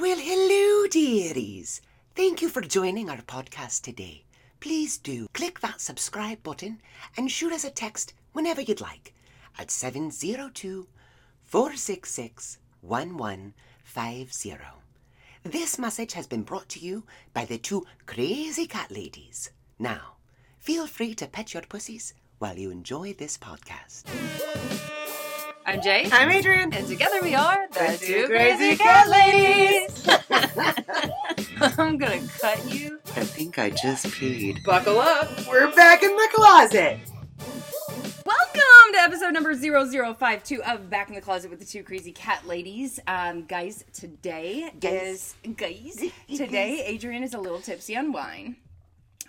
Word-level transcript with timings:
Well, 0.00 0.18
hello, 0.20 0.86
dearies. 0.86 1.80
Thank 2.14 2.40
you 2.40 2.48
for 2.48 2.60
joining 2.60 3.10
our 3.10 3.16
podcast 3.16 3.82
today. 3.82 4.22
Please 4.60 4.96
do 4.96 5.26
click 5.34 5.58
that 5.58 5.80
subscribe 5.80 6.40
button 6.44 6.80
and 7.16 7.28
shoot 7.28 7.52
us 7.52 7.64
a 7.64 7.70
text 7.70 8.14
whenever 8.32 8.60
you'd 8.60 8.80
like 8.80 9.12
at 9.58 9.72
702 9.72 10.86
466 11.42 12.58
1150. 12.80 14.56
This 15.42 15.78
message 15.80 16.12
has 16.12 16.28
been 16.28 16.44
brought 16.44 16.68
to 16.68 16.78
you 16.78 17.02
by 17.34 17.44
the 17.44 17.58
two 17.58 17.84
crazy 18.06 18.68
cat 18.68 18.92
ladies. 18.92 19.50
Now, 19.80 20.14
feel 20.60 20.86
free 20.86 21.16
to 21.16 21.26
pet 21.26 21.54
your 21.54 21.64
pussies 21.64 22.14
while 22.38 22.56
you 22.56 22.70
enjoy 22.70 23.14
this 23.14 23.36
podcast. 23.36 24.04
I'm 25.68 25.82
Jay. 25.82 26.08
I'm 26.10 26.30
Adrian. 26.30 26.72
And 26.72 26.86
together 26.86 27.20
we 27.20 27.34
are 27.34 27.68
the, 27.68 27.78
The 27.78 27.98
two 27.98 28.06
two 28.22 28.26
crazy 28.26 28.74
crazy 28.74 28.76
cat 28.78 29.06
cat 29.06 29.08
ladies. 29.10 30.08
I'm 31.78 31.98
gonna 31.98 32.26
cut 32.40 32.72
you. 32.72 32.98
I 33.14 33.22
think 33.22 33.58
I 33.58 33.68
just 33.68 34.06
peed. 34.06 34.64
Buckle 34.64 34.98
up. 34.98 35.28
We're 35.46 35.70
back 35.76 36.02
in 36.02 36.16
the 36.16 36.28
closet. 36.32 36.98
Welcome 38.24 38.94
to 38.94 38.98
episode 38.98 39.34
number 39.34 39.54
0052 39.54 40.62
of 40.62 40.88
Back 40.88 41.10
in 41.10 41.14
the 41.14 41.20
Closet 41.20 41.50
with 41.50 41.58
the 41.58 41.66
two 41.66 41.82
crazy 41.82 42.12
cat 42.12 42.46
ladies. 42.46 42.98
Um, 43.06 43.44
guys, 43.44 43.84
today 43.92 44.72
Guys. 44.80 45.34
is 45.44 45.54
guys. 45.54 46.02
Today, 46.34 46.82
Adrian 46.86 47.22
is 47.22 47.34
a 47.34 47.38
little 47.38 47.60
tipsy 47.60 47.94
on 47.94 48.10
wine. 48.10 48.56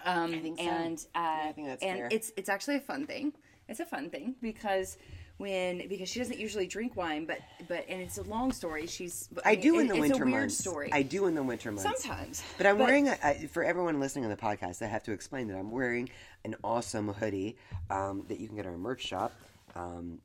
Um, 0.05 0.33
I 0.33 0.39
think 0.39 0.57
so. 0.57 0.63
and 0.63 1.05
uh, 1.13 1.19
I 1.19 1.51
think 1.53 1.67
that's 1.67 1.83
and 1.83 1.97
fair. 1.97 2.07
it's 2.09 2.31
it's 2.37 2.47
actually 2.47 2.77
a 2.77 2.79
fun 2.79 3.05
thing. 3.07 3.33
It's 3.67 3.81
a 3.81 3.85
fun 3.85 4.09
thing 4.09 4.35
because 4.41 4.95
when 5.39 5.87
because 5.87 6.09
she 6.09 6.19
doesn't 6.19 6.37
usually 6.37 6.67
drink 6.67 6.95
wine, 6.95 7.25
but 7.25 7.39
but 7.67 7.85
and 7.89 8.01
it's 8.01 8.17
a 8.17 8.23
long 8.23 8.51
story. 8.51 8.85
She's 8.85 9.27
I 9.43 9.55
do 9.55 9.71
mean, 9.71 9.81
in 9.81 9.87
the 9.87 9.93
it- 9.95 9.97
it's 9.97 10.01
winter 10.11 10.23
a 10.23 10.27
weird 10.27 10.39
months. 10.41 10.57
story. 10.57 10.89
I 10.93 11.01
do 11.01 11.25
in 11.27 11.33
the 11.33 11.41
winter 11.43 11.71
months. 11.71 12.03
Sometimes, 12.03 12.43
But 12.57 12.67
I'm 12.67 12.77
wearing, 12.77 13.07
a, 13.07 13.17
I, 13.23 13.47
for 13.47 13.63
everyone 13.63 13.99
listening 13.99 14.25
on 14.25 14.31
the 14.31 14.37
podcast, 14.37 14.81
I 14.81 14.87
have 14.87 15.01
to 15.03 15.11
explain 15.13 15.47
that 15.47 15.57
I'm 15.57 15.71
wearing 15.71 16.09
an 16.45 16.55
awesome 16.63 17.07
hoodie 17.07 17.57
um, 17.89 18.25
that 18.27 18.39
you 18.39 18.47
can 18.47 18.57
get 18.57 18.65
at 18.65 18.71
our 18.71 18.77
merch 18.77 19.01
shop 19.01 19.33
um, 19.75 20.19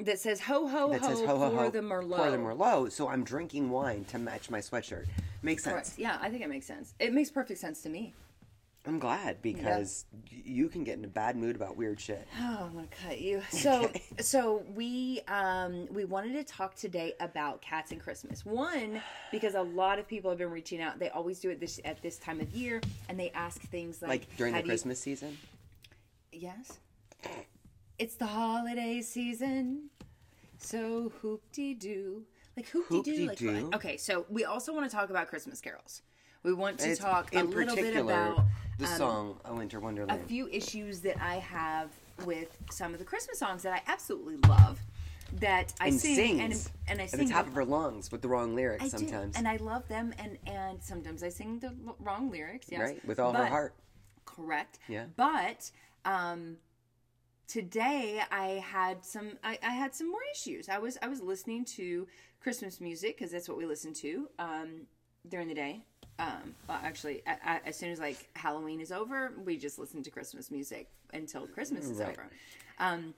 that 0.00 0.18
says 0.18 0.40
ho 0.40 0.66
ho 0.68 0.90
that 0.90 1.00
ho, 1.02 1.08
says 1.08 1.20
ho 1.20 1.38
ho 1.38 1.50
pour 1.50 1.64
ho 1.64 1.70
the 1.70 1.78
merlot. 1.80 2.16
pour 2.16 2.30
the 2.30 2.36
Merlot. 2.36 2.90
So 2.92 3.08
I'm 3.08 3.22
drinking 3.24 3.70
wine 3.70 4.04
to 4.06 4.18
match 4.18 4.50
my 4.50 4.58
sweatshirt. 4.58 5.06
Makes 5.42 5.62
sense. 5.64 5.72
Correct. 5.74 5.92
Yeah, 5.98 6.18
I 6.20 6.30
think 6.30 6.42
it 6.42 6.48
makes 6.48 6.66
sense. 6.66 6.94
It 6.98 7.12
makes 7.12 7.30
perfect 7.30 7.60
sense 7.60 7.80
to 7.82 7.88
me. 7.88 8.12
I'm 8.88 8.98
glad 8.98 9.42
because 9.42 10.06
y 10.32 10.40
you 10.44 10.68
can 10.70 10.82
get 10.82 10.96
in 10.96 11.04
a 11.04 11.08
bad 11.08 11.36
mood 11.36 11.54
about 11.56 11.76
weird 11.76 12.00
shit. 12.00 12.26
Oh, 12.40 12.64
I'm 12.64 12.72
gonna 12.74 12.88
cut 13.06 13.20
you. 13.20 13.42
So, 13.50 13.90
so 14.18 14.62
we 14.74 15.20
um 15.28 15.86
we 15.92 16.06
wanted 16.06 16.32
to 16.34 16.44
talk 16.44 16.74
today 16.74 17.12
about 17.20 17.60
cats 17.60 17.92
and 17.92 18.00
Christmas. 18.00 18.46
One, 18.46 19.02
because 19.30 19.54
a 19.54 19.62
lot 19.62 19.98
of 19.98 20.08
people 20.08 20.30
have 20.30 20.38
been 20.38 20.50
reaching 20.50 20.80
out. 20.80 20.98
They 20.98 21.10
always 21.10 21.38
do 21.38 21.50
it 21.50 21.60
this 21.60 21.78
at 21.84 22.00
this 22.02 22.16
time 22.16 22.40
of 22.40 22.50
year, 22.52 22.80
and 23.10 23.20
they 23.20 23.30
ask 23.32 23.60
things 23.60 24.00
like, 24.00 24.08
Like 24.08 24.36
during 24.38 24.54
the 24.54 24.60
do 24.60 24.66
you- 24.66 24.70
Christmas 24.70 24.98
season. 24.98 25.36
Yes. 26.32 26.78
It's 27.98 28.14
the 28.14 28.26
holiday 28.26 29.02
season. 29.02 29.90
So 30.58 31.12
hoop 31.20 31.42
de 31.52 31.74
doo. 31.74 32.24
Like 32.56 32.68
hoop 32.70 33.04
de 33.04 33.28
doo. 33.34 33.50
Like, 33.50 33.74
okay, 33.76 33.96
so 33.98 34.24
we 34.30 34.44
also 34.46 34.72
want 34.72 34.88
to 34.90 34.96
talk 34.96 35.10
about 35.10 35.28
Christmas 35.28 35.60
carols. 35.60 36.02
We 36.42 36.54
want 36.54 36.78
to 36.78 36.90
It's 36.90 37.00
talk 37.00 37.34
a 37.34 37.42
little 37.42 37.76
bit 37.76 37.96
about 37.96 38.44
the 38.78 38.84
um, 38.86 38.90
song 38.90 39.40
"A 39.44 39.54
Winter 39.54 39.80
Wonderland." 39.80 40.20
a 40.22 40.24
few 40.24 40.48
issues 40.48 41.00
that 41.00 41.20
I 41.22 41.36
have 41.36 41.90
with 42.24 42.56
some 42.70 42.92
of 42.92 42.98
the 42.98 43.04
Christmas 43.04 43.38
songs 43.38 43.62
that 43.62 43.72
I 43.72 43.82
absolutely 43.90 44.36
love. 44.48 44.80
That 45.40 45.74
I 45.78 45.88
and 45.88 46.00
sing 46.00 46.16
sings 46.16 46.70
and 46.88 47.00
and 47.00 47.00
I 47.00 47.04
at 47.04 47.18
the 47.18 47.24
top 47.26 47.46
of 47.46 47.52
her 47.52 47.64
lungs 47.64 48.10
with 48.10 48.22
the 48.22 48.28
wrong 48.28 48.54
lyrics 48.54 48.84
I 48.84 48.88
sometimes. 48.88 49.34
do, 49.34 49.38
and 49.38 49.46
I 49.46 49.56
love 49.56 49.86
them, 49.88 50.14
and 50.18 50.38
and 50.46 50.82
sometimes 50.82 51.22
I 51.22 51.28
sing 51.28 51.58
the 51.58 51.74
wrong 51.98 52.30
lyrics. 52.30 52.68
Yes, 52.70 52.80
right, 52.80 53.04
with 53.04 53.18
all 53.20 53.32
her 53.34 53.44
heart. 53.44 53.74
correct 54.24 54.78
Yeah. 54.88 55.04
but 55.16 55.70
um 56.04 56.56
today 57.46 58.20
i 58.30 58.62
had 58.62 59.04
some 59.04 59.38
I, 59.42 59.58
I 59.62 59.70
had 59.70 59.94
some 59.94 60.10
more 60.10 60.20
issues 60.34 60.68
i 60.68 60.78
was 60.78 60.98
i 61.02 61.08
was 61.08 61.20
listening 61.22 61.64
to 61.76 62.06
christmas 62.40 62.80
music 62.80 63.16
because 63.16 63.32
that's 63.32 63.48
what 63.48 63.56
we 63.56 63.64
listen 63.64 63.94
to 63.94 64.28
um 64.38 64.82
during 65.26 65.48
the 65.48 65.54
day 65.54 65.82
um 66.18 66.54
well 66.68 66.80
actually 66.82 67.22
I, 67.26 67.36
I, 67.44 67.60
as 67.66 67.76
soon 67.76 67.90
as 67.90 67.98
like 68.00 68.28
halloween 68.34 68.80
is 68.80 68.90
over 68.92 69.32
we 69.44 69.56
just 69.56 69.78
listen 69.78 70.02
to 70.02 70.10
christmas 70.10 70.50
music 70.50 70.88
until 71.12 71.46
christmas 71.46 71.86
is 71.88 71.98
Right. 71.98 72.08
over 72.10 72.26
um 72.78 73.14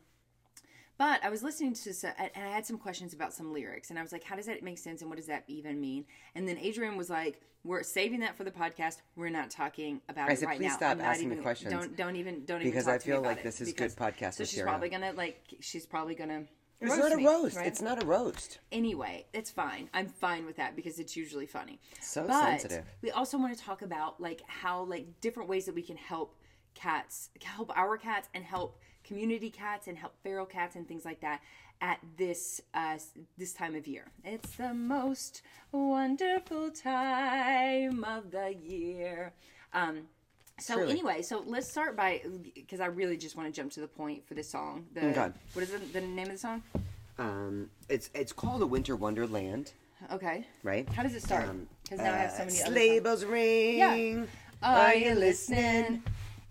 but 0.99 1.25
I 1.25 1.31
was 1.31 1.43
listening 1.43 1.72
to 1.72 1.94
some, 1.94 2.11
and 2.19 2.31
I 2.44 2.50
had 2.50 2.66
some 2.66 2.77
questions 2.77 3.15
about 3.15 3.33
some 3.33 3.55
lyrics, 3.55 3.88
and 3.88 3.99
I 3.99 4.03
was 4.03 4.12
like, 4.12 4.22
"How 4.22 4.37
does 4.37 4.44
that 4.44 4.62
make 4.62 4.77
sense? 4.77 5.00
And 5.00 5.09
what 5.09 5.16
does 5.16 5.28
that 5.28 5.44
even 5.47 5.81
mean?" 5.81 6.05
And 6.34 6.47
then 6.47 6.59
Adrian 6.59 6.99
was 6.99 7.09
like, 7.09 7.41
"We're 7.65 7.83
saving 7.83 8.21
that 8.21 8.37
for 8.37 8.44
the 8.44 8.50
podcast. 8.50 8.99
We're 9.17 9.31
not 9.31 9.49
talking 9.49 10.03
about 10.11 10.28
I 10.28 10.32
it 10.34 10.41
said, 10.41 10.47
right 10.49 10.59
"Please 10.59 10.67
now. 10.72 10.77
stop 10.77 10.91
I'm 10.91 11.00
asking 11.00 11.32
even, 11.32 11.43
questions." 11.43 11.72
Don't 11.72 11.97
don't 11.97 12.17
even 12.17 12.44
don't 12.44 12.62
Because 12.62 12.82
even 12.84 12.94
I 12.97 12.99
to 12.99 13.09
me 13.09 13.15
feel 13.15 13.22
like 13.22 13.43
this 13.43 13.62
is 13.62 13.69
because- 13.72 13.94
good 13.94 14.05
podcast 14.12 14.34
So 14.34 14.44
she's 14.44 14.61
probably 14.61 14.91
gonna 14.91 15.12
like 15.15 15.43
she's 15.61 15.87
probably 15.87 16.15
gonna. 16.15 16.44
It's 16.80 16.96
not 16.96 17.12
a 17.12 17.16
me, 17.16 17.26
roast. 17.26 17.56
right? 17.56 17.66
It's 17.66 17.82
not 17.82 18.02
a 18.02 18.06
roast. 18.06 18.58
Anyway, 18.72 19.26
it's 19.34 19.50
fine. 19.50 19.91
I'm 19.92 20.06
fine 20.06 20.46
with 20.46 20.56
that 20.56 20.76
because 20.76 20.98
it's 20.98 21.16
usually 21.16 21.46
funny. 21.46 21.78
So 22.00 22.26
but 22.26 22.60
sensitive. 22.60 22.84
We 23.02 23.10
also 23.10 23.36
want 23.38 23.56
to 23.56 23.62
talk 23.62 23.82
about 23.82 24.20
like 24.20 24.41
how 24.46 24.84
like 24.84 25.20
different 25.20 25.48
ways 25.48 25.66
that 25.66 25.74
we 25.74 25.82
can 25.82 25.96
help 25.96 26.36
cats, 26.74 27.30
help 27.42 27.76
our 27.76 27.98
cats, 27.98 28.28
and 28.34 28.44
help 28.44 28.78
community 29.04 29.50
cats, 29.50 29.88
and 29.88 29.98
help 29.98 30.14
feral 30.22 30.46
cats, 30.46 30.76
and 30.76 30.88
things 30.88 31.04
like 31.04 31.20
that 31.20 31.40
at 31.82 31.98
this 32.16 32.60
uh, 32.74 32.98
this 33.36 33.52
time 33.52 33.74
of 33.74 33.86
year. 33.86 34.06
It's 34.24 34.56
the 34.56 34.72
most 34.72 35.42
wonderful 35.72 36.70
time 36.70 38.04
of 38.04 38.30
the 38.30 38.54
year. 38.54 39.32
Um, 39.72 40.02
so 40.60 40.82
anyway, 40.82 41.22
so 41.22 41.43
let's 41.47 41.69
start 41.71 41.97
by 41.97 42.22
because 42.54 42.81
I 42.81 42.87
really 42.87 43.16
just 43.16 43.37
want 43.37 43.53
to 43.53 43.53
jump 43.60 43.72
to 43.72 43.81
the 43.81 43.88
point 43.88 44.26
for 44.26 44.34
this 44.34 44.48
song. 44.50 44.87
The, 44.94 45.06
Okay. 45.09 45.28
What 45.54 45.62
is 45.62 45.71
the, 45.71 45.78
the 45.78 46.00
name 46.00 46.26
of 46.26 46.32
the 46.32 46.38
song? 46.38 46.62
Um, 47.19 47.71
it's 47.88 48.10
it's 48.15 48.32
called 48.32 48.62
"A 48.62 48.66
Winter 48.66 48.97
Wonderland," 48.97 49.72
Okay. 50.12 50.47
right? 50.62 50.88
How 50.91 51.03
does 51.03 51.15
it 51.15 51.22
start? 51.22 51.49
Um, 51.49 51.66
Because 51.84 51.99
now 51.99 52.15
I 52.15 52.16
have 52.19 52.31
so 52.32 52.43
uh, 52.43 52.47
many 52.47 52.62
other 52.62 52.70
sleigh 52.72 53.00
bells 53.00 53.25
ring. 53.25 53.78
Yeah. 53.78 54.26
Are 54.62 54.94
you 54.94 55.15
listening? 55.15 56.03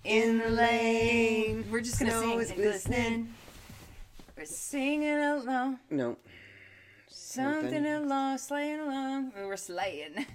In 0.03 0.39
the 0.39 0.49
lane. 0.49 1.65
We're 1.71 1.81
just 1.81 1.99
gonna 1.99 2.11
Snow 2.11 2.21
sing. 2.21 2.39
is 2.39 2.49
and 2.51 2.57
glistening. 2.57 3.33
We're 4.37 4.45
singing 4.45 5.17
along, 5.19 5.79
No, 5.89 6.15
something 7.09 7.85
along, 7.85 8.37
sleighing 8.37 8.79
along. 8.79 9.33
We're 9.35 9.57
sleighing. 9.57 10.25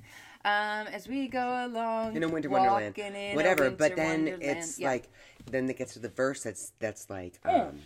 Um, 0.45 0.87
as 0.89 1.09
we 1.09 1.27
go 1.29 1.65
along, 1.67 2.17
in 2.17 2.23
a 2.23 2.29
winter 2.29 2.51
wonderland, 2.51 2.95
walking 2.99 3.15
in 3.15 3.33
a 3.33 3.35
whatever. 3.35 3.71
but 3.71 3.97
then 3.97 4.27
wonderland. 4.27 4.43
it's 4.43 4.79
Yeah. 4.79 4.89
like, 4.89 5.09
then 5.51 5.69
it 5.71 5.79
gets 5.79 5.95
to 5.95 5.99
the 6.01 6.11
verse 6.11 6.43
that's 6.43 6.73
that's 6.79 7.09
like, 7.09 7.41
um, 7.47 7.79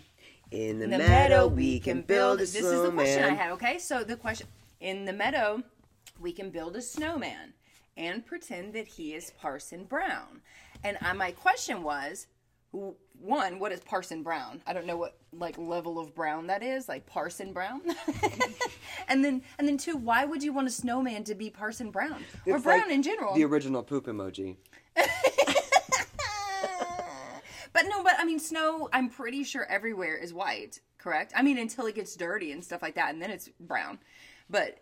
in 0.50 0.80
the, 0.80 0.88
the 0.88 0.98
meadow 0.98 1.47
we 1.47 1.78
can 1.78 2.02
build 2.02 2.41
a 2.41 2.47
snowman. 2.47 2.70
This 2.70 2.78
is 2.80 2.82
the 2.82 2.91
question 2.91 3.24
I 3.24 3.34
had. 3.34 3.52
Okay, 3.52 3.78
so 3.78 4.02
the 4.02 4.16
question 4.16 4.48
in 4.80 5.04
the 5.04 5.12
meadow, 5.12 5.62
we 6.20 6.32
can 6.32 6.50
build 6.50 6.74
a 6.74 6.82
snowman 6.82 7.52
and 7.97 8.26
pretend 8.26 8.72
that 8.74 8.88
he 8.88 9.14
is 9.14 9.30
Parson 9.41 9.84
Brown. 9.84 10.41
And 10.82 10.97
I, 11.00 11.12
my 11.12 11.30
question 11.32 11.82
was, 11.82 12.26
one, 12.72 13.58
what 13.58 13.72
is 13.72 13.80
Parson 13.80 14.22
Brown? 14.22 14.62
I 14.66 14.72
don't 14.72 14.86
know 14.86 14.96
what 14.96 15.16
like 15.32 15.58
level 15.58 15.98
of 15.98 16.14
brown 16.14 16.46
that 16.48 16.62
is, 16.62 16.88
like 16.88 17.06
Parson 17.06 17.52
Brown. 17.52 17.80
and 19.08 19.24
then, 19.24 19.42
and 19.58 19.66
then 19.66 19.76
two, 19.78 19.96
why 19.96 20.24
would 20.24 20.42
you 20.42 20.52
want 20.52 20.68
a 20.68 20.70
snowman 20.70 21.24
to 21.24 21.34
be 21.34 21.50
Parson 21.50 21.90
Brown 21.90 22.24
or 22.46 22.56
It's 22.56 22.64
brown 22.64 22.82
like 22.82 22.90
in 22.90 23.02
general? 23.02 23.34
The 23.34 23.44
original 23.44 23.82
poop 23.82 24.06
emoji. 24.06 24.56
but 24.94 25.06
no, 27.84 28.02
but 28.02 28.14
I 28.18 28.24
mean, 28.24 28.38
snow. 28.38 28.88
I'm 28.92 29.08
pretty 29.08 29.44
sure 29.44 29.64
everywhere 29.66 30.16
is 30.16 30.32
white. 30.32 30.80
Correct. 30.98 31.32
I 31.36 31.42
mean, 31.42 31.58
until 31.58 31.86
it 31.86 31.94
gets 31.94 32.16
dirty 32.16 32.52
and 32.52 32.64
stuff 32.64 32.82
like 32.82 32.96
that, 32.96 33.12
and 33.12 33.22
then 33.22 33.30
it's 33.30 33.48
brown. 33.60 33.98
But 34.50 34.78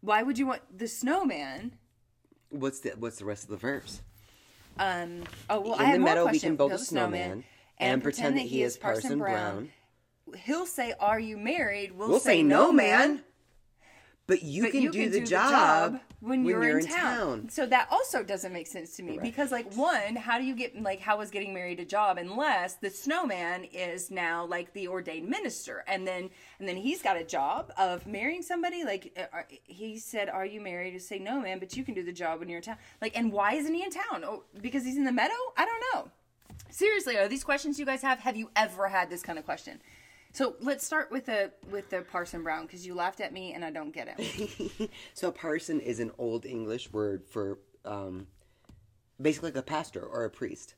why 0.00 0.22
would 0.22 0.38
you 0.38 0.46
want 0.46 0.62
the 0.76 0.88
snowman? 0.88 1.72
What's 2.50 2.80
the 2.80 2.90
what's 2.90 3.18
the 3.18 3.24
rest 3.24 3.44
of 3.44 3.50
the 3.50 3.56
verse? 3.56 4.00
Um. 4.78 5.24
Oh 5.48 5.60
well, 5.60 5.74
I 5.74 5.84
in 5.84 5.84
have 5.86 5.92
the 5.94 5.98
more 6.00 6.08
meadow 6.10 6.26
we 6.26 6.40
can 6.40 6.56
build 6.56 6.72
a 6.72 6.78
snowman 6.78 7.44
and, 7.78 8.02
pretend 8.02 8.36
that 8.36 8.42
he 8.42 8.62
is 8.62 8.76
Parson 8.76 9.18
Brown. 9.18 9.70
He'll 10.44 10.66
say, 10.66 10.94
"Are 11.00 11.20
you 11.20 11.36
married?" 11.36 11.92
We'll, 11.92 12.08
We'll 12.08 12.20
say 12.20 12.42
no, 12.42 12.72
man. 12.72 13.22
But 14.26 14.42
you 14.42 14.62
But 14.64 14.72
can 14.72 14.82
you 14.82 14.90
do 14.90 15.02
can 15.02 15.12
the 15.12 15.20
do 15.20 15.26
job, 15.26 16.00
when, 16.20 16.44
you're, 16.44 16.78
in, 16.78 16.86
town. 16.86 17.48
So 17.48 17.64
that 17.66 17.86
also 17.92 18.24
doesn't 18.24 18.52
make 18.52 18.66
sense 18.66 18.96
to 18.96 19.02
me 19.04 19.18
because, 19.22 19.52
like, 19.52 19.72
one, 19.74 20.16
how 20.16 20.38
do 20.38 20.44
you 20.44 20.56
get 20.56 20.82
like 20.82 20.98
how 20.98 21.20
is 21.20 21.30
getting 21.30 21.54
married 21.54 21.78
a 21.78 21.84
job 21.84 22.18
unless 22.18 22.74
the 22.74 22.90
snowman 22.90 23.64
is 23.64 24.10
now 24.10 24.44
like 24.44 24.72
the 24.72 24.88
ordained 24.88 25.28
minister, 25.28 25.84
and 25.86 26.06
then 26.06 26.30
and 26.58 26.68
then 26.68 26.76
he's 26.76 27.02
got 27.02 27.16
a 27.16 27.22
job 27.22 27.72
of 27.78 28.04
marrying 28.06 28.42
somebody. 28.42 28.84
Like 28.84 29.16
uh, 29.16 29.42
he 29.62 29.98
said, 29.98 30.28
"Are 30.28 30.44
you 30.44 30.60
married?" 30.60 30.92
To 30.92 31.00
say 31.00 31.20
no, 31.20 31.40
man, 31.40 31.60
but 31.60 31.76
you 31.76 31.84
can 31.84 31.94
do 31.94 32.02
the 32.02 32.12
job 32.12 32.40
when 32.40 32.48
you're 32.48 32.58
in 32.58 32.64
town. 32.64 32.78
Like, 33.00 33.16
and 33.16 33.30
why 33.30 33.52
isn't 33.54 33.72
he 33.72 33.84
in 33.84 33.90
town? 33.90 34.24
Oh, 34.24 34.42
because 34.60 34.84
he's 34.84 34.96
in 34.96 35.04
the 35.04 35.12
meadow. 35.12 35.34
I 35.56 35.64
don't 35.64 35.82
know. 35.94 36.10
Seriously, 36.70 37.16
are 37.16 37.28
these 37.28 37.44
questions 37.44 37.78
you 37.78 37.86
guys 37.86 38.02
have? 38.02 38.18
Have 38.20 38.36
you 38.36 38.50
ever 38.56 38.88
had 38.88 39.08
this 39.08 39.22
kind 39.22 39.38
of 39.38 39.44
question? 39.44 39.80
So 40.36 40.54
let's 40.60 40.84
start 40.84 41.10
with 41.10 41.24
the 41.24 41.50
with 41.70 41.88
the 41.88 42.02
Parson 42.02 42.42
Brown 42.42 42.66
because 42.66 42.86
you 42.86 42.94
laughed 42.94 43.22
at 43.22 43.32
me 43.32 43.54
and 43.54 43.64
I 43.64 43.70
don't 43.70 43.90
get 43.90 44.16
it. 44.18 44.90
so 45.14 45.32
parson 45.32 45.80
is 45.80 45.98
an 45.98 46.10
old 46.18 46.44
English 46.44 46.92
word 46.92 47.24
for 47.26 47.58
um, 47.86 48.26
basically 49.18 49.52
like 49.52 49.56
a 49.56 49.62
pastor 49.62 50.02
or 50.02 50.24
a 50.24 50.30
priest 50.30 50.74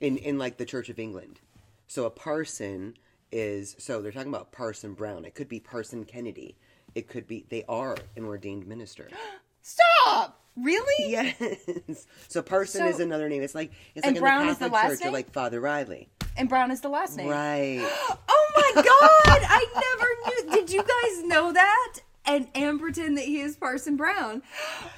in 0.00 0.16
in 0.16 0.38
like 0.38 0.56
the 0.56 0.64
Church 0.64 0.88
of 0.88 0.98
England. 0.98 1.40
So 1.88 2.06
a 2.06 2.10
parson 2.10 2.94
is 3.30 3.76
so 3.78 4.00
they're 4.00 4.12
talking 4.12 4.32
about 4.32 4.50
Parson 4.50 4.94
Brown. 4.94 5.26
It 5.26 5.34
could 5.34 5.50
be 5.50 5.60
Parson 5.60 6.06
Kennedy. 6.06 6.56
It 6.94 7.08
could 7.08 7.26
be 7.26 7.44
they 7.50 7.64
are 7.68 7.98
an 8.16 8.24
ordained 8.24 8.66
minister. 8.66 9.10
Stop. 9.60 10.40
Really? 10.56 11.10
Yes. 11.10 12.06
So 12.28 12.40
Parson 12.40 12.80
So- 12.80 12.86
is 12.86 12.98
another 12.98 13.28
name. 13.28 13.42
It's 13.42 13.54
like 13.54 13.72
it's 13.94 14.06
like 14.06 14.16
in 14.16 14.22
the 14.22 14.26
Catholic 14.26 14.72
Church, 14.72 15.04
or 15.04 15.10
like 15.10 15.30
Father 15.32 15.60
Riley. 15.60 16.08
And 16.36 16.48
Brown 16.48 16.70
is 16.70 16.80
the 16.80 16.88
last 16.88 17.16
name. 17.16 17.28
Right. 17.28 17.80
Oh 18.54 18.72
my 18.74 18.82
god! 18.82 19.46
I 19.48 19.66
never 19.74 20.50
knew. 20.50 20.54
Did 20.56 20.70
you 20.72 20.82
guys 20.82 21.24
know 21.24 21.52
that? 21.52 21.98
And 22.26 22.48
pretend 22.80 23.16
that 23.16 23.24
he 23.24 23.40
is 23.40 23.56
Parson 23.56 23.96
Brown. 23.96 24.42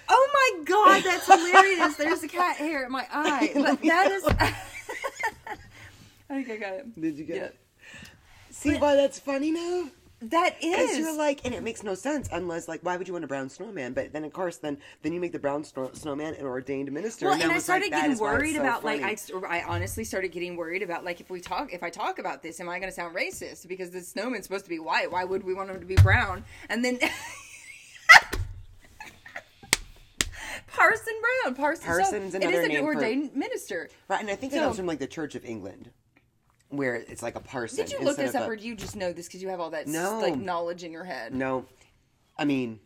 Oh 0.09 0.31
my 0.59 0.65
god, 0.65 1.03
that's 1.05 1.27
hilarious. 1.27 1.95
There's 1.97 2.23
a 2.25 2.29
cat 2.29 2.57
hair 2.57 2.85
at 2.85 2.91
my 2.91 3.07
eye. 3.13 3.53
But 3.55 3.81
that 3.83 4.11
is. 4.11 4.25
I 6.31 6.43
think 6.43 6.51
I 6.51 6.57
got 6.57 6.73
it. 6.75 7.01
Did 7.01 7.17
you 7.17 7.25
get 7.25 7.37
Yeah. 7.37 7.43
it? 7.45 7.57
See 8.51 8.77
why 8.77 8.97
that's 8.97 9.19
funny 9.21 9.51
now? 9.53 9.85
That 10.21 10.57
is. 10.63 10.99
you're 10.99 11.15
like, 11.17 11.45
and 11.45 11.53
it 11.55 11.63
makes 11.63 11.83
no 11.83 11.95
sense 11.95 12.29
unless, 12.33 12.67
like, 12.67 12.81
why 12.83 12.97
would 12.97 13.07
you 13.07 13.13
want 13.13 13.25
a 13.25 13.29
brown 13.29 13.51
snowman? 13.51 13.93
But 13.93 14.13
then, 14.15 14.25
of 14.25 14.33
course, 14.33 14.57
then 14.57 14.79
then 15.03 15.13
you 15.13 15.21
make 15.21 15.33
the 15.33 15.39
brown 15.39 15.65
snow, 15.65 15.91
snowman 15.93 16.35
an 16.35 16.47
ordained 16.47 16.91
minister. 16.93 17.27
well, 17.27 17.35
and, 17.35 17.43
and 17.43 17.53
I 17.53 17.57
like, 17.57 17.63
started 17.63 17.93
that 17.93 18.03
getting 18.03 18.19
worried 18.19 18.55
so 18.55 18.61
about 18.63 18.85
like. 18.85 19.03
I, 19.03 19.17
I 19.49 19.65
honestly 19.65 20.03
started 20.05 20.33
getting 20.33 20.57
worried 20.57 20.83
about 20.83 21.05
like 21.05 21.21
if 21.21 21.29
we 21.29 21.41
talk 21.41 21.75
if 21.75 21.83
I 21.83 21.91
talk 21.91 22.19
about 22.19 22.43
this, 22.43 22.59
am 22.61 22.69
I 22.71 22.79
going 22.79 22.89
to 22.91 22.95
sound 22.95 23.15
racist? 23.15 23.69
Because 23.69 23.91
the 23.91 24.01
snowman's 24.01 24.45
supposed 24.45 24.65
to 24.65 24.71
be 24.71 24.79
white. 24.79 25.11
Why 25.13 25.25
would 25.25 25.43
we 25.45 25.53
want 25.53 25.69
him 25.71 25.79
to 25.81 25.87
be 25.87 25.97
brown? 25.97 26.43
And 26.71 26.83
then 26.85 26.99
Parson 30.69 31.15
Brown, 31.45 31.55
Parson. 31.55 31.85
Parson's 31.87 32.33
so, 32.33 32.39
another 32.39 32.55
it 32.55 32.63
is 32.63 32.69
name 32.69 32.79
an 32.79 32.85
for- 32.85 32.95
ordained 32.95 33.37
minister. 33.37 33.89
right, 34.09 34.21
and 34.21 34.31
I 34.31 34.37
think 34.37 34.53
it 34.53 34.57
So- 34.57 34.63
comes 34.65 34.77
from 34.77 34.87
like 34.87 34.99
the 34.99 35.07
Church 35.07 35.35
of 35.35 35.45
England, 35.45 35.91
where 36.77 36.95
it's 36.97 37.23
like 37.23 37.37
a 37.37 37.41
parson. 37.41 37.85
Did 37.87 37.93
you 37.93 38.01
look 38.05 38.17
this 38.17 38.35
up, 38.35 38.43
a- 38.43 38.47
or 38.47 38.57
do 38.57 38.67
you 38.67 38.75
just 38.75 38.97
know 38.97 39.13
this 39.13 39.27
because 39.27 39.43
you 39.43 39.49
have 39.49 39.61
all 39.61 39.71
that 39.71 39.87
No. 39.87 40.19
like 40.21 40.37
knowledge 40.37 40.85
in 40.85 40.93
your 40.93 41.05
head? 41.05 41.35
No, 41.35 41.67
I 42.39 42.45
mean, 42.45 42.81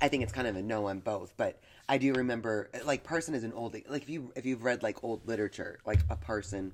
I 0.00 0.08
think 0.08 0.22
it's 0.22 0.32
kind 0.32 0.46
of 0.48 0.56
a 0.56 0.62
no 0.62 0.86
on 0.86 1.00
both, 1.00 1.34
but 1.36 1.60
I 1.88 1.98
do 1.98 2.12
remember 2.12 2.70
like 2.84 3.02
parson 3.04 3.34
is 3.34 3.44
an 3.44 3.52
old 3.52 3.74
like 3.88 4.02
if 4.02 4.08
you 4.08 4.32
if 4.36 4.44
you've 4.46 4.62
read 4.64 4.82
like 4.82 5.02
old 5.02 5.26
literature, 5.26 5.78
like 5.86 6.00
a 6.10 6.16
parson 6.16 6.72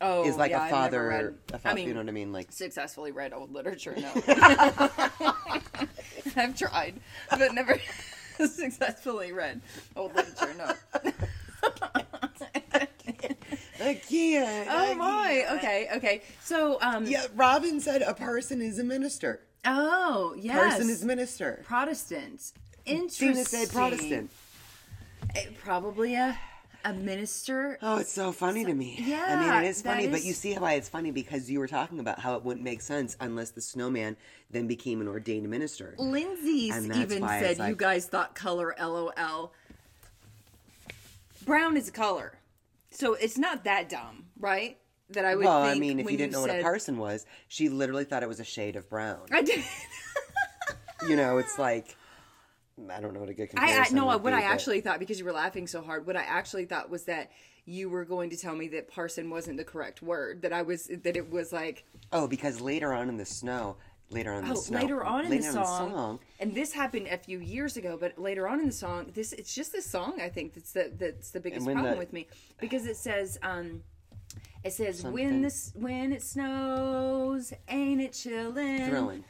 Oh, 0.00 0.24
is 0.24 0.36
like 0.36 0.50
yeah, 0.50 0.66
a 0.66 0.70
father. 0.70 1.06
read- 1.08 1.34
a 1.52 1.58
fa- 1.58 1.68
I 1.70 1.74
mean, 1.74 1.86
you 1.88 1.94
know 1.94 2.00
what 2.00 2.08
I 2.08 2.12
mean? 2.12 2.32
Like 2.32 2.50
successfully 2.52 3.12
read 3.12 3.32
old 3.32 3.52
literature. 3.52 3.94
No, 3.96 4.10
I've 6.36 6.56
tried, 6.56 6.94
but 7.30 7.54
never 7.54 7.78
successfully 8.46 9.32
read 9.32 9.60
old 9.96 10.14
literature. 10.16 10.52
No. 10.58 10.72
Can't. 13.92 14.68
oh 14.70 14.94
my. 14.94 15.44
Okay. 15.52 15.88
Okay. 15.96 16.22
So, 16.40 16.80
um. 16.80 17.04
Yeah, 17.06 17.26
Robin 17.34 17.80
said 17.80 18.00
a 18.02 18.14
parson 18.14 18.62
is 18.62 18.78
a 18.78 18.84
minister. 18.84 19.40
Oh, 19.66 20.34
yes. 20.38 20.58
Person 20.58 20.90
is 20.90 21.04
minister. 21.04 21.62
Protestants. 21.64 22.54
Interesting. 22.86 23.32
Tina 23.32 23.44
said 23.44 23.70
Protestant. 23.70 24.30
Eh, 25.34 25.46
Probably 25.62 26.14
a 26.14 26.38
a 26.84 26.92
minister. 26.92 27.78
Oh, 27.80 27.96
it's 27.96 28.12
so 28.12 28.30
funny 28.30 28.64
to 28.64 28.74
me. 28.74 28.96
Yeah, 28.98 29.24
I 29.26 29.40
mean, 29.40 29.64
it 29.64 29.68
is 29.68 29.80
funny, 29.82 30.06
but 30.06 30.22
you 30.22 30.34
see 30.34 30.54
why 30.54 30.74
it's 30.74 30.88
funny 30.88 31.10
because 31.10 31.50
you 31.50 31.58
were 31.58 31.66
talking 31.66 31.98
about 31.98 32.18
how 32.20 32.36
it 32.36 32.44
wouldn't 32.44 32.64
make 32.64 32.82
sense 32.82 33.16
unless 33.20 33.50
the 33.50 33.62
snowman 33.62 34.16
then 34.50 34.66
became 34.66 35.00
an 35.00 35.08
ordained 35.08 35.48
minister. 35.48 35.94
Lindsay's 35.98 36.76
even 36.90 37.26
said 37.26 37.52
it's 37.52 37.60
you 37.60 37.74
guys 37.74 38.06
thought 38.06 38.34
color 38.34 38.74
LOL. 38.78 39.52
Brown 41.46 41.76
is 41.76 41.88
a 41.88 41.92
color. 41.92 42.34
So 42.94 43.14
it's 43.14 43.36
not 43.36 43.64
that 43.64 43.88
dumb, 43.88 44.26
right? 44.38 44.78
That 45.10 45.24
I 45.24 45.34
would 45.34 45.44
Well, 45.44 45.62
I 45.62 45.74
mean, 45.74 46.00
if 46.00 46.10
you 46.10 46.16
didn't 46.16 46.32
know 46.32 46.40
what 46.40 46.50
a 46.50 46.62
parson 46.62 46.96
was, 46.96 47.26
she 47.48 47.68
literally 47.68 48.04
thought 48.04 48.22
it 48.22 48.28
was 48.28 48.40
a 48.40 48.44
shade 48.44 48.76
of 48.76 48.88
brown. 48.88 49.26
I 49.32 49.42
did. 49.42 49.62
You 51.08 51.16
know, 51.16 51.38
it's 51.38 51.58
like 51.58 51.96
I 52.90 53.00
don't 53.00 53.14
know 53.14 53.20
what 53.20 53.28
a 53.28 53.34
good 53.34 53.50
I, 53.56 53.78
I 53.78 53.88
no. 53.92 54.06
What 54.06 54.24
be, 54.24 54.32
I 54.32 54.40
but- 54.40 54.44
actually 54.44 54.80
thought 54.80 54.98
because 54.98 55.18
you 55.18 55.24
were 55.24 55.32
laughing 55.32 55.66
so 55.66 55.82
hard, 55.82 56.06
what 56.06 56.16
I 56.16 56.22
actually 56.22 56.64
thought 56.64 56.90
was 56.90 57.04
that 57.04 57.30
you 57.66 57.88
were 57.88 58.04
going 58.04 58.30
to 58.30 58.36
tell 58.36 58.54
me 58.54 58.68
that 58.68 58.88
parson 58.90 59.30
wasn't 59.30 59.56
the 59.56 59.64
correct 59.64 60.02
word. 60.02 60.42
That 60.42 60.52
I 60.52 60.62
was 60.62 60.86
that 60.86 61.16
it 61.16 61.30
was 61.30 61.52
like 61.52 61.84
oh, 62.12 62.26
because 62.26 62.60
later 62.60 62.92
on 62.92 63.08
in 63.08 63.16
the 63.16 63.26
snow, 63.26 63.76
later 64.14 64.32
on 64.32 64.42
in 64.42 64.48
the 64.48 64.54
oh 64.54 64.60
snow, 64.60 64.80
later 64.80 65.04
on 65.04 65.24
in 65.24 65.30
later 65.30 65.42
the 65.52 65.58
on 65.58 65.66
song, 65.66 65.90
song, 65.92 66.18
and 66.40 66.54
this 66.54 66.72
happened 66.72 67.08
a 67.08 67.18
few 67.18 67.38
years 67.40 67.76
ago. 67.76 67.96
But 68.00 68.18
later 68.18 68.48
on 68.48 68.60
in 68.60 68.66
the 68.66 68.72
song, 68.72 69.10
this 69.14 69.32
it's 69.32 69.54
just 69.54 69.72
this 69.72 69.86
song. 69.86 70.20
I 70.20 70.28
think 70.28 70.54
that's 70.54 70.72
the 70.72 70.92
that's 70.96 71.30
the 71.30 71.40
biggest 71.40 71.66
problem 71.66 71.92
the- 71.92 71.98
with 71.98 72.12
me 72.12 72.26
because 72.60 72.86
it 72.86 72.96
says 72.96 73.38
um. 73.42 73.82
It 74.64 74.72
says 74.72 75.00
Something. 75.00 75.12
when 75.12 75.42
this 75.42 75.72
when 75.74 76.10
it 76.12 76.22
snows, 76.22 77.52
ain't 77.68 78.00
it 78.00 78.12
chillin'? 78.12 78.88
thrilling. 78.88 79.24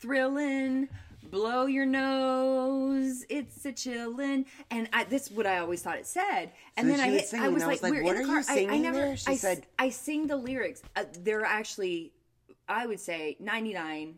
Thrillin', 0.00 0.88
blow 1.30 1.66
your 1.66 1.86
nose, 1.86 3.24
it's 3.28 3.64
a 3.66 3.72
chillin'. 3.72 4.44
And 4.70 4.88
I, 4.92 5.02
this 5.04 5.26
is 5.26 5.32
what 5.36 5.44
I 5.46 5.58
always 5.58 5.82
thought 5.82 5.98
it 5.98 6.06
said. 6.06 6.52
And 6.76 6.86
So 6.88 6.92
then 6.96 7.00
I 7.00 7.10
was 7.10 7.20
hit, 7.20 7.28
singing, 7.30 7.46
I 7.46 7.48
was 7.48 7.62
I 7.62 7.66
like, 7.66 7.72
was 7.72 7.82
like, 7.82 7.92
we're 7.94 8.02
"What 8.04 8.16
the 8.16 8.22
are 8.22 8.26
you 8.26 8.34
I, 8.34 8.38
I 8.38 8.42
singing 8.42 8.82
never. 8.82 8.98
there?" 8.98 9.16
She 9.16 9.32
I, 9.32 9.36
said- 9.36 9.66
I 9.78 9.90
sing 9.90 10.28
the 10.28 10.36
lyrics. 10.36 10.82
Uh, 10.94 11.04
they're 11.20 11.44
actually, 11.44 12.12
I 12.68 12.86
would 12.86 13.00
say, 13.00 13.36
ninety 13.40 13.72
nine 13.74 14.14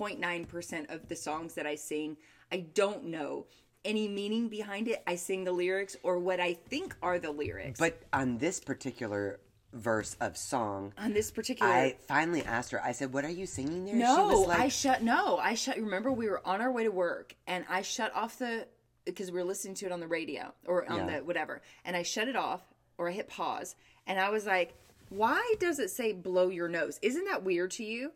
point 0.00 0.18
nine 0.18 0.46
percent 0.46 0.88
of 0.88 1.06
the 1.08 1.14
songs 1.14 1.52
that 1.52 1.66
I 1.66 1.74
sing, 1.74 2.16
I 2.50 2.60
don't 2.72 3.04
know 3.04 3.44
any 3.84 4.08
meaning 4.08 4.48
behind 4.48 4.88
it. 4.88 5.02
I 5.06 5.16
sing 5.16 5.44
the 5.44 5.52
lyrics 5.52 5.94
or 6.02 6.18
what 6.18 6.40
I 6.40 6.54
think 6.54 6.96
are 7.02 7.18
the 7.18 7.30
lyrics. 7.30 7.78
But 7.78 8.00
on 8.10 8.38
this 8.38 8.60
particular 8.60 9.40
verse 9.74 10.16
of 10.18 10.38
song, 10.38 10.94
on 10.96 11.12
this 11.12 11.30
particular, 11.30 11.70
I 11.70 11.96
finally 12.08 12.42
asked 12.42 12.70
her. 12.72 12.82
I 12.82 12.92
said, 12.92 13.12
"What 13.12 13.26
are 13.26 13.30
you 13.30 13.44
singing 13.44 13.84
there?" 13.84 13.94
No, 13.94 14.16
she 14.16 14.36
was 14.36 14.48
like, 14.48 14.58
I 14.60 14.68
shut. 14.68 15.02
No, 15.02 15.36
I 15.36 15.52
shut. 15.52 15.76
Remember, 15.76 16.10
we 16.10 16.30
were 16.30 16.40
on 16.46 16.62
our 16.62 16.72
way 16.72 16.84
to 16.84 16.90
work, 16.90 17.36
and 17.46 17.66
I 17.68 17.82
shut 17.82 18.10
off 18.14 18.38
the 18.38 18.66
because 19.04 19.30
we 19.30 19.38
were 19.38 19.44
listening 19.44 19.74
to 19.74 19.86
it 19.86 19.92
on 19.92 20.00
the 20.00 20.08
radio 20.08 20.54
or 20.66 20.90
on 20.90 21.08
Yeah. 21.08 21.18
the 21.18 21.24
whatever, 21.24 21.60
and 21.84 21.94
I 21.94 22.04
shut 22.04 22.26
it 22.26 22.36
off 22.36 22.62
or 22.96 23.10
I 23.10 23.12
hit 23.12 23.28
pause, 23.28 23.76
and 24.06 24.18
I 24.18 24.30
was 24.30 24.46
like, 24.46 24.72
"Why 25.10 25.54
does 25.60 25.78
it 25.78 25.90
say 25.90 26.14
blow 26.14 26.48
your 26.48 26.68
nose? 26.68 26.98
Isn't 27.02 27.26
that 27.26 27.44
weird 27.44 27.70
to 27.72 27.84
you?" 27.84 28.12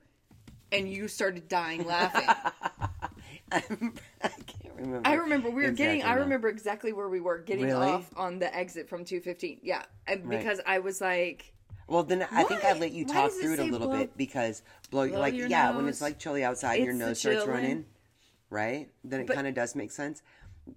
And 0.74 0.88
you 0.88 1.08
started 1.08 1.48
dying 1.48 1.86
laughing. 1.86 2.28
I 3.52 3.60
can't 4.28 4.74
remember. 4.76 5.02
I 5.08 5.14
remember 5.14 5.50
we 5.50 5.62
were 5.64 5.70
getting. 5.70 6.02
I 6.02 6.14
remember 6.14 6.48
exactly 6.48 6.92
where 6.92 7.08
we 7.08 7.20
were 7.20 7.38
getting 7.38 7.64
Really? 7.66 7.86
off 7.86 8.10
on 8.16 8.38
the 8.38 8.54
exit 8.54 8.88
from 8.88 9.04
two 9.04 9.20
fifteen. 9.20 9.60
Yeah, 9.62 9.82
and 10.06 10.28
Right. 10.28 10.38
because 10.38 10.60
I 10.66 10.78
was 10.80 11.00
like. 11.00 11.52
Well, 11.86 12.02
then 12.02 12.26
I 12.32 12.44
think 12.44 12.64
I 12.64 12.72
let 12.72 12.92
you 12.92 13.04
talk 13.04 13.26
does 13.30 13.38
it 13.38 13.42
through 13.42 13.52
it 13.54 13.58
a 13.60 13.64
little 13.64 13.88
blow- 13.88 13.98
bit 13.98 14.16
because 14.16 14.62
blow, 14.90 15.06
blow 15.06 15.20
like 15.20 15.34
yeah, 15.34 15.76
when 15.76 15.86
it's 15.86 16.00
like 16.00 16.18
chilly 16.18 16.42
outside, 16.42 16.76
and 16.76 16.84
your 16.86 16.94
nose 16.94 17.20
starts 17.20 17.46
running, 17.46 17.84
right? 18.48 18.88
Then 19.04 19.20
it 19.20 19.28
kind 19.28 19.46
of 19.46 19.54
does 19.54 19.74
make 19.74 19.90
sense. 19.92 20.22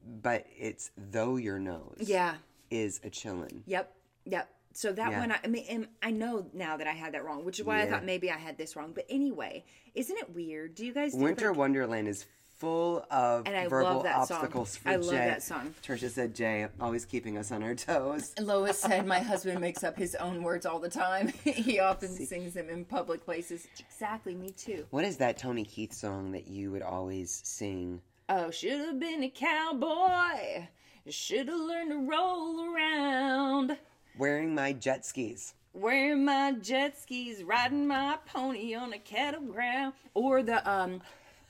But 0.06 0.46
it's 0.58 0.92
though 0.98 1.38
your 1.38 1.60
nose, 1.60 1.96
Yeah, 2.02 2.36
is 2.70 3.00
a 3.06 3.10
chillin'. 3.10 3.62
Yep. 3.66 3.94
Yep. 4.26 4.50
So 4.78 4.92
that 4.92 5.10
Yeah. 5.10 5.20
one, 5.22 5.32
I, 5.32 5.40
I 5.44 5.48
mean, 5.48 5.66
and 5.70 5.88
I 6.04 6.12
know 6.12 6.46
now 6.54 6.78
that 6.78 6.86
I 6.86 6.92
had 6.92 7.16
that 7.16 7.26
wrong, 7.26 7.44
which 7.44 7.58
is 7.60 7.66
why 7.66 7.82
I 7.82 7.88
thought 7.90 8.06
maybe 8.06 8.30
I 8.30 8.38
had 8.38 8.60
this 8.60 8.76
wrong. 8.76 8.92
But 8.94 9.06
anyway, 9.10 9.66
isn't 9.96 10.16
it 10.16 10.36
weird? 10.36 10.76
Do 10.76 10.86
you 10.86 10.94
guys 10.94 11.14
do 11.14 11.18
Winter 11.18 11.48
like- 11.50 11.58
Wonderland 11.58 12.08
is 12.08 12.28
full 12.60 13.04
of 13.10 13.48
And 13.48 13.56
I 13.58 13.68
verbal 13.68 13.96
love 13.96 14.04
that 14.04 14.28
song. 14.28 14.38
obstacles 14.38 14.76
for 14.78 14.90
I 14.90 14.98
Jay. 14.98 15.00
love 15.00 15.10
that 15.16 15.42
song. 15.42 15.74
Trisha 15.84 16.12
said 16.12 16.36
Jay 16.36 16.68
always 16.80 17.06
keeping 17.06 17.40
us 17.40 17.52
on 17.52 17.64
our 17.64 17.74
toes. 17.74 18.36
Lois 18.40 18.78
said 18.80 19.08
my 19.08 19.18
husband 19.18 19.60
makes 19.62 19.84
up 19.84 19.98
his 19.98 20.14
own 20.14 20.44
words 20.44 20.68
all 20.68 20.78
the 20.78 20.90
time. 20.92 21.30
he 21.44 21.80
often 21.80 22.10
sings 22.10 22.54
them 22.54 22.70
in 22.70 22.86
public 22.86 23.26
places. 23.26 23.68
Exactly, 23.80 24.36
me 24.36 24.52
too. 24.52 24.86
What 24.92 25.06
is 25.06 25.18
that 25.18 25.40
Toby 25.40 25.64
Keith 25.64 25.94
song 25.94 26.34
that 26.34 26.48
you 26.48 26.70
would 26.70 26.84
always 26.84 27.42
sing? 27.44 28.00
Oh, 28.30 28.52
should 28.52 28.80
have 28.80 29.00
been 29.00 29.24
a 29.24 29.30
cowboy. 29.32 30.68
Should 31.10 31.48
have 31.48 31.60
learned 31.60 31.90
to 31.90 31.98
roll 31.98 32.76
around. 32.76 33.76
Wearing 34.18 34.56
my 34.56 34.74
jet 34.74 35.06
skis. 35.06 35.54
Wearing 35.74 36.26
my 36.26 36.54
jet 36.54 37.00
skis, 37.00 37.44
riding 37.44 37.88
my 37.88 38.18
pony 38.26 38.74
on 38.74 38.94
a 38.94 38.98
cattle 38.98 39.42
ground, 39.42 39.94
or 40.16 40.42
the 40.42 40.68
um, 40.70 41.02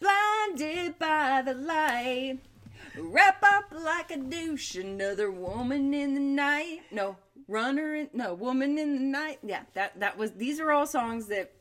blinded 0.02 1.00
by 1.00 1.42
the 1.46 1.54
light, 1.54 2.40
wrap 3.00 3.42
up 3.42 3.66
like 3.72 4.12
a 4.12 4.18
douche, 4.18 4.76
another 4.76 5.32
woman 5.32 5.94
in 5.94 6.14
the 6.14 6.20
night. 6.20 6.82
No, 6.92 7.16
runner 7.48 7.96
in 7.96 8.10
no 8.14 8.34
woman 8.34 8.78
in 8.78 8.96
the 8.96 9.02
night. 9.02 9.40
Yeah, 9.44 9.62
that 9.74 9.98
that 10.02 10.18
was. 10.18 10.34
These 10.34 10.60
are 10.60 10.72
all 10.72 10.86
songs 10.86 11.28
that 11.28 11.54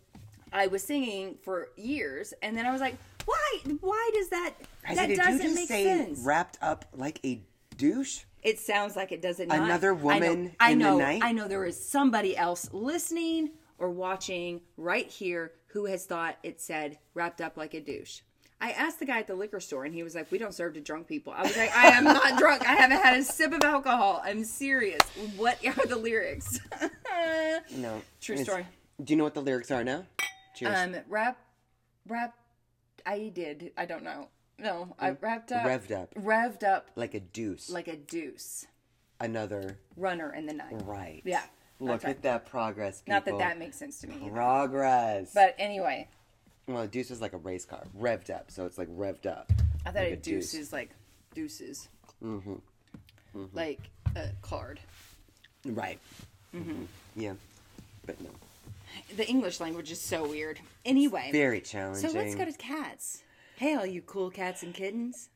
I 0.52 0.66
was 0.66 0.82
singing 0.82 1.36
for 1.44 1.68
years, 1.76 2.34
and 2.42 2.56
then 2.58 2.66
I 2.66 2.72
was 2.72 2.80
like, 2.80 2.96
why? 3.26 3.60
Why 3.80 4.10
does 4.12 4.28
that? 4.30 4.54
I 4.84 4.94
that 4.94 5.00
said, 5.02 5.06
did 5.08 5.16
doesn't 5.18 5.36
you 5.36 5.42
just 5.42 5.54
make 5.54 5.68
say 5.68 5.84
sense. 5.84 6.18
wrapped 6.20 6.58
up 6.60 6.84
like 6.92 7.20
a 7.24 7.40
douche? 7.76 8.24
It 8.46 8.58
sounds 8.60 8.96
like 8.96 9.12
it 9.12 9.20
doesn't. 9.20 9.48
Not. 9.48 9.58
Another 9.58 9.90
I 9.92 9.96
know- 9.96 10.04
woman 10.04 10.56
I 10.60 10.70
in 10.70 10.78
the 10.78 10.84
know, 10.84 10.98
night? 10.98 11.20
I 11.22 11.32
know 11.32 11.48
there 11.48 11.64
is 11.64 11.76
somebody 11.84 12.36
else 12.36 12.70
listening 12.72 13.50
or 13.78 13.90
watching 13.90 14.60
right 14.76 15.08
here 15.08 15.52
who 15.68 15.86
has 15.86 16.06
thought 16.06 16.38
it 16.42 16.60
said 16.60 16.98
wrapped 17.14 17.40
up 17.40 17.56
like 17.56 17.74
a 17.74 17.80
douche? 17.80 18.20
I 18.58 18.70
asked 18.70 19.00
the 19.00 19.04
guy 19.04 19.18
at 19.18 19.26
the 19.26 19.34
liquor 19.34 19.60
store 19.60 19.84
and 19.84 19.92
he 19.92 20.02
was 20.02 20.14
like, 20.14 20.30
We 20.30 20.38
don't 20.38 20.54
serve 20.54 20.74
to 20.74 20.80
drunk 20.80 21.06
people. 21.08 21.34
I 21.36 21.42
was 21.42 21.56
like, 21.56 21.76
I 21.76 21.88
am 21.88 22.04
not 22.04 22.38
drunk. 22.38 22.62
I 22.66 22.74
haven't 22.76 23.02
had 23.02 23.18
a 23.18 23.22
sip 23.24 23.52
of 23.52 23.62
alcohol. 23.62 24.22
I'm 24.24 24.44
serious. 24.44 25.02
What 25.36 25.58
are 25.66 25.86
the 25.86 25.96
lyrics? 25.96 26.60
No. 27.76 28.02
True 28.20 28.36
story. 28.36 28.66
Do 29.02 29.12
you 29.12 29.16
know 29.16 29.24
what 29.24 29.34
the 29.34 29.42
lyrics 29.42 29.70
are 29.70 29.82
now? 29.82 30.04
Cheers. 30.54 30.76
Um, 30.78 30.96
rap, 31.08 31.38
rap. 32.06 32.34
I 33.04 33.30
did. 33.34 33.72
I 33.76 33.86
don't 33.86 34.04
know. 34.04 34.28
No, 34.58 34.94
I 34.98 35.10
wrapped 35.10 35.52
up. 35.52 35.64
Revved 35.64 35.92
up. 35.92 36.14
Revved 36.14 36.64
up 36.64 36.90
like 36.96 37.14
a 37.14 37.20
deuce. 37.20 37.70
like 37.70 37.88
a 37.88 37.96
deuce. 37.96 38.66
Another. 39.20 39.78
Runner 39.96 40.32
in 40.34 40.46
the 40.46 40.54
night. 40.54 40.82
Right. 40.84 41.22
Yeah. 41.24 41.42
Look 41.78 42.04
at 42.04 42.22
that 42.22 42.46
progress, 42.46 43.02
people. 43.02 43.14
Not 43.14 43.24
that 43.26 43.38
that 43.38 43.58
makes 43.58 43.76
sense 43.76 44.00
to 44.00 44.06
me. 44.06 44.16
either. 44.22 44.30
Progress. 44.30 45.32
But 45.34 45.54
anyway, 45.58 46.08
well, 46.66 46.82
a 46.82 46.88
deuce 46.88 47.10
is 47.10 47.20
like 47.20 47.34
a 47.34 47.38
race 47.38 47.64
car. 47.66 47.84
Revved 47.98 48.30
up. 48.30 48.50
So 48.50 48.64
it's 48.64 48.78
like 48.78 48.88
revved 48.88 49.26
up. 49.26 49.52
I 49.84 49.90
thought 49.90 50.02
Like 50.02 50.12
a 50.12 50.16
deuce 50.16 50.54
is 50.54 50.72
like 50.72 50.90
deuces. 51.34 51.88
Mm-hmm. 52.24 52.54
Like 53.52 53.80
a 54.16 54.28
card. 54.40 54.80
Right. 55.66 55.98
Mm-hmm. 56.54 56.84
Yeah. 57.14 57.34
But 58.06 58.20
no. 58.22 58.30
The 59.16 59.28
English 59.28 59.60
language 59.60 59.90
is 59.90 60.00
so 60.00 60.26
weird. 60.26 60.58
Anyway. 60.84 61.28
Very 61.30 61.60
challenging. 61.60 62.08
So 62.08 62.16
let's 62.16 62.34
go 62.34 62.46
to 62.46 62.52
cats. 62.52 63.22
Hey, 63.56 63.74
all 63.74 63.86
you 63.86 64.02
cool 64.02 64.30
cats 64.30 64.62
and 64.62 64.74
kittens. 64.74 65.30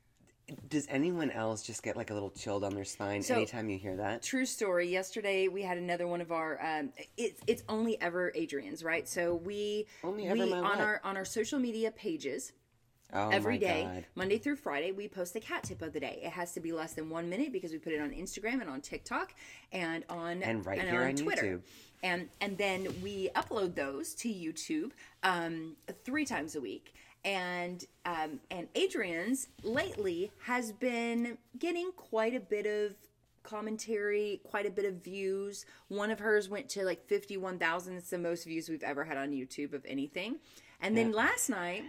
Does 0.69 0.87
anyone 0.91 1.31
else 1.31 1.63
just 1.63 1.83
get 1.83 1.97
like 1.97 2.11
a 2.11 2.15
little 2.15 2.31
chill 2.31 2.61
down 2.61 2.75
their 2.75 2.85
spine 2.85 3.23
So- 3.23 3.35
anytime 3.37 3.71
you 3.71 3.79
hear 3.79 3.97
that? 3.97 4.23
True 4.23 4.45
story. 4.45 4.89
Yesterday 4.89 5.49
we 5.49 5.63
had 5.63 5.79
another 5.79 6.07
one 6.07 6.21
of 6.21 6.31
our. 6.31 6.61
Um, 6.63 6.93
it's 7.17 7.41
it's 7.47 7.63
only 7.69 8.01
ever 8.03 8.31
Adrian's, 8.35 8.85
right? 8.85 9.09
So 9.09 9.37
we 9.37 9.87
Only 10.05 10.27
ever 10.27 10.35
we 10.35 10.53
on 10.53 10.81
our 10.81 11.01
on 11.03 11.17
our 11.17 11.25
social 11.25 11.59
media 11.59 11.91
pages 11.93 12.53
Oh 13.13 13.31
every 13.31 13.59
my 13.59 13.83
God. 13.83 14.07
Monday 14.15 14.39
through 14.39 14.57
Friday, 14.57 14.93
we 14.93 15.09
post 15.09 15.35
the 15.35 15.41
cat 15.41 15.65
tip 15.65 15.83
of 15.83 15.93
the 15.93 16.01
day. 16.01 16.21
It 16.23 16.33
has 16.33 16.53
to 16.53 16.61
be 16.61 16.73
less 16.73 16.93
than 16.93 17.09
one 17.11 17.29
minute 17.29 17.53
because 17.53 17.73
we 17.73 17.79
put 17.79 17.93
it 17.93 18.01
on 18.01 18.11
Instagram 18.11 18.61
and 18.61 18.69
on 18.69 18.81
TikTok 18.81 19.35
and 19.73 20.05
on 20.09 20.43
And 20.43 20.65
right 20.65 20.81
here 20.81 21.05
on 21.05 21.17
YouTube. 21.17 21.63
And 22.03 22.29
and 22.41 22.57
then 22.57 22.89
we 23.03 23.31
upload 23.35 23.75
those 23.75 24.15
to 24.17 24.29
YouTube 24.29 24.93
um, 25.23 25.77
three 26.05 26.25
times 26.25 26.55
a 26.57 26.61
week. 26.61 26.95
And 27.25 27.85
um, 28.07 28.41
and 28.51 28.69
Adrian's 28.75 29.49
lately 29.63 30.31
has 30.45 30.73
been 30.73 31.37
getting 31.59 31.93
quite 31.93 32.35
a 32.35 32.41
bit 32.41 32.67
of 32.67 32.95
commentary, 33.43 34.41
quite 34.45 34.67
a 34.67 34.71
bit 34.71 34.85
of 34.85 34.95
views. 35.05 35.67
One 35.89 36.11
of 36.11 36.21
hers 36.21 36.49
went 36.49 36.69
to 36.71 36.85
like 36.85 37.07
fifty 37.07 37.37
one 37.37 37.59
thousand. 37.59 37.97
It's 37.97 38.11
the 38.11 38.19
most 38.19 38.45
views 38.45 38.69
we've 38.69 38.83
ever 38.83 39.05
had 39.05 39.17
on 39.17 39.31
YouTube 39.31 39.75
of 39.75 39.85
anything. 39.87 40.37
And 40.81 40.97
then 40.97 41.13
last 41.13 41.51
night 41.51 41.85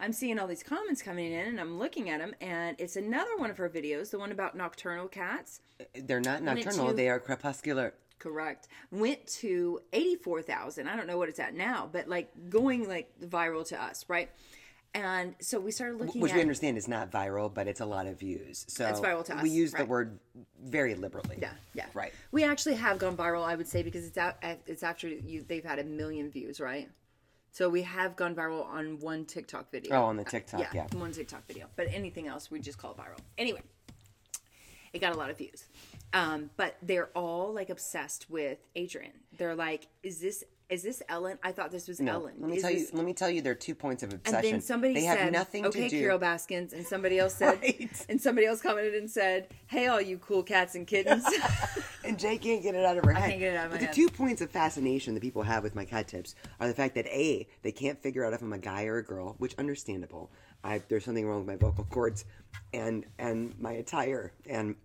I'm 0.00 0.12
seeing 0.12 0.40
all 0.40 0.48
these 0.48 0.64
comments 0.64 1.00
coming 1.00 1.32
in 1.32 1.46
and 1.46 1.60
I'm 1.60 1.78
looking 1.78 2.10
at 2.10 2.18
them 2.18 2.34
and 2.40 2.74
it's 2.80 2.96
another 2.96 3.36
one 3.36 3.50
of 3.50 3.58
her 3.58 3.68
videos, 3.70 4.10
the 4.10 4.18
one 4.18 4.32
about 4.32 4.56
nocturnal 4.56 5.06
cats. 5.06 5.60
They're 5.94 6.20
not 6.20 6.42
nocturnal, 6.42 6.88
to- 6.88 6.94
they 6.94 7.08
are 7.08 7.20
crepuscular. 7.20 7.94
Correct. 8.18 8.68
Went 8.90 9.26
to 9.40 9.80
84,000. 9.92 10.88
I 10.88 10.96
don't 10.96 11.06
know 11.06 11.18
what 11.18 11.28
it's 11.28 11.40
at 11.40 11.54
now, 11.54 11.88
but 11.90 12.08
like 12.08 12.30
going 12.50 12.88
like 12.88 13.12
viral 13.20 13.66
to 13.68 13.80
us, 13.80 14.04
right? 14.08 14.28
And 14.94 15.34
so 15.40 15.58
we 15.58 15.70
started 15.70 15.98
looking 15.98 16.20
Which 16.20 16.32
at 16.32 16.36
we 16.36 16.42
understand 16.42 16.76
is 16.76 16.86
not 16.86 17.10
viral, 17.10 17.52
but 17.52 17.66
it's 17.66 17.80
a 17.80 17.86
lot 17.86 18.06
of 18.06 18.18
views. 18.18 18.66
So 18.68 18.86
It's 18.86 19.00
viral 19.00 19.24
to 19.24 19.34
we 19.36 19.48
us, 19.48 19.54
use 19.54 19.72
the 19.72 19.86
word 19.86 20.18
very 20.62 20.94
liberally. 20.94 21.38
Yeah, 21.40 21.52
yeah. 21.72 21.86
Right. 21.94 22.12
We 22.30 22.44
actually 22.44 22.74
have 22.74 22.98
gone 22.98 23.16
viral, 23.16 23.42
I 23.42 23.54
would 23.54 23.66
say, 23.66 23.82
because 23.82 24.06
it's 24.06 24.18
out, 24.18 24.36
it's 24.66 24.82
after 24.82 25.08
you 25.08 25.44
they've 25.48 25.64
had 25.64 25.78
a 25.78 25.84
million 25.84 26.30
views, 26.30 26.60
right? 26.60 26.90
So 27.52 27.68
we 27.68 27.82
have 27.82 28.16
gone 28.16 28.34
viral 28.34 28.66
on 28.66 28.98
one 29.00 29.24
TikTok 29.24 29.70
video. 29.70 29.94
Oh, 29.94 30.04
on 30.04 30.16
the 30.16 30.24
TikTok, 30.24 30.72
yeah. 30.74 30.86
one 30.94 31.12
TikTok 31.12 31.46
video. 31.46 31.66
But 31.76 31.88
anything 31.90 32.26
else, 32.26 32.50
we 32.50 32.60
just 32.60 32.78
call 32.78 32.94
viral. 32.94 33.18
Anyway, 33.38 33.62
it 34.92 35.00
got 35.00 35.14
a 35.14 35.18
lot 35.18 35.30
of 35.30 35.38
views. 35.38 35.64
Um, 36.14 36.50
but 36.56 36.76
they're 36.82 37.10
all 37.14 37.52
like 37.54 37.70
obsessed 37.70 38.28
with 38.28 38.58
Adrian. 38.76 39.12
They're 39.38 39.54
like, 39.54 39.88
"Is 40.02 40.20
this 40.20 40.44
is 40.72 40.82
this 40.82 41.02
Ellen? 41.08 41.38
I 41.42 41.52
thought 41.52 41.70
this 41.70 41.86
was 41.86 42.00
No, 42.00 42.12
Ellen." 42.14 42.34
let 42.38 42.50
me 42.50 42.56
Is 42.56 42.62
tell 42.62 42.70
you. 42.70 42.86
Let 42.94 43.04
me 43.04 43.12
tell 43.12 43.28
you. 43.28 43.42
There 43.42 43.52
are 43.52 43.54
two 43.54 43.74
points 43.74 44.02
of 44.02 44.12
obsession. 44.12 44.36
And 44.36 44.44
then 44.54 44.60
somebody 44.62 44.94
they 44.94 45.00
said, 45.02 45.18
have 45.18 45.32
nothing 45.32 45.66
"Okay, 45.66 45.84
to 45.84 45.88
do. 45.90 46.00
Carol 46.00 46.18
Baskins," 46.18 46.72
and 46.72 46.86
somebody 46.86 47.18
else 47.18 47.34
said, 47.34 47.58
Right. 47.62 47.90
and 48.08 48.20
somebody 48.20 48.46
else 48.46 48.62
commented 48.62 48.94
and 48.94 49.10
said, 49.10 49.48
"Hey, 49.66 49.86
all 49.88 50.00
you 50.00 50.16
cool 50.18 50.42
cats 50.42 50.74
and 50.74 50.86
kittens." 50.86 51.24
and 52.04 52.18
Jay 52.18 52.38
can't 52.38 52.62
get 52.62 52.74
it 52.74 52.84
out 52.86 52.96
of 52.96 53.04
her 53.04 53.12
head. 53.12 53.28
can't 53.30 53.40
get 53.40 53.52
it 53.52 53.56
out 53.56 53.66
of 53.66 53.72
my 53.72 53.76
but 53.78 53.84
head. 53.86 53.90
the 53.92 53.94
two 53.94 54.08
points 54.08 54.40
of 54.40 54.50
fascination 54.50 55.12
that 55.14 55.20
people 55.20 55.42
have 55.42 55.62
with 55.62 55.74
my 55.74 55.84
cat 55.84 56.08
tips 56.08 56.34
are 56.58 56.66
the 56.66 56.74
fact 56.74 56.94
that 56.94 57.06
a 57.06 57.46
they 57.62 57.72
can't 57.72 58.02
figure 58.02 58.24
out 58.24 58.32
if 58.32 58.40
I'm 58.40 58.52
a 58.54 58.58
guy 58.58 58.84
or 58.86 58.96
a 58.96 59.04
girl, 59.04 59.34
which 59.38 59.54
understandable. 59.58 60.30
I 60.64 60.80
there's 60.88 61.04
something 61.04 61.26
wrong 61.26 61.40
with 61.40 61.48
my 61.48 61.56
vocal 61.56 61.84
cords, 61.84 62.24
and 62.72 63.04
and 63.18 63.54
my 63.60 63.72
attire 63.72 64.32
and 64.48 64.76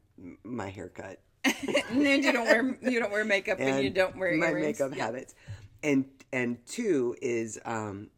my 0.43 0.69
haircut 0.69 1.19
and 1.45 2.23
you 2.23 2.33
don't 2.33 2.45
wear 2.45 2.77
you 2.91 2.99
don't 2.99 3.11
wear 3.11 3.23
makeup 3.23 3.59
and, 3.59 3.69
and 3.69 3.83
you 3.83 3.89
don't 3.89 4.17
wear 4.17 4.35
my 4.35 4.47
earrings. 4.47 4.79
makeup 4.79 4.97
Yeah. 4.97 5.05
habits, 5.05 5.35
and 5.83 6.05
and 6.31 6.65
two 6.65 7.15
is 7.21 7.59
um, 7.65 8.09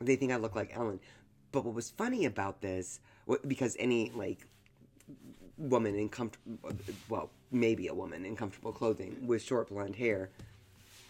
they 0.00 0.16
think 0.16 0.32
I 0.32 0.36
look 0.36 0.54
like 0.54 0.76
Ellen. 0.76 1.00
But 1.52 1.64
what 1.64 1.74
was 1.74 1.90
funny 1.90 2.24
about 2.24 2.60
this, 2.60 3.00
because 3.46 3.76
any 3.78 4.10
like 4.14 4.46
woman 5.56 5.94
in 5.94 6.08
comfortable, 6.08 6.72
well, 7.08 7.30
maybe 7.50 7.86
a 7.86 7.94
woman 7.94 8.24
in 8.24 8.36
comfortable 8.36 8.72
clothing 8.72 9.16
with 9.26 9.42
short 9.42 9.68
blonde 9.68 9.96
hair 9.96 10.30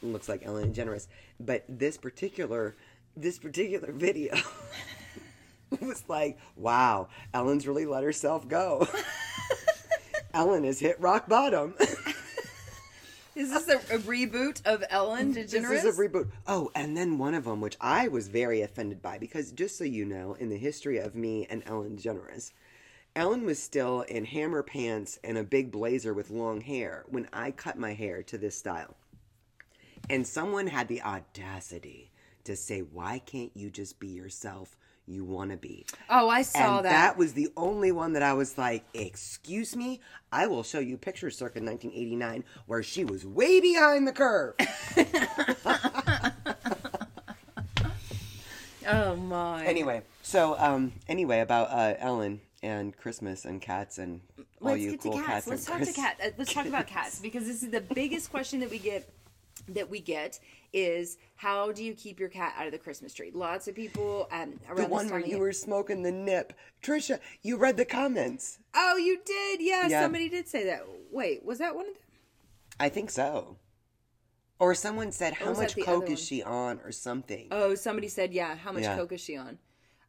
looks 0.02 0.28
like 0.28 0.44
Ellen 0.44 0.72
DeGeneres. 0.72 1.08
But 1.40 1.64
this 1.68 1.96
particular, 1.96 2.74
this 3.16 3.38
particular 3.38 3.92
video 3.92 4.34
was 5.80 6.04
like, 6.08 6.38
wow, 6.56 7.08
Ellen's 7.32 7.66
really 7.66 7.86
let 7.86 8.04
herself 8.04 8.46
go. 8.46 8.86
Ellen 10.34 10.64
has 10.64 10.80
hit 10.80 11.00
rock 11.00 11.28
bottom. 11.28 11.74
Is 13.34 13.50
this 13.50 13.68
a, 13.68 13.78
a 13.94 13.98
reboot 13.98 14.64
of 14.64 14.84
Ellen 14.90 15.34
DeGeneres? 15.34 15.50
This 15.50 15.84
is 15.84 15.98
a 15.98 16.02
reboot. 16.02 16.28
Oh, 16.46 16.70
and 16.74 16.96
then 16.96 17.18
one 17.18 17.34
of 17.34 17.44
them, 17.44 17.60
which 17.60 17.76
I 17.80 18.06
was 18.06 18.28
very 18.28 18.62
offended 18.62 19.02
by, 19.02 19.18
because 19.18 19.50
just 19.50 19.76
so 19.76 19.84
you 19.84 20.04
know, 20.04 20.34
in 20.34 20.50
the 20.50 20.56
history 20.56 20.98
of 20.98 21.16
me 21.16 21.46
and 21.50 21.62
Ellen 21.66 21.96
DeGeneres, 21.96 22.52
Ellen 23.16 23.44
was 23.44 23.60
still 23.60 24.02
in 24.02 24.24
hammer 24.24 24.62
pants 24.62 25.18
and 25.24 25.36
a 25.36 25.44
big 25.44 25.70
blazer 25.70 26.14
with 26.14 26.30
long 26.30 26.60
hair 26.60 27.04
when 27.08 27.28
I 27.32 27.50
cut 27.50 27.78
my 27.78 27.94
hair 27.94 28.22
to 28.24 28.38
this 28.38 28.56
style. 28.56 28.96
And 30.08 30.26
someone 30.26 30.66
had 30.66 30.88
the 30.88 31.02
audacity 31.02 32.10
to 32.44 32.54
say, 32.56 32.80
Why 32.80 33.18
can't 33.18 33.52
you 33.54 33.70
just 33.70 33.98
be 33.98 34.08
yourself 34.08 34.76
you 35.06 35.24
want 35.24 35.50
to 35.50 35.56
be? 35.56 35.86
oh, 36.08 36.28
I 36.28 36.42
saw 36.42 36.82
that. 36.82 36.86
and 36.86 36.86
that. 36.86 37.16
was 37.18 37.32
the 37.34 37.48
only 37.56 37.92
one 37.92 38.12
that 38.14 38.22
I 38.22 38.32
was 38.32 38.56
like, 38.56 38.84
excuse 38.94 39.76
me, 39.76 40.00
I 40.32 40.46
will 40.46 40.62
show 40.62 40.78
you 40.80 40.96
pictures 40.96 41.36
circa 41.36 41.60
1989 41.60 42.44
where 42.66 42.82
she 42.82 43.04
was 43.04 43.24
way 43.26 43.60
behind 43.60 44.06
the 44.08 44.12
curve. 44.12 44.54
Oh 48.86 49.16
my! 49.16 49.64
anyway, 49.64 50.02
so 50.22 50.56
um, 50.58 50.92
anyway 51.08 51.40
about 51.40 51.70
uh, 51.70 51.94
Ellen 51.98 52.40
and 52.62 52.94
Christmas 52.96 53.44
and 53.46 53.60
cats 53.60 53.96
and 53.98 54.20
all 54.60 54.72
let's 54.72 54.82
you 54.82 54.98
cool 54.98 55.12
cats. 55.14 55.26
cats. 55.26 55.46
Let's 55.46 55.64
talk 55.64 55.76
Chris- 55.76 55.94
to 55.94 56.00
cat. 56.00 56.20
Uh, 56.22 56.28
let's 56.36 56.52
talk 56.52 56.66
about 56.66 56.86
cats 56.86 57.18
because 57.18 57.46
this 57.46 57.62
is 57.62 57.70
the 57.70 57.80
biggest 57.80 58.30
question 58.30 58.60
that 58.60 58.70
we 58.70 58.78
get. 58.78 59.08
That 59.68 59.88
we 59.88 60.00
get 60.00 60.38
is 60.74 61.16
how 61.36 61.72
do 61.72 61.82
you 61.84 61.94
keep 61.94 62.18
your 62.20 62.28
cat 62.28 62.54
out 62.58 62.66
of 62.66 62.72
the 62.72 62.78
Christmas 62.78 63.14
tree? 63.14 63.30
Lots 63.32 63.68
of 63.68 63.74
people 63.74 64.28
um, 64.32 64.58
around 64.68 64.76
The 64.76 64.82
this 64.82 64.90
one 64.90 65.04
time 65.08 65.20
where 65.22 65.30
you 65.30 65.38
were 65.38 65.52
smoking 65.52 66.02
the 66.02 66.12
nip, 66.12 66.52
Trisha. 66.82 67.20
You 67.42 67.56
read 67.56 67.76
the 67.76 67.84
comments. 67.84 68.58
Oh, 68.74 68.96
you 68.96 69.20
did? 69.24 69.60
Yeah, 69.60 69.86
Yeah. 69.86 70.02
somebody 70.02 70.28
did 70.28 70.48
say 70.48 70.64
that. 70.66 70.84
Wait, 71.10 71.44
was 71.44 71.58
that 71.58 71.74
one 71.74 71.86
of 71.86 71.94
them? 71.94 72.02
I 72.80 72.88
think 72.88 73.10
so. 73.10 73.56
Or 74.58 74.74
someone 74.74 75.12
said, 75.12 75.34
"How 75.34 75.52
much 75.52 75.76
coke 75.76 76.10
is 76.10 76.20
she 76.24 76.42
on?" 76.42 76.80
or 76.84 76.92
something. 76.92 77.48
Oh, 77.50 77.74
somebody 77.74 78.08
said, 78.08 78.32
yeah. 78.32 78.56
How 78.56 78.72
much 78.72 78.82
Yeah. 78.82 78.96
coke 78.96 79.12
is 79.12 79.20
she 79.20 79.36
on? 79.36 79.58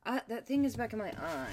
Uh, 0.06 0.20
that 0.28 0.48
thing 0.48 0.66
is 0.66 0.76
back 0.76 0.94
in 0.94 1.00
my 1.00 1.10
eye. 1.12 1.48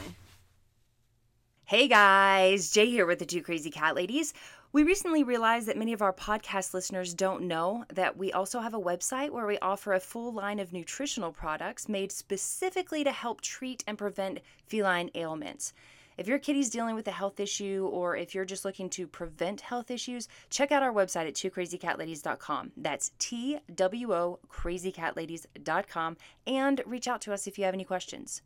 Hey 1.64 1.88
guys, 1.88 2.70
Jay 2.70 2.86
here 2.90 3.06
with 3.06 3.18
the 3.18 3.24
Two 3.26 3.40
Crazy 3.42 3.70
Cat 3.70 3.94
Ladies. 3.94 4.34
We 4.72 4.84
recently 4.84 5.22
realized 5.22 5.68
that 5.68 5.76
many 5.76 5.92
of 5.92 6.00
our 6.00 6.14
podcast 6.14 6.72
listeners 6.72 7.12
don't 7.12 7.42
know 7.42 7.84
that 7.92 8.16
we 8.16 8.32
also 8.32 8.60
have 8.60 8.72
a 8.72 8.80
website 8.80 9.28
where 9.30 9.46
we 9.46 9.58
offer 9.58 9.92
a 9.92 10.00
full 10.00 10.32
line 10.32 10.58
of 10.58 10.72
nutritional 10.72 11.30
products 11.30 11.90
made 11.90 12.10
specifically 12.10 13.04
to 13.04 13.12
help 13.12 13.42
treat 13.42 13.84
and 13.86 13.98
prevent 13.98 14.40
feline 14.66 15.10
ailments. 15.14 15.74
If 16.16 16.26
your 16.26 16.38
kitty's 16.38 16.70
dealing 16.70 16.94
with 16.94 17.06
a 17.06 17.10
health 17.12 17.38
issue 17.38 17.88
or 17.92 18.16
if 18.16 18.34
you're 18.34 18.46
just 18.46 18.64
looking 18.64 18.88
to 18.90 19.06
prevent 19.06 19.60
health 19.60 19.90
issues, 19.90 20.26
check 20.48 20.72
out 20.72 20.82
our 20.82 20.92
website 20.92 21.26
at 21.28 21.34
twocrazycatladies.com. 21.34 22.72
That's 22.76 23.12
T 23.18 23.58
W 23.74 24.14
O 24.14 24.38
crazycatladies.com 24.50 26.16
and 26.46 26.82
reach 26.86 27.08
out 27.08 27.20
to 27.22 27.32
us 27.34 27.46
if 27.46 27.58
you 27.58 27.64
have 27.66 27.74
any 27.74 27.84
questions. 27.84 28.40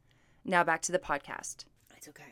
Now 0.45 0.65
back 0.65 0.83
to 0.83 0.93
the 0.93 0.99
podcast. 0.99 1.67
It's 1.97 2.09
okay. 2.09 2.25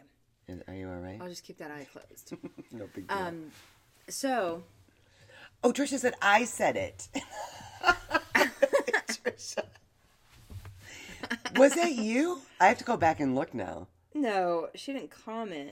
Is- 0.49 0.63
Are 0.69 0.75
you 0.75 0.89
all 0.89 0.99
right? 0.99 1.19
I'll 1.21 1.29
just 1.29 1.45
keep 1.45 1.59
that 1.59 1.71
eye 1.71 1.87
closed. 1.93 2.35
No 2.73 2.89
big 2.95 3.07
deal. 3.09 3.17
um, 3.17 3.51
so 4.09 4.63
oh, 5.63 5.73
Trisha 5.73 5.99
said 5.99 6.15
I 6.23 6.45
said 6.45 6.77
it. 6.77 7.09
Trisha. 9.09 9.65
Was 11.57 11.75
that 11.75 11.93
you? 11.95 12.41
I 12.61 12.67
have 12.69 12.79
to 12.79 12.85
go 12.85 12.97
back 12.97 13.21
and 13.21 13.35
look 13.35 13.55
now. 13.55 13.87
No, 14.15 14.69
she 14.75 14.93
didn't 14.93 15.11
comment 15.11 15.71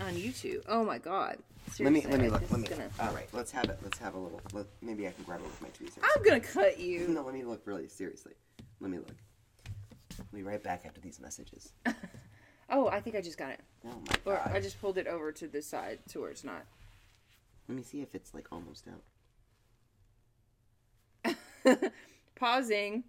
on 0.00 0.14
YouTube. 0.14 0.62
Oh 0.68 0.84
my 0.84 0.98
god. 0.98 1.38
Seriously, 1.72 1.84
Let 1.84 1.92
me 1.92 2.10
let 2.10 2.20
me 2.20 2.28
look. 2.30 2.50
Let 2.50 2.60
me. 2.60 2.68
gonna- 2.68 2.90
All 3.00 3.12
right, 3.14 3.28
let's 3.32 3.50
have 3.52 3.64
it. 3.64 3.78
Let's 3.82 3.98
have 3.98 4.14
a 4.14 4.18
little. 4.18 4.40
Let, 4.52 4.66
maybe 4.82 5.08
I 5.08 5.12
can 5.12 5.24
grab 5.24 5.40
it 5.40 5.46
with 5.46 5.62
my 5.62 5.68
tweezers. 5.70 5.98
I'm 6.02 6.22
gonna 6.22 6.40
cut 6.40 6.78
you. 6.78 7.06
No, 7.08 7.22
let 7.22 7.34
me 7.34 7.42
look 7.42 7.62
really 7.64 7.88
seriously. 7.88 8.32
Let 8.80 8.90
me 8.90 8.98
look. 8.98 9.14
We'll 10.32 10.42
be 10.42 10.48
right 10.48 10.62
back 10.62 10.82
after 10.86 11.00
these 11.00 11.20
messages. 11.20 11.72
Oh, 12.70 12.88
I 12.88 12.98
think 13.02 13.14
I 13.14 13.20
just 13.20 13.36
got 13.36 13.50
it. 13.50 13.60
Oh 13.84 13.90
my 13.90 14.32
Or 14.32 14.36
god. 14.38 14.50
I 14.54 14.58
just 14.58 14.80
pulled 14.80 14.96
it 14.96 15.06
over 15.06 15.30
to 15.32 15.46
this 15.46 15.66
side 15.66 15.98
to 16.08 16.20
where 16.20 16.30
it's 16.30 16.44
not. 16.44 16.64
Let 17.68 17.76
me 17.76 17.82
see 17.82 18.02
if 18.02 18.14
it's 18.14 18.34
like 18.34 18.48
almost 18.52 18.86
out. 21.24 21.34
Pausing. 22.34 23.04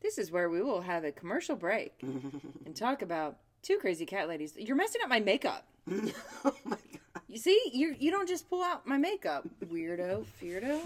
This 0.00 0.18
is 0.18 0.30
where 0.30 0.48
we 0.48 0.62
will 0.62 0.82
have 0.82 1.04
a 1.04 1.10
commercial 1.10 1.56
break 1.56 1.94
and 2.02 2.76
talk 2.76 3.02
about 3.02 3.38
two 3.62 3.78
crazy 3.78 4.06
cat 4.06 4.28
ladies. 4.28 4.54
You're 4.56 4.76
messing 4.76 5.02
up 5.02 5.08
my 5.08 5.20
makeup. 5.20 5.66
oh 5.90 6.54
my 6.64 6.76
god. 6.76 7.22
You 7.28 7.38
see, 7.38 7.60
you 7.72 7.96
you 7.98 8.10
don't 8.10 8.28
just 8.28 8.48
pull 8.48 8.62
out 8.62 8.86
my 8.86 8.98
makeup, 8.98 9.46
weirdo, 9.64 10.24
feardo. 10.40 10.80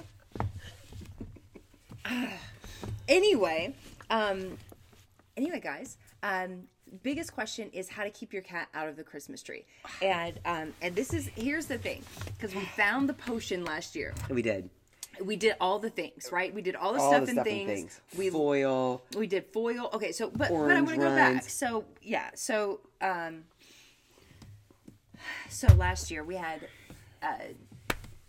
anyway, 3.09 3.75
um, 4.09 4.57
anyway, 5.37 5.61
guys, 5.61 5.97
um, 6.23 6.65
biggest 7.03 7.33
question 7.35 7.71
is 7.73 7.89
how 7.89 8.05
to 8.05 8.11
keep 8.11 8.33
your 8.33 8.43
cat 8.43 8.69
out 8.75 8.89
of 8.89 8.97
the 8.97 9.05
Christmas 9.05 9.43
tree, 9.43 9.65
and 10.03 10.39
um, 10.45 10.73
and 10.83 10.95
this 10.95 11.13
is 11.15 11.29
here's 11.37 11.67
the 11.67 11.79
thing, 11.79 12.03
because 12.37 12.55
we 12.55 12.63
found 12.77 13.09
the 13.09 13.15
potion 13.15 13.65
last 13.65 13.95
year. 13.97 14.15
We 14.29 14.43
did 14.43 14.69
We 15.25 15.37
did 15.37 15.55
all 15.61 15.79
the 15.79 15.91
things, 15.91 16.31
right? 16.33 16.55
We 16.55 16.63
did 16.63 16.77
all 16.77 16.93
the 16.95 17.01
all 17.01 17.11
stuff 17.13 17.25
the 17.25 17.31
and 17.31 17.37
stuff 17.37 17.45
things. 17.45 17.69
and 17.69 17.79
things. 17.79 18.01
We 18.17 18.31
Foil. 18.31 19.03
we 19.17 19.27
did 19.27 19.45
foil. 19.53 19.91
Okay, 19.93 20.13
so 20.13 20.29
but 20.31 20.39
but 20.39 20.51
I 20.51 20.53
Orange 20.55 20.87
want 20.87 21.01
to 21.01 21.07
go 21.07 21.15
back. 21.15 21.43
So 21.49 21.85
yeah, 22.03 22.31
so 22.35 22.81
um, 23.01 23.45
so 25.49 25.67
last 25.75 26.11
year 26.11 26.25
we 26.25 26.37
had 26.37 26.67
uh, 27.23 27.27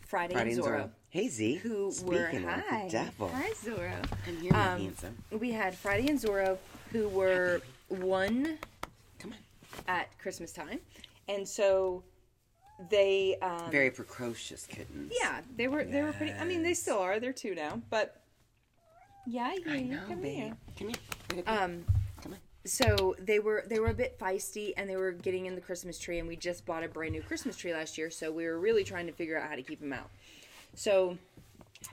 Friday, 0.01 0.33
Friday 0.33 0.51
and 0.51 0.51
and 0.51 0.59
Zorro, 0.59 0.79
Zorro. 0.83 0.89
Hey 1.09 1.27
Z. 1.29 1.55
who 1.55 1.91
Speaking 1.91 2.43
were 2.43 2.51
of 2.51 2.61
hi, 2.67 2.85
the 2.85 2.91
devil. 2.91 3.29
hi 3.33 3.49
Zorro. 3.63 3.93
I'm 4.27 4.37
here, 4.41 4.53
Um, 4.53 4.81
handsome. 4.81 5.17
We 5.31 5.51
had 5.51 5.75
Friday 5.75 6.09
and 6.09 6.19
Zorro, 6.19 6.57
who 6.91 7.07
were 7.09 7.61
one 7.91 8.57
Come 9.19 9.33
on. 9.33 9.37
at 9.87 10.17
Christmas 10.19 10.51
time, 10.51 10.79
and 11.27 11.47
so 11.47 12.03
they 12.89 13.35
um, 13.41 13.69
Very 13.71 13.91
precocious 13.91 14.65
kittens. 14.65 15.13
yeah 15.21 15.41
they 15.55 15.67
were 15.67 15.83
they 15.83 16.01
were 16.01 16.13
pretty. 16.13 16.33
I 16.33 16.45
mean, 16.45 16.63
they 16.63 16.73
still 16.73 16.97
are. 16.99 17.19
They're 17.19 17.33
two 17.33 17.53
now, 17.55 17.79
but 17.89 18.21
yeah, 19.27 19.43
I 19.43 19.57
I 19.69 19.75
you. 19.75 19.95
know, 19.95 19.99
Come 20.07 20.21
babe. 20.21 20.35
here. 20.35 20.57
Come 20.79 20.87
here. 21.35 21.43
Um, 21.45 21.85
Come 22.23 22.33
on. 22.33 22.39
so 22.65 23.15
they 23.19 23.37
were 23.39 23.63
they 23.67 23.79
were 23.79 23.89
a 23.89 23.93
bit 23.93 24.17
feisty 24.19 24.73
and 24.77 24.89
they 24.89 24.95
were 24.95 25.11
getting 25.11 25.45
in 25.45 25.55
the 25.55 25.61
christmas 25.61 25.97
tree 25.99 26.19
and 26.19 26.27
we 26.27 26.35
just 26.35 26.65
bought 26.65 26.83
a 26.83 26.87
brand 26.87 27.13
new 27.13 27.21
christmas 27.21 27.55
tree 27.55 27.71
last 27.73 27.97
year 27.97 28.09
so 28.11 28.31
we 28.31 28.45
were 28.45 28.59
really 28.59 28.83
trying 28.83 29.05
to 29.07 29.13
figure 29.13 29.39
out 29.39 29.47
how 29.49 29.55
to 29.55 29.61
keep 29.63 29.79
them 29.79 29.93
out 29.93 30.09
so 30.75 31.17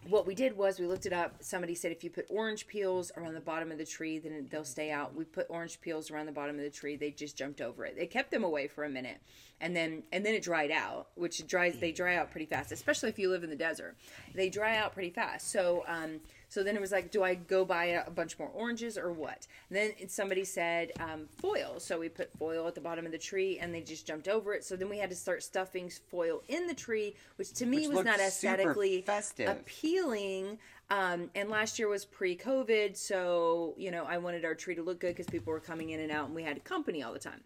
what 0.09 0.27
we 0.27 0.35
did 0.35 0.57
was 0.57 0.79
we 0.79 0.87
looked 0.87 1.07
it 1.07 1.13
up. 1.13 1.37
Somebody 1.41 1.75
said 1.75 1.93
if 1.93 2.05
you 2.05 2.11
put 2.11 2.27
orange 2.29 2.67
peels 2.67 3.11
around 3.17 3.35
the 3.35 3.41
bottom 3.41 3.73
of 3.73 3.79
the 3.79 3.87
tree 3.87 4.19
then 4.19 4.47
they'll 4.51 4.65
stay 4.65 4.91
out. 4.91 5.15
We 5.15 5.25
put 5.25 5.47
orange 5.49 5.81
peels 5.81 6.11
around 6.11 6.27
the 6.27 6.33
bottom 6.33 6.57
of 6.57 6.63
the 6.63 6.71
tree. 6.71 6.97
They 6.97 7.11
just 7.11 7.37
jumped 7.37 7.61
over 7.61 7.85
it. 7.85 7.97
They 7.97 8.07
kept 8.07 8.31
them 8.31 8.45
away 8.45 8.69
for 8.69 8.85
a 8.85 8.89
minute 8.89 9.19
and 9.61 9.75
then 9.75 10.03
and 10.13 10.25
then 10.25 10.35
it 10.35 10.43
dried 10.43 10.71
out 10.71 11.09
which 11.15 11.47
dries 11.47 11.79
they 11.79 11.93
dry 11.93 12.17
out 12.17 12.31
pretty 12.31 12.47
fast 12.47 12.71
especially 12.71 13.09
if 13.09 13.19
you 13.19 13.31
live 13.31 13.45
in 13.45 13.51
the 13.51 13.57
desert. 13.57 13.97
They 14.35 14.51
dry 14.51 14.77
out 14.77 14.93
pretty 14.93 15.11
fast. 15.11 15.51
So 15.51 15.85
um 15.87 16.21
so 16.49 16.63
then 16.63 16.75
it 16.75 16.81
was 16.81 16.93
like 16.93 17.11
do 17.11 17.23
i 17.23 17.35
go 17.35 17.65
buy 17.65 17.87
a, 17.87 18.07
a 18.07 18.11
bunch 18.11 18.39
more 18.39 18.49
oranges 18.55 18.97
or 18.97 19.13
what 19.13 19.47
and 19.71 19.77
then 19.77 19.93
somebody 20.09 20.45
said 20.45 20.93
um, 21.01 21.27
foil 21.41 21.79
so 21.79 21.99
we 21.99 22.09
put 22.09 22.33
foil 22.39 22.67
at 22.67 22.75
the 22.75 22.81
bottom 22.81 23.05
of 23.07 23.13
the 23.13 23.19
tree 23.19 23.59
and 23.59 23.75
they 23.75 23.81
just 23.81 24.07
jumped 24.07 24.29
over 24.29 24.55
it 24.55 24.65
so 24.65 24.77
then 24.77 24.89
we 24.89 24.99
had 24.99 25.11
to 25.11 25.17
start 25.17 25.43
stuffing 25.43 25.91
foil 26.11 26.43
in 26.49 26.67
the 26.67 26.75
tree 26.75 27.15
which 27.37 27.53
to 27.53 27.67
me 27.67 27.87
Which 27.89 27.97
was 27.97 28.05
not 28.05 28.21
aesthetically 28.21 29.05
appealing. 29.49 30.59
Um, 30.91 31.31
and 31.35 31.51
last 31.51 31.79
year 31.79 31.89
was 31.89 32.07
pre-COVID, 32.07 32.97
so 32.97 33.75
you 33.77 33.91
know 33.91 34.05
I 34.05 34.19
wanted 34.19 34.45
our 34.45 34.55
tree 34.55 34.75
to 34.75 34.83
look 34.83 35.01
good 35.01 35.15
because 35.15 35.27
people 35.27 35.53
were 35.53 35.61
coming 35.61 35.91
in 35.91 36.01
and 36.01 36.11
out, 36.11 36.27
and 36.27 36.35
we 36.35 36.43
had 36.43 36.65
company 36.65 37.03
all 37.03 37.13
the 37.13 37.19
time. 37.19 37.43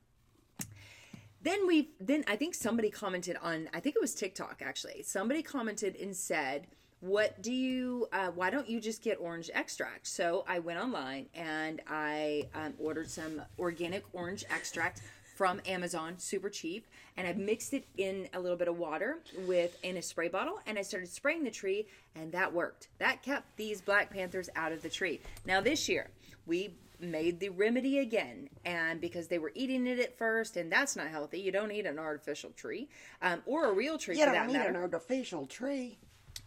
Then 1.42 1.66
we, 1.66 1.90
then 1.98 2.22
I 2.28 2.36
think 2.36 2.54
somebody 2.54 2.88
commented 2.88 3.36
on, 3.42 3.68
I 3.74 3.80
think 3.80 3.96
it 3.96 4.00
was 4.00 4.14
TikTok 4.14 4.62
actually. 4.64 5.02
Somebody 5.02 5.42
commented 5.42 5.96
and 5.96 6.14
said, 6.14 6.68
"What 7.02 7.42
do 7.42 7.52
you? 7.52 8.06
Uh, 8.12 8.28
why 8.28 8.48
don't 8.48 8.68
you 8.68 8.80
just 8.80 9.02
get 9.02 9.18
orange 9.20 9.50
extract?" 9.52 10.06
So 10.06 10.44
I 10.48 10.60
went 10.60 10.80
online 10.80 11.26
and 11.34 11.82
I 11.86 12.48
um, 12.54 12.72
ordered 12.78 13.10
some 13.10 13.42
organic 13.58 14.04
orange 14.14 14.44
extract 14.48 15.02
from 15.36 15.60
Amazon, 15.66 16.14
super 16.18 16.48
cheap, 16.48 16.86
and 17.16 17.26
I 17.26 17.32
mixed 17.32 17.72
it 17.74 17.84
in 17.96 18.28
a 18.32 18.38
little 18.38 18.56
bit 18.56 18.68
of 18.68 18.78
water 18.78 19.18
with 19.46 19.76
in 19.82 19.96
a 19.96 20.02
spray 20.02 20.28
bottle, 20.28 20.60
and 20.66 20.78
I 20.78 20.82
started 20.82 21.08
spraying 21.08 21.42
the 21.42 21.50
tree, 21.50 21.86
and 22.14 22.30
that 22.32 22.52
worked. 22.52 22.88
That 22.98 23.22
kept 23.22 23.56
these 23.56 23.80
black 23.80 24.10
panthers 24.10 24.48
out 24.54 24.72
of 24.72 24.82
the 24.82 24.90
tree. 24.90 25.20
Now 25.44 25.60
this 25.60 25.88
year 25.88 26.08
we 26.46 26.74
made 27.00 27.40
the 27.40 27.48
remedy 27.48 27.98
again, 27.98 28.48
and 28.64 29.00
because 29.00 29.26
they 29.26 29.38
were 29.38 29.52
eating 29.54 29.86
it 29.86 29.98
at 29.98 30.16
first, 30.16 30.56
and 30.56 30.70
that's 30.70 30.94
not 30.94 31.08
healthy. 31.08 31.40
You 31.40 31.50
don't 31.50 31.72
eat 31.72 31.86
an 31.86 31.98
artificial 31.98 32.50
tree, 32.50 32.88
um, 33.20 33.42
or 33.44 33.66
a 33.66 33.72
real 33.72 33.98
tree 33.98 34.14
You 34.16 34.26
for 34.26 34.26
don't 34.26 34.34
that 34.34 34.46
need 34.46 34.58
matter 34.58 34.70
an 34.70 34.76
artificial 34.76 35.46
tree. 35.46 35.98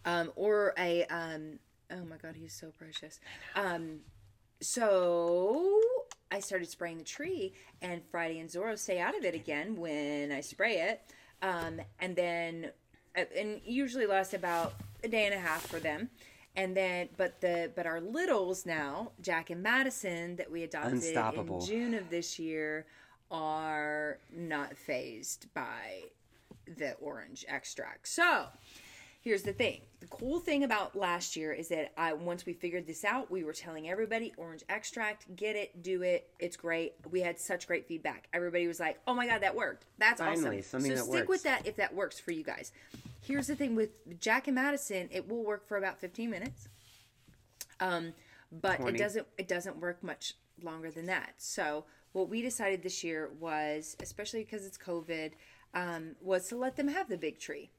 Um, 0.05 0.31
or 0.35 0.73
a 0.77 1.05
um, 1.05 1.59
oh 1.91 2.05
my 2.05 2.17
god, 2.17 2.35
he's 2.35 2.53
so 2.53 2.71
precious. 2.77 3.19
Um, 3.55 3.99
so 4.61 5.81
I 6.31 6.39
started 6.39 6.69
spraying 6.69 6.99
the 6.99 7.03
tree, 7.03 7.53
and 7.81 8.01
Friday 8.09 8.39
and 8.39 8.49
Zorro 8.49 8.77
stay 8.77 8.99
out 8.99 9.17
of 9.17 9.23
it 9.23 9.35
again 9.35 9.75
when 9.75 10.31
I 10.31 10.41
spray 10.41 10.77
it, 10.77 11.01
um, 11.41 11.81
and 11.99 12.15
then 12.15 12.71
uh, 13.17 13.25
and 13.37 13.61
usually 13.65 14.05
lasts 14.05 14.33
about 14.33 14.73
a 15.03 15.07
day 15.07 15.25
and 15.25 15.33
a 15.33 15.39
half 15.39 15.65
for 15.67 15.79
them. 15.79 16.09
And 16.57 16.75
then, 16.75 17.09
but 17.17 17.41
the 17.41 17.69
but 17.75 17.85
our 17.85 17.99
littles 17.99 18.65
now, 18.65 19.11
Jack 19.21 19.49
and 19.49 19.61
Madison, 19.61 20.37
that 20.37 20.49
we 20.49 20.63
adopted 20.63 21.03
in 21.03 21.61
June 21.67 21.93
of 21.93 22.09
this 22.09 22.39
year, 22.39 22.85
are 23.29 24.19
not 24.33 24.77
phased 24.77 25.53
by 25.53 26.03
the 26.65 26.93
orange 26.93 27.43
extract. 27.49 28.07
So, 28.07 28.45
here's 29.25 29.43
the 29.43 29.51
thing 29.51 29.81
the 29.99 30.07
cool 30.07 30.39
thing 30.39 30.63
about 30.63 30.95
last 30.95 31.35
year 31.35 31.51
is 31.51 31.67
that 31.67 31.91
I, 31.97 32.13
once 32.13 32.45
we 32.45 32.53
figured 32.53 32.87
this 32.87 33.03
out 33.03 33.29
we 33.29 33.43
were 33.43 33.51
telling 33.51 33.89
everybody 33.89 34.33
orange 34.37 34.63
extract 34.69 35.35
get 35.35 35.57
it 35.57 35.83
do 35.83 36.01
it 36.03 36.29
it's 36.39 36.55
great 36.55 36.93
we 37.11 37.19
had 37.19 37.37
such 37.37 37.67
great 37.67 37.85
feedback 37.85 38.29
everybody 38.31 38.67
was 38.67 38.79
like 38.79 38.99
oh 39.07 39.13
my 39.13 39.27
god 39.27 39.41
that 39.41 39.55
worked 39.55 39.85
that's 39.97 40.21
Finally, 40.21 40.59
awesome 40.59 40.81
so 40.81 40.95
stick 40.95 41.07
works. 41.07 41.27
with 41.27 41.43
that 41.43 41.67
if 41.67 41.75
that 41.75 41.93
works 41.93 42.17
for 42.17 42.31
you 42.31 42.43
guys 42.43 42.71
here's 43.21 43.47
the 43.47 43.55
thing 43.55 43.75
with 43.75 44.19
jack 44.21 44.47
and 44.47 44.55
madison 44.55 45.09
it 45.11 45.27
will 45.27 45.43
work 45.43 45.67
for 45.67 45.77
about 45.77 45.99
15 45.99 46.29
minutes 46.29 46.69
um, 47.79 48.13
but 48.51 48.77
20. 48.77 48.95
it 48.95 49.01
doesn't 49.01 49.27
it 49.37 49.47
doesn't 49.47 49.77
work 49.77 50.03
much 50.03 50.35
longer 50.61 50.91
than 50.91 51.05
that. 51.07 51.33
So 51.37 51.85
what 52.13 52.29
we 52.29 52.41
decided 52.41 52.83
this 52.83 53.03
year 53.03 53.31
was, 53.39 53.97
especially 54.01 54.43
because 54.43 54.65
it's 54.65 54.77
COVID, 54.77 55.31
um, 55.73 56.15
was 56.21 56.47
to 56.49 56.57
let 56.57 56.75
them 56.77 56.87
have 56.87 57.09
the 57.09 57.17
big 57.17 57.39
tree. 57.39 57.71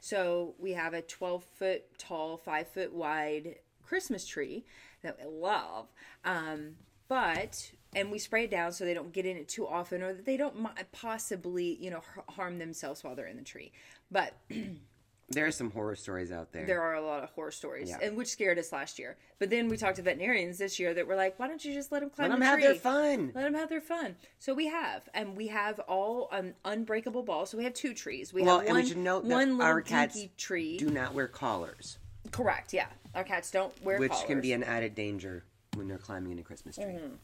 So 0.00 0.54
we 0.58 0.72
have 0.72 0.94
a 0.94 1.02
12 1.02 1.44
foot 1.44 1.98
tall, 1.98 2.36
five 2.36 2.68
foot 2.68 2.92
wide 2.92 3.56
Christmas 3.84 4.26
tree 4.26 4.64
that 5.02 5.18
we 5.18 5.26
love. 5.26 5.88
Um, 6.24 6.76
but 7.08 7.72
and 7.94 8.10
we 8.10 8.18
spray 8.18 8.44
it 8.44 8.50
down 8.50 8.72
so 8.72 8.84
they 8.84 8.94
don't 8.94 9.12
get 9.12 9.26
in 9.26 9.36
it 9.36 9.48
too 9.48 9.66
often 9.66 10.00
or 10.02 10.14
that 10.14 10.24
they 10.24 10.36
don't 10.36 10.68
possibly 10.92 11.76
you 11.80 11.90
know 11.90 12.02
harm 12.28 12.58
themselves 12.58 13.02
while 13.02 13.14
they're 13.14 13.26
in 13.26 13.36
the 13.36 13.42
tree. 13.42 13.72
But 14.10 14.34
There 15.32 15.46
are 15.46 15.52
some 15.52 15.70
horror 15.70 15.94
stories 15.94 16.32
out 16.32 16.50
there. 16.52 16.66
there 16.66 16.82
are 16.82 16.94
a 16.94 17.00
lot 17.00 17.22
of 17.22 17.30
horror 17.30 17.52
stories, 17.52 17.88
Yeah. 17.88 17.98
and 18.02 18.16
which 18.16 18.26
scared 18.28 18.58
us 18.58 18.72
last 18.72 18.98
year. 18.98 19.16
But 19.38 19.48
then 19.48 19.68
we 19.68 19.76
talked 19.76 19.96
to 19.96 20.02
veterinarians 20.02 20.58
this 20.58 20.80
year 20.80 20.92
that 20.94 21.06
were 21.06 21.14
like, 21.14 21.38
"Why 21.38 21.46
don't 21.46 21.64
you 21.64 21.72
just 21.72 21.92
let 21.92 22.00
them 22.00 22.10
climb 22.10 22.30
Let 22.30 22.34
them 22.34 22.40
the 22.40 22.46
have 22.46 22.54
tree? 22.58 22.64
their 22.64 22.74
fun. 22.74 23.32
Let 23.32 23.42
them 23.44 23.54
have 23.54 23.68
their 23.68 23.80
fun." 23.80 24.16
So 24.40 24.54
we 24.54 24.66
have, 24.66 25.08
and 25.14 25.36
we 25.36 25.46
have 25.46 25.78
all 25.80 26.28
um, 26.32 26.54
unbreakable 26.64 27.22
balls. 27.22 27.50
So 27.50 27.58
we 27.58 27.62
have 27.64 27.74
two 27.74 27.94
trees. 27.94 28.32
We 28.32 28.42
Well, 28.42 28.58
have 28.58 28.66
and 28.66 28.74
one, 28.74 28.82
we 28.82 28.88
should 28.88 28.96
note 28.98 29.22
that 29.22 29.30
one 29.34 29.50
little 29.50 29.62
our 29.62 29.80
cats 29.82 30.14
dinky 30.16 30.32
tree. 30.36 30.78
Do 30.78 30.90
not 30.90 31.14
wear 31.14 31.28
collars, 31.28 31.98
Correct. 32.32 32.72
Yeah, 32.72 32.88
our 33.14 33.22
cats 33.24 33.52
don't 33.52 33.72
wear 33.84 33.98
which 34.00 34.10
collars. 34.10 34.26
can 34.26 34.40
be 34.40 34.52
an 34.52 34.64
added 34.64 34.96
danger 34.96 35.44
when 35.74 35.86
they're 35.86 35.96
climbing 35.98 36.32
in 36.32 36.38
a 36.40 36.42
Christmas 36.42 36.74
tree. 36.74 36.86
Mm-hmm. 36.86 37.14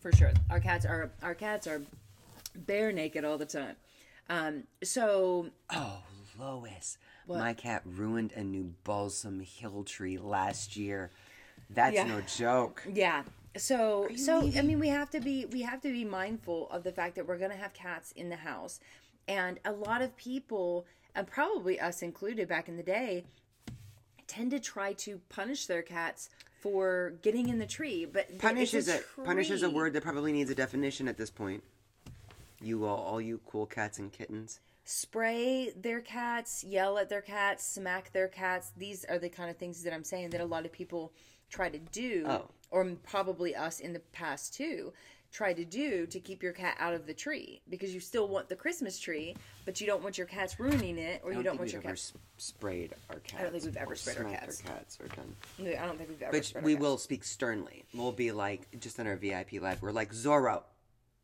for 0.00 0.12
sure. 0.12 0.32
Our 0.50 0.60
cats 0.60 0.84
are 0.84 1.10
our 1.22 1.34
cats 1.34 1.66
are 1.66 1.80
bare 2.54 2.92
naked 2.92 3.24
all 3.24 3.38
the 3.38 3.46
time. 3.46 3.76
Um, 4.28 4.64
so 4.84 5.50
Oh, 5.70 6.02
Lois, 6.40 6.98
my 7.28 7.52
cat 7.52 7.82
ruined 7.84 8.32
a 8.32 8.42
new 8.42 8.74
balsam 8.84 9.40
hill 9.40 9.84
tree 9.84 10.18
last 10.18 10.76
year. 10.76 11.10
That's 11.68 11.94
Yeah. 11.94 12.04
no 12.04 12.20
joke. 12.22 12.82
Yeah. 12.92 13.24
So 13.56 14.08
so 14.16 14.50
I 14.56 14.62
mean 14.62 14.78
we 14.78 14.88
have 14.88 15.10
to 15.10 15.20
be 15.20 15.44
we 15.46 15.62
have 15.62 15.80
to 15.82 15.92
be 15.92 16.04
mindful 16.04 16.68
of 16.70 16.82
the 16.82 16.92
fact 16.92 17.14
that 17.16 17.26
we're 17.26 17.38
going 17.38 17.50
to 17.50 17.56
have 17.56 17.72
cats 17.74 18.12
in 18.12 18.28
the 18.28 18.36
house. 18.36 18.80
And 19.28 19.60
a 19.64 19.72
lot 19.72 20.02
of 20.02 20.16
people 20.16 20.86
and 21.14 21.26
probably 21.26 21.78
us 21.80 22.02
included 22.02 22.48
back 22.48 22.68
in 22.68 22.76
the 22.76 22.82
day 22.82 23.24
tend 24.26 24.52
to 24.52 24.60
try 24.60 24.92
to 24.92 25.20
punish 25.28 25.66
their 25.66 25.82
cats 25.82 26.30
for 26.60 27.14
getting 27.22 27.48
in 27.48 27.58
the 27.58 27.66
tree. 27.66 28.04
But 28.04 28.38
Punish 28.38 28.74
is 28.74 28.88
a 28.88 29.00
punish 29.24 29.50
is 29.50 29.62
a 29.62 29.70
word 29.70 29.92
that 29.94 30.02
probably 30.02 30.32
needs 30.32 30.50
a 30.50 30.54
definition 30.54 31.08
at 31.08 31.16
this 31.16 31.30
point. 31.30 31.62
You 32.60 32.84
all, 32.84 32.98
all 32.98 33.20
you 33.20 33.40
cool 33.46 33.66
cats 33.66 33.98
and 33.98 34.12
kittens. 34.12 34.60
Spray 34.90 35.70
their 35.76 36.00
cats, 36.00 36.64
yell 36.64 36.98
at 36.98 37.08
their 37.08 37.20
cats, 37.22 37.64
smack 37.64 38.12
their 38.12 38.28
cats. 38.28 38.72
These 38.76 39.04
are 39.04 39.18
the 39.18 39.28
kind 39.28 39.48
of 39.48 39.56
things 39.56 39.82
that 39.84 39.94
I'm 39.94 40.04
saying 40.04 40.30
that 40.30 40.40
a 40.40 40.44
lot 40.44 40.64
of 40.66 40.72
people 40.72 41.12
try 41.48 41.68
to 41.68 41.78
do, 41.78 42.24
Oh. 42.26 42.48
or 42.70 42.84
probably 43.04 43.54
us 43.54 43.80
in 43.80 43.92
the 43.92 44.00
past 44.00 44.54
too, 44.54 44.92
try 45.32 45.52
to 45.52 45.64
do 45.64 46.06
to 46.08 46.18
keep 46.18 46.42
your 46.42 46.52
cat 46.52 46.76
out 46.80 46.92
of 46.92 47.06
the 47.06 47.14
tree 47.14 47.62
because 47.68 47.94
you 47.94 48.00
still 48.00 48.26
want 48.26 48.48
the 48.48 48.56
Christmas 48.56 48.98
tree, 48.98 49.36
but 49.64 49.80
you 49.80 49.86
don't 49.86 50.02
want 50.02 50.18
your 50.18 50.26
cats 50.26 50.58
ruining 50.58 50.98
it, 50.98 51.20
or 51.24 51.32
you 51.32 51.42
don't 51.44 51.52
want 51.56 51.60
we've 51.66 51.72
your 51.74 51.82
cats. 51.82 52.12
sprayed 52.36 52.92
our 53.10 53.20
cats. 53.20 53.34
I 53.38 53.42
don't 53.44 53.52
think 53.52 53.64
we've 53.64 53.76
ever 53.76 53.94
sprayed 53.94 54.18
our 54.18 54.24
cats. 54.32 54.60
cats 54.60 54.98
or 55.00 55.06
done. 55.06 55.36
I 55.60 55.86
don't 55.86 55.96
think 55.98 56.10
we've 56.10 56.20
ever. 56.22 56.32
But 56.32 56.44
sprayed 56.44 56.64
our 56.64 56.66
we 56.66 56.74
will 56.74 56.98
speak 56.98 57.22
sternly. 57.22 57.84
We'll 57.94 58.10
be 58.10 58.32
like 58.32 58.66
just 58.80 58.98
on 58.98 59.06
our 59.06 59.14
VIP 59.16 59.60
live. 59.60 59.80
We're 59.82 59.92
like 59.92 60.10
Zorro, 60.12 60.64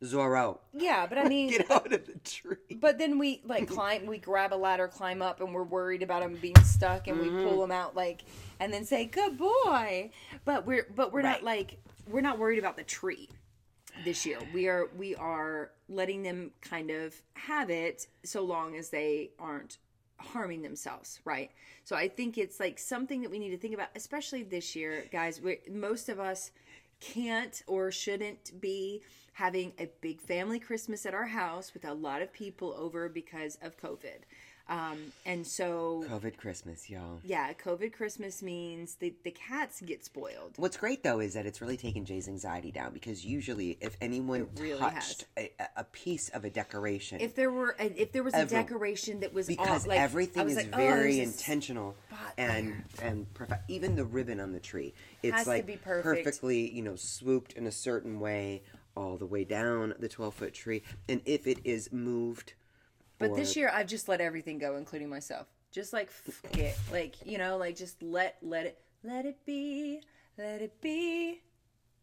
Zorro, 0.03 0.59
Yeah, 0.73 1.07
but 1.07 1.17
I 1.17 1.23
mean, 1.27 1.49
get 1.49 1.71
out 1.71 1.91
of 1.91 2.05
the 2.05 2.19
tree. 2.23 2.77
But 2.79 2.97
then 2.99 3.17
we 3.17 3.41
like 3.45 3.67
climb, 3.75 4.05
we 4.05 4.17
grab 4.19 4.53
a 4.53 4.55
ladder, 4.55 4.87
climb 4.87 5.21
up, 5.21 5.41
and 5.41 5.53
we're 5.53 5.63
worried 5.63 6.03
about 6.03 6.21
him 6.23 6.35
being 6.41 6.59
stuck, 6.63 7.07
and 7.07 7.17
Mm-hmm. 7.19 7.37
we 7.37 7.43
pull 7.43 7.63
him 7.63 7.71
out 7.71 7.95
like, 7.95 8.21
and 8.59 8.71
then 8.71 8.85
say 8.85 9.05
good 9.05 9.37
boy. 9.37 10.11
But 10.45 10.65
we're 10.65 10.87
but 10.95 11.11
we're 11.11 11.21
not 11.23 11.43
like 11.43 11.77
we're 12.09 12.21
not 12.21 12.37
worried 12.39 12.59
about 12.59 12.77
the 12.77 12.83
tree 12.83 13.29
this 14.05 14.25
year. 14.25 14.37
We 14.53 14.67
are 14.67 14.87
we 14.97 15.15
are 15.15 15.71
letting 15.89 16.21
them 16.23 16.51
kind 16.61 16.91
of 16.91 17.15
have 17.33 17.69
it 17.69 18.07
so 18.23 18.43
long 18.43 18.75
as 18.75 18.89
they 18.89 19.31
aren't 19.39 19.77
harming 20.19 20.61
themselves, 20.61 21.19
right? 21.25 21.49
So 21.85 21.95
I 21.95 22.07
think 22.07 22.37
it's 22.37 22.59
like 22.59 22.77
something 22.77 23.21
that 23.21 23.31
we 23.31 23.39
need 23.39 23.51
to 23.51 23.57
think 23.57 23.73
about, 23.73 23.87
especially 23.95 24.43
this 24.43 24.75
year, 24.75 25.05
guys. 25.11 25.41
we 25.41 25.59
most 25.71 26.09
of 26.09 26.19
us 26.19 26.51
can't 26.99 27.61
or 27.67 27.91
shouldn't 27.91 28.59
be 28.59 29.01
having 29.33 29.73
a 29.79 29.87
big 30.01 30.19
family 30.19 30.59
Christmas 30.59 31.05
at 31.05 31.13
our 31.13 31.27
house 31.27 31.73
with 31.73 31.85
a 31.85 31.93
lot 31.93 32.21
of 32.21 32.33
people 32.33 32.73
over 32.77 33.07
because 33.07 33.57
of 33.61 33.77
COVID. 33.77 34.21
Um, 34.69 34.97
and 35.25 35.47
so, 35.47 36.03
COVID 36.09 36.37
Christmas, 36.37 36.89
y'all. 36.89 37.21
yeah, 37.23 37.53
COVID 37.53 37.93
Christmas 37.93 38.41
means 38.41 38.95
the, 38.95 39.13
the 39.23 39.31
cats 39.31 39.81
get 39.81 40.03
spoiled. 40.03 40.53
What's 40.57 40.75
great 40.75 41.03
though 41.03 41.19
is 41.19 41.35
that 41.35 41.45
it's 41.45 41.61
really 41.61 41.77
taken 41.77 42.03
Jay's 42.03 42.27
anxiety 42.27 42.71
down 42.71 42.91
because 42.93 43.25
usually 43.25 43.77
if 43.79 43.95
anyone 44.01 44.47
really 44.57 44.79
touched 44.79 45.25
a, 45.37 45.51
a 45.77 45.83
piece 45.85 46.27
of 46.29 46.43
a 46.43 46.49
decoration, 46.49 47.21
If 47.21 47.35
there 47.35 47.49
were, 47.51 47.75
a, 47.79 47.85
if 48.01 48.11
there 48.11 48.23
was 48.23 48.33
a 48.33 48.45
decoration 48.45 49.21
that 49.21 49.33
was 49.33 49.47
because 49.47 49.83
off, 49.83 49.87
like, 49.87 49.99
everything 49.99 50.49
is 50.49 50.57
like, 50.57 50.69
oh, 50.73 50.77
very 50.77 51.19
this 51.19 51.37
intentional 51.37 51.95
and 52.37 52.83
and 53.01 53.33
perfect. 53.33 53.69
Even 53.69 53.95
the 53.95 54.05
ribbon 54.05 54.39
on 54.39 54.51
the 54.51 54.59
tree, 54.59 54.93
it's 55.23 55.37
Has 55.37 55.47
like 55.47 55.65
perfect. 55.81 56.03
perfectly, 56.03 56.69
you 56.69 56.81
know, 56.81 56.95
swooped 56.95 57.53
in 57.53 57.67
a 57.67 57.71
certain 57.71 58.19
way 58.19 58.63
all 58.95 59.15
the 59.15 59.25
way 59.25 59.43
down 59.43 59.93
the 59.99 60.09
twelve 60.09 60.33
foot 60.33 60.53
tree. 60.53 60.83
And 61.07 61.21
if 61.25 61.47
it 61.47 61.59
is 61.63 61.91
moved, 61.91 62.53
But 63.19 63.35
this 63.35 63.55
year, 63.55 63.69
I've 63.73 63.87
just 63.87 64.07
let 64.07 64.21
everything 64.21 64.59
go, 64.59 64.75
including 64.77 65.09
myself. 65.09 65.47
Just 65.71 65.93
like 65.93 66.09
fuck 66.09 66.57
it, 66.57 66.77
like 66.91 67.15
you 67.25 67.37
know, 67.37 67.57
like 67.57 67.75
just 67.75 68.01
let 68.01 68.37
let 68.41 68.65
it 68.65 68.79
let 69.03 69.25
it 69.25 69.37
be, 69.45 70.01
let 70.37 70.61
it 70.61 70.79
be, 70.81 71.41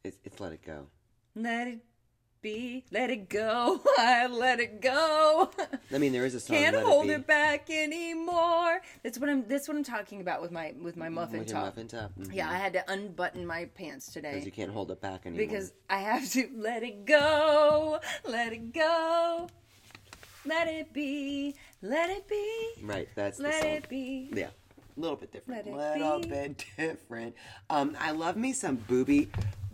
it's, 0.04 0.18
it's 0.24 0.38
let 0.40 0.52
it 0.52 0.62
go. 0.64 0.86
let 1.34 1.66
it 1.68 1.80
be, 2.42 2.84
let 2.92 3.08
it 3.10 3.28
go. 3.30 3.80
I 3.98 4.26
let 4.26 4.60
it 4.60 4.80
go. 4.82 5.50
I 5.92 5.98
mean, 5.98 6.12
there 6.12 6.26
is 6.26 6.34
a 6.34 6.40
song. 6.40 6.58
Can't 6.58 6.76
Let 6.76 6.84
hold 6.84 7.06
it, 7.06 7.12
it, 7.12 7.16
Be, 7.18 7.22
back 7.24 7.70
anymore. 7.70 8.80
That's 9.02 9.18
what 9.18 9.30
I'm. 9.30 9.48
That's 9.48 9.66
what 9.66 9.76
I'm 9.78 9.82
talking 9.84 10.20
about 10.20 10.42
with 10.42 10.52
my 10.52 10.74
with 10.80 10.96
my 10.96 11.08
muffin 11.08 11.38
with 11.38 11.48
your 11.48 11.56
top. 11.56 11.64
muffin 11.66 11.88
top. 11.88 12.12
Mhm. 12.20 12.34
Yeah, 12.34 12.50
I 12.50 12.54
had 12.56 12.74
to 12.74 12.84
unbutton 12.92 13.46
my 13.46 13.64
pants 13.64 14.12
today 14.12 14.32
because 14.32 14.44
you 14.44 14.52
can't 14.52 14.70
hold 14.72 14.90
it 14.90 15.00
back 15.00 15.24
anymore. 15.24 15.46
because 15.46 15.72
I 15.88 15.98
have 16.00 16.30
to 16.32 16.48
let 16.56 16.82
it 16.82 17.06
go, 17.06 17.98
let 18.28 18.52
it 18.52 18.72
go, 18.74 19.48
let 20.46 20.68
it 20.68 20.92
be, 20.92 21.54
let 21.82 22.10
it 22.10 22.28
be, 22.28 22.72
right, 22.82 23.08
that's 23.14 23.38
the 23.38 23.52
song. 23.52 23.68
it 23.68 23.88
be. 23.88 24.30
Yeah. 24.32 24.48
A 24.96 25.00
little 25.00 25.16
bit 25.16 25.32
different. 25.32 25.66
A 25.66 25.74
little 25.74 26.20
be. 26.20 26.28
bit 26.28 26.64
different. 26.76 27.34
Um, 27.68 27.96
I 27.98 28.12
love 28.12 28.36
me 28.36 28.52
some 28.52 28.76
booby 28.76 29.28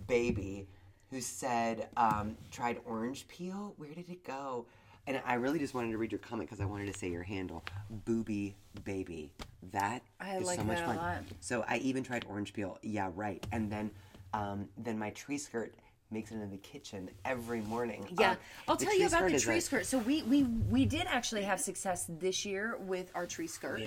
baby 0.07 0.67
who 1.11 1.21
said 1.21 1.89
um, 1.97 2.37
tried 2.51 2.79
orange 2.87 3.29
peel. 3.29 3.75
Where 3.77 3.93
did 3.93 4.09
it 4.09 4.25
go? 4.25 4.67
And 5.07 5.21
I 5.27 5.35
really 5.35 5.59
just 5.59 5.75
wanted 5.75 5.91
to 5.91 5.99
read 5.99 6.13
your 6.13 6.21
comment 6.21 6.49
because 6.49 6.63
I 6.63 6.67
wanted 6.67 6.93
to 6.93 6.99
say 6.99 7.09
your 7.09 7.23
handle, 7.23 7.65
booby 8.05 8.55
baby. 8.85 9.33
That 9.73 10.03
I 10.21 10.37
is 10.37 10.47
like 10.47 10.59
so 10.59 10.65
much 10.65 10.81
fun. 10.81 11.27
So 11.41 11.65
I 11.69 11.79
even 11.79 12.03
tried 12.03 12.25
orange 12.29 12.53
peel. 12.53 12.79
Yeah, 12.83 13.11
right. 13.15 13.45
And 13.53 13.71
then, 13.71 13.91
um, 14.33 14.69
then 14.79 14.99
my 14.99 15.11
tree 15.11 15.39
skirt 15.39 15.75
makes 16.11 16.31
it 16.33 16.37
in 16.37 16.51
the 16.51 16.57
kitchen 16.59 17.09
every 17.25 17.61
morning. 17.63 18.07
Yeah, 18.19 18.33
Um, 18.33 18.37
I'll 18.69 18.77
tell 18.77 18.97
you 18.97 19.07
about 19.07 19.31
the 19.31 19.39
tree 19.39 19.59
a- 19.59 19.61
skirt. 19.61 19.87
So 19.87 19.99
we 19.99 20.23
we 20.25 20.43
we 20.43 20.85
did 20.85 21.07
actually 21.07 21.43
have 21.43 21.61
success 21.61 22.07
this 22.09 22.45
year 22.45 22.77
with 22.81 23.11
our 23.15 23.27
tree 23.27 23.47
skirt. 23.47 23.79
We 23.81 23.87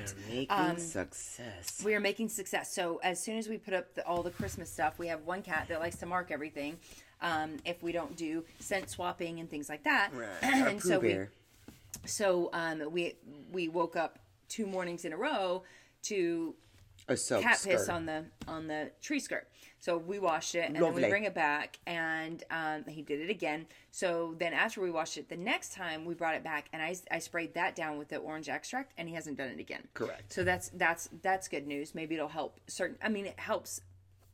are 0.50 0.68
making 0.68 0.78
success. 0.80 1.82
We 1.84 1.96
are 1.96 2.00
making 2.00 2.30
success. 2.30 2.74
So 2.74 3.00
as 3.04 3.22
soon 3.22 3.38
as 3.38 3.48
we 3.50 3.58
put 3.58 3.74
up 3.74 3.94
the, 3.96 4.06
all 4.08 4.24
the 4.24 4.32
Christmas 4.32 4.70
stuff, 4.72 4.98
we 5.00 5.08
have 5.08 5.22
one 5.24 5.42
cat 5.42 5.68
that 5.70 5.80
likes 5.80 5.98
to 5.98 6.06
mark 6.06 6.32
everything. 6.32 6.78
Um, 7.22 7.58
if 7.66 7.82
we 7.82 7.92
don't 7.92 8.16
do 8.18 8.44
scent 8.60 8.90
swapping 8.90 9.40
and 9.40 9.50
things 9.50 9.70
like 9.70 9.84
that, 9.84 10.12
Right. 10.14 10.28
And 10.42 10.82
so 10.82 11.00
we 11.00 11.20
so 12.06 12.50
um, 12.54 12.92
we 12.92 13.16
we 13.52 13.68
woke 13.68 13.96
up 13.96 14.20
two 14.50 14.66
mornings 14.66 15.06
in 15.06 15.14
a 15.14 15.18
row 15.18 15.64
to 16.04 16.54
a 17.08 17.18
soap 17.18 17.42
cat 17.42 17.62
piss 17.64 17.90
on 17.90 18.06
the 18.06 18.26
on 18.48 18.68
the 18.68 18.92
tree 19.02 19.20
skirt. 19.20 19.48
So 19.80 19.98
we 19.98 20.18
washed 20.18 20.56
it 20.56 20.66
and 20.66 20.76
then 20.76 20.94
we 20.94 21.10
bring 21.10 21.26
it 21.26 21.34
back, 21.34 21.78
and 21.86 22.42
um, 22.50 22.86
he 22.88 23.02
did 23.02 23.20
it 23.20 23.30
again. 23.30 23.66
So 23.92 24.34
then 24.40 24.54
after 24.54 24.80
we 24.80 24.90
washed 24.90 25.18
it, 25.18 25.28
the 25.28 25.36
next 25.36 25.74
time 25.74 26.06
we 26.06 26.14
brought 26.14 26.36
it 26.36 26.44
back, 26.44 26.68
and 26.72 26.82
I, 26.82 26.96
I 27.12 27.20
sprayed 27.20 27.54
that 27.56 27.76
down 27.76 27.98
with 27.98 28.08
the 28.08 28.18
orange 28.18 28.48
extract, 28.48 28.94
and 28.98 29.10
he 29.10 29.16
hasn't 29.16 29.38
done 29.38 29.50
it 29.50 29.60
again. 29.60 29.84
Correct. 29.94 30.32
So 30.32 30.46
that's 30.46 30.70
that's 30.70 31.10
that's 31.22 31.50
good 31.50 31.68
news. 31.68 31.94
Maybe 31.94 32.16
it'll 32.16 32.30
help 32.30 32.62
certain. 32.68 32.98
I 33.04 33.10
mean, 33.10 33.26
it 33.26 33.38
helps 33.40 33.82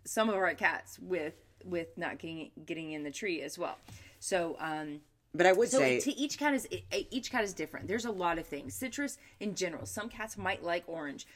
some 0.05 0.29
of 0.29 0.35
our 0.35 0.53
cats 0.53 0.99
with 0.99 1.33
with 1.65 1.97
not 1.97 2.19
getting 2.19 2.51
getting 2.65 2.91
in 2.91 3.03
the 3.03 3.11
tree 3.11 3.41
as 3.41 3.57
well. 3.57 3.77
So 4.19 4.55
um, 4.59 5.01
But 5.33 5.45
I 5.45 5.51
would 5.51 5.69
so 5.69 5.79
say 5.79 5.99
to 5.99 6.15
each 6.17 6.37
cat 6.37 6.53
is 6.53 6.67
each 7.11 7.31
cat 7.31 7.43
is 7.43 7.53
different. 7.53 7.87
There's 7.87 8.05
a 8.05 8.11
lot 8.11 8.37
of 8.37 8.47
things. 8.47 8.73
Citrus 8.73 9.17
in 9.39 9.55
general. 9.55 9.85
Some 9.85 10.09
cats 10.09 10.37
might 10.37 10.63
like 10.63 10.83
orange. 10.87 11.27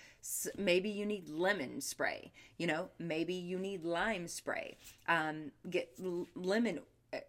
Maybe 0.58 0.90
you 0.90 1.06
need 1.06 1.30
lemon 1.30 1.82
spray. 1.82 2.32
You 2.58 2.68
know, 2.68 2.90
maybe 3.00 3.34
you 3.34 3.58
need 3.60 3.84
lime 3.84 4.28
spray. 4.28 4.78
Um, 5.08 5.52
get 5.70 5.90
l- 6.04 6.28
lemon 6.36 6.80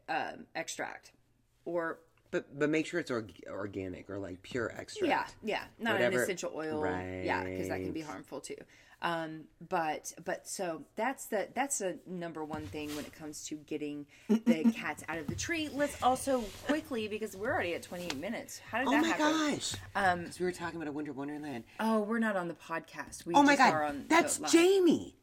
uh, 0.08 0.32
extract, 0.54 1.12
or 1.64 1.98
But 2.30 2.58
but 2.58 2.70
make 2.70 2.86
sure 2.86 3.00
it's 3.00 3.10
org- 3.10 3.42
organic 3.48 4.08
or 4.08 4.18
like 4.18 4.42
pure 4.42 4.70
extract. 4.76 5.08
yeah, 5.08 5.26
yeah, 5.42 5.64
not 5.78 5.94
Whatever- 5.94 6.18
an 6.18 6.22
essential 6.22 6.52
oil. 6.54 6.80
Yeah, 7.24 7.44
because 7.44 7.68
that 7.68 7.80
can 7.80 7.92
be 7.92 8.00
harmful 8.00 8.40
too. 8.40 8.56
Um, 9.02 9.42
but 9.68 10.12
but 10.24 10.48
so 10.48 10.82
that's 10.96 11.26
the 11.26 11.48
that's 11.54 11.78
the 11.78 11.98
number 12.06 12.42
one 12.44 12.64
thing 12.66 12.94
when 12.96 13.04
it 13.04 13.12
comes 13.12 13.44
to 13.48 13.56
getting 13.56 14.06
the 14.28 14.72
cats 14.76 15.04
out 15.08 15.18
of 15.18 15.26
the 15.26 15.34
tree. 15.34 15.68
Let's 15.72 16.02
also 16.02 16.40
quickly 16.66 17.06
because 17.08 17.36
we're 17.36 17.52
already 17.52 17.74
at 17.74 17.82
28 17.82 18.16
minutes. 18.16 18.60
How 18.70 18.78
did 18.78 18.88
Oh 18.88 18.90
that 18.92 19.02
my 19.02 19.08
happen? 19.08 19.50
gosh. 19.50 19.74
Um, 19.94 20.26
we 20.38 20.46
were 20.46 20.52
talking 20.52 20.76
about 20.76 20.88
a 20.88 20.92
Winter 20.92 21.12
Wonderland. 21.12 21.64
Oh, 21.80 22.00
we're 22.00 22.18
not 22.18 22.36
on 22.36 22.48
the 22.48 22.54
podcast. 22.54 23.26
We 23.26 23.34
Oh 23.34 23.42
my 23.42 23.56
god, 23.56 23.74
on 23.74 24.04
that's 24.08 24.36
the 24.38 24.44
live. 24.44 24.52
Jamie. 24.52 25.16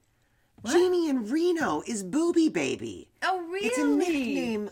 Jamie 0.63 1.10
in 1.10 1.27
Reno 1.31 1.81
is 1.88 2.03
Booby 2.03 2.47
Baby. 2.49 3.10
Oh 3.23 3.41
really? 3.49 3.65
It's 3.67 3.79
a 3.79 3.86
nickname 3.86 4.69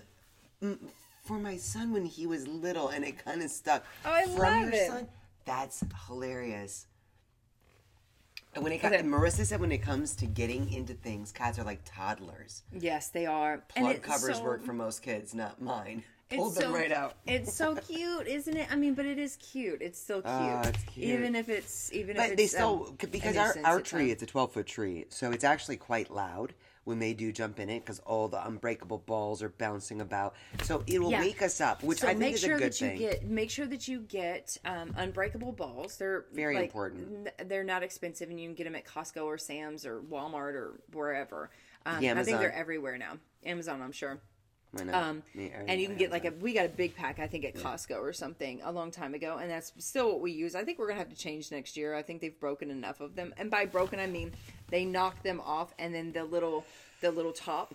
mm, 0.62 0.78
for 1.24 1.40
my 1.40 1.58
son 1.58 1.92
when 1.94 2.06
he 2.06 2.28
was 2.28 2.48
little, 2.48 2.90
and 2.90 3.04
it 3.04 3.24
kind 3.26 3.42
of 3.42 3.50
stuck. 3.50 3.84
Oh, 4.06 4.12
I 4.12 4.24
From 4.26 4.36
love 4.38 4.62
your 4.66 4.74
it. 4.74 4.88
Son? 4.88 5.08
That's 5.46 5.84
hilarious. 6.08 6.86
And 8.60 8.64
when 8.66 8.74
it 8.74 8.82
got, 8.82 8.92
Okay. 8.92 9.04
Marissa 9.04 9.46
said 9.46 9.62
when 9.62 9.72
it 9.72 9.78
comes 9.78 10.14
to 10.18 10.26
getting 10.26 10.70
into 10.74 10.94
things, 10.94 11.32
cats 11.32 11.58
are 11.60 11.64
like 11.64 11.80
toddlers. 11.86 12.64
Yes, 12.78 13.08
they 13.08 13.26
are. 13.26 13.60
Plug 13.70 14.02
covers 14.02 14.36
so- 14.36 14.44
work 14.44 14.66
for 14.66 14.74
most 14.74 15.02
kids, 15.02 15.34
not 15.34 15.62
mine. 15.62 16.04
it's 16.30 16.38
Pull 16.38 16.50
them 16.50 16.64
so- 16.64 16.74
right 16.74 16.92
out. 16.92 17.14
It's 17.26 17.54
so 17.54 17.76
cute, 17.88 18.28
isn't 18.28 18.58
it? 18.58 18.68
I 18.70 18.76
mean, 18.76 18.96
but 18.96 19.06
it 19.06 19.18
is 19.18 19.38
cute. 19.38 19.82
It's 19.82 19.98
still 19.98 20.22
cute. 20.22 20.34
Oh, 20.36 20.62
it's 20.66 20.84
cute. 20.84 21.06
Even 21.08 21.36
if 21.38 21.48
it's 21.48 21.94
even 21.94 22.12
if 22.12 22.18
But 22.18 22.32
it's 22.32 22.36
they 22.36 22.48
still 22.48 22.88
um, 22.90 22.98
because 23.10 23.38
our, 23.38 23.56
our 23.64 23.80
tree 23.82 24.12
it's 24.12 24.24
a 24.24 24.26
12 24.26 24.52
foot 24.52 24.68
tree 24.68 25.06
so 25.08 25.32
it's 25.32 25.46
actually 25.46 25.78
quite 25.78 26.12
loud 26.12 26.54
when 26.90 26.98
they 27.00 27.14
do 27.14 27.32
jump 27.32 27.60
in 27.60 27.70
it 27.70 27.82
because 27.82 28.00
all 28.00 28.28
the 28.28 28.46
unbreakable 28.48 28.98
balls 29.06 29.44
are 29.44 29.50
bouncing 29.50 30.02
about 30.02 30.34
so 30.64 30.84
it 30.88 31.00
will 31.00 31.12
Yeah. 31.12 31.22
wake 31.22 31.44
us 31.44 31.62
up 31.62 31.84
which 31.84 32.00
so 32.00 32.08
i 32.08 32.16
think 32.16 32.34
is 32.34 32.42
sure 32.42 32.56
a 32.56 32.58
good 32.58 32.72
that 32.74 32.82
you 32.82 32.88
thing 32.88 32.98
get 32.98 33.24
make 33.26 33.52
sure 33.52 33.68
that 33.68 33.88
you 33.88 34.00
get 34.02 34.58
um, 34.66 34.92
unbreakable 34.98 35.52
balls. 35.52 35.98
They're 35.98 36.26
Very 36.34 36.56
like, 36.56 36.64
important. 36.66 37.28
n- 37.40 37.48
They're 37.48 37.64
not 37.64 37.84
expensive, 37.84 38.30
and 38.32 38.40
you 38.40 38.48
can 38.48 38.56
get 38.56 38.64
them 38.64 38.76
at 38.76 38.86
Costco 38.86 39.24
or 39.24 39.38
Sam's 39.38 39.86
or 39.86 40.02
Walmart 40.02 40.54
or 40.56 40.80
wherever. 40.92 41.52
Um, 41.86 42.00
The 42.02 42.10
I 42.10 42.24
think 42.24 42.40
they're 42.40 42.52
everywhere 42.52 42.98
now. 42.98 43.18
Amazon, 43.46 43.82
I'm 43.84 43.92
sure. 43.92 44.20
Um, 44.92 45.24
I- 45.36 45.52
and 45.68 45.80
you 45.82 45.88
can 45.88 45.98
get 45.98 46.12
like 46.12 46.26
a 46.26 46.32
we 46.32 46.54
got 46.54 46.66
a 46.66 46.70
big 46.70 46.96
pack 46.96 47.20
I 47.20 47.28
think 47.28 47.44
at 47.46 47.56
Costco 47.56 47.98
or 48.00 48.14
something 48.14 48.62
a 48.64 48.72
long 48.72 48.92
time 48.92 49.14
ago, 49.14 49.38
and 49.38 49.50
that's 49.50 49.74
still 49.78 50.08
what 50.10 50.22
we 50.22 50.32
use. 50.32 50.56
I 50.56 50.64
think 50.64 50.80
we're 50.80 50.88
gonna 50.88 51.00
have 51.00 51.10
to 51.10 51.16
change 51.16 51.52
next 51.52 51.78
year. 51.78 51.94
I 51.94 52.02
think 52.02 52.22
they've 52.22 52.40
broken 52.40 52.70
enough 52.72 53.00
of 53.00 53.16
them, 53.16 53.34
and 53.38 53.50
by 53.52 53.66
broken 53.66 54.00
I 54.00 54.08
mean 54.08 54.34
they 54.72 54.86
knock 54.86 55.24
them 55.24 55.42
off, 55.42 55.74
and 55.80 55.94
then 55.94 56.12
the 56.12 56.24
little 56.24 56.66
the 57.02 57.12
little 57.12 57.32
top 57.34 57.74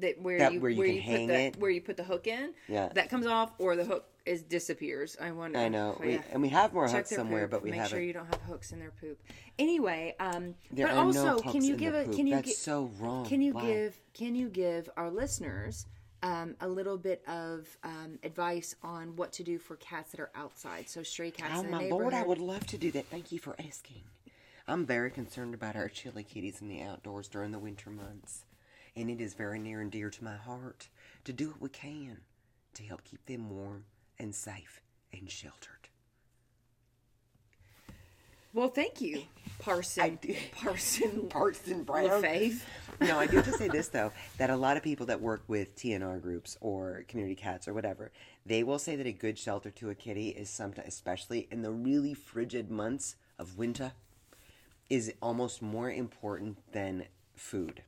that 0.00 0.20
where 0.20 0.38
That 0.38 0.52
you 0.54 0.60
where 0.60 0.70
you 0.70 0.82
can 0.94 1.02
hang 1.02 1.26
put 1.28 1.32
the 1.32 1.40
it? 1.40 1.56
where 1.58 1.70
you 1.70 1.80
put 1.80 1.96
the 1.96 2.04
hook 2.04 2.26
in, 2.26 2.52
Yeah. 2.68 2.88
that 2.94 3.10
comes 3.10 3.26
off, 3.26 3.52
or 3.58 3.76
the 3.76 3.84
hook 3.84 4.04
is 4.26 4.42
disappears. 4.42 5.16
I 5.20 5.30
wonder. 5.32 5.58
I 5.58 5.68
know. 5.68 5.96
We, 6.00 6.14
yeah. 6.14 6.22
and 6.32 6.40
we 6.42 6.48
have 6.48 6.72
more 6.72 6.86
Check 6.86 6.96
hooks 6.96 7.14
somewhere, 7.14 7.42
poop. 7.42 7.50
but 7.50 7.62
we 7.62 7.70
make 7.70 7.80
haven't. 7.80 7.90
sure 7.96 8.00
you 8.04 8.12
don't 8.14 8.26
have 8.26 8.40
hooks 8.42 8.72
in 8.72 8.78
their 8.80 8.90
poop. 8.90 9.20
Anyway, 9.58 10.16
um, 10.18 10.54
There 10.72 10.86
but 10.86 10.96
are 10.96 11.04
also, 11.04 11.36
no 11.36 11.38
can 11.40 11.62
you 11.62 11.74
in 11.74 11.78
give 11.78 11.94
a 11.94 12.04
poop. 12.04 12.16
can 12.16 12.26
you 12.26 12.34
That's 12.36 12.48
gi- 12.48 12.54
so 12.54 12.90
wrong. 12.98 13.26
Can 13.26 13.40
you 13.42 13.52
Why? 13.52 13.66
give 13.66 14.00
can 14.14 14.34
you 14.34 14.48
give 14.48 14.88
our 14.96 15.10
listeners 15.10 15.86
um, 16.22 16.56
a 16.62 16.66
little 16.66 16.96
bit 16.96 17.22
of 17.28 17.68
um, 17.84 18.18
advice 18.24 18.74
on 18.82 19.14
what 19.16 19.30
to 19.34 19.42
do 19.44 19.58
for 19.58 19.76
cats 19.76 20.10
that 20.12 20.20
are 20.20 20.30
outside? 20.34 20.88
So 20.88 21.02
stray 21.02 21.30
cats 21.30 21.52
Oh 21.54 21.62
my 21.64 21.82
neighborhood. 21.82 22.00
lord, 22.00 22.14
I 22.14 22.22
would 22.24 22.38
love 22.38 22.66
to 22.68 22.78
do 22.78 22.90
that. 22.92 23.06
Thank 23.08 23.30
you 23.30 23.38
for 23.38 23.54
asking. 23.64 24.00
I'm 24.66 24.86
very 24.86 25.10
concerned 25.10 25.52
about 25.52 25.76
our 25.76 25.88
chili 25.88 26.24
kitties 26.24 26.62
in 26.62 26.68
the 26.68 26.80
outdoors 26.80 27.28
during 27.28 27.52
the 27.52 27.58
winter 27.58 27.90
months. 27.90 28.44
And 28.96 29.10
it 29.10 29.20
is 29.20 29.34
very 29.34 29.58
near 29.58 29.82
and 29.82 29.90
dear 29.90 30.08
to 30.08 30.24
my 30.24 30.36
heart 30.36 30.88
to 31.24 31.34
do 31.34 31.48
what 31.50 31.60
we 31.60 31.68
can 31.68 32.20
to 32.74 32.82
help 32.82 33.04
keep 33.04 33.26
them 33.26 33.50
warm 33.50 33.84
and 34.18 34.34
safe 34.34 34.80
and 35.12 35.30
sheltered. 35.30 35.88
Well, 38.54 38.68
thank 38.68 39.00
you, 39.00 39.22
Parson. 39.58 40.18
Parson. 40.52 41.26
Parson 41.28 41.82
Brown. 41.82 42.22
LaFave. 42.22 42.62
no, 43.00 43.18
I 43.18 43.26
do 43.26 43.36
have 43.36 43.44
to 43.46 43.52
say 43.52 43.68
this 43.68 43.88
though 43.88 44.12
that 44.38 44.48
a 44.48 44.56
lot 44.56 44.76
of 44.76 44.82
people 44.82 45.06
that 45.06 45.20
work 45.20 45.42
with 45.48 45.76
TNR 45.76 46.22
groups 46.22 46.56
or 46.60 47.04
community 47.08 47.34
cats 47.34 47.68
or 47.68 47.74
whatever, 47.74 48.12
they 48.46 48.62
will 48.62 48.78
say 48.78 48.96
that 48.96 49.06
a 49.06 49.12
good 49.12 49.38
shelter 49.38 49.70
to 49.72 49.90
a 49.90 49.94
kitty 49.94 50.28
is 50.28 50.48
sometimes, 50.48 50.88
especially 50.88 51.48
in 51.50 51.62
the 51.62 51.72
really 51.72 52.14
frigid 52.14 52.70
months 52.70 53.16
of 53.38 53.58
winter, 53.58 53.92
is 54.90 55.12
almost 55.22 55.62
more 55.62 55.90
important 55.90 56.58
than 56.72 57.04
food. 57.34 57.82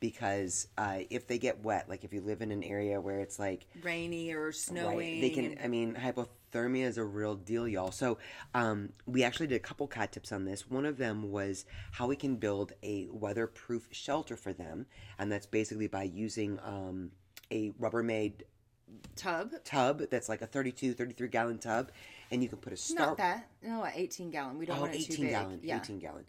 Because 0.00 0.68
uh, 0.78 0.98
if 1.10 1.26
they 1.26 1.38
get 1.38 1.64
wet, 1.64 1.88
like 1.88 2.04
if 2.04 2.12
you 2.12 2.20
live 2.20 2.40
in 2.40 2.52
an 2.52 2.62
area 2.62 3.00
where 3.00 3.18
it's 3.18 3.38
like 3.38 3.66
Rainy 3.82 4.32
or 4.32 4.52
snowing. 4.52 4.98
Right. 4.98 5.20
They 5.20 5.30
can. 5.30 5.58
I 5.62 5.66
mean, 5.66 5.96
hypothermia 5.96 6.84
is 6.84 6.98
a 6.98 7.04
real 7.04 7.34
deal, 7.34 7.66
y'all. 7.66 7.90
So, 7.90 8.18
um, 8.54 8.90
we 9.06 9.24
actually 9.24 9.48
did 9.48 9.56
a 9.56 9.60
couple 9.60 9.88
cat 9.88 10.12
tips 10.12 10.30
on 10.30 10.44
this. 10.44 10.70
One 10.70 10.86
of 10.86 10.98
them 10.98 11.32
was 11.32 11.64
how 11.90 12.06
we 12.06 12.14
can 12.14 12.36
build 12.36 12.74
a 12.84 13.08
weatherproof 13.10 13.88
shelter 13.90 14.36
for 14.36 14.52
them, 14.52 14.86
and 15.18 15.32
that's 15.32 15.46
basically 15.46 15.88
by 15.88 16.04
using 16.04 16.60
um, 16.64 17.10
a 17.50 17.70
Rubbermaid 17.70 18.42
tub. 19.16 19.52
tub 19.64 20.02
that's 20.10 20.28
like 20.28 20.42
a 20.42 20.46
32, 20.46 20.94
33 20.94 21.28
gallon 21.28 21.58
tub, 21.58 21.90
and 22.30 22.42
you 22.42 22.48
can 22.48 22.58
put 22.58 22.72
a 22.72 22.76
star. 22.76 23.06
Not 23.08 23.16
that. 23.18 23.48
No, 23.62 23.84
a 23.84 23.92
18 23.94 24.30
gallon. 24.30 24.58
We 24.58 24.66
don't 24.66 24.78
Oh, 24.78 24.82
want 24.82 24.94
it 24.94 24.98
too 25.04 25.12
18 25.14 25.24
big. 25.24 25.30
gallon. 25.30 25.60
Yeah. 25.62 25.76
18 25.80 25.98
gallon. 25.98 26.24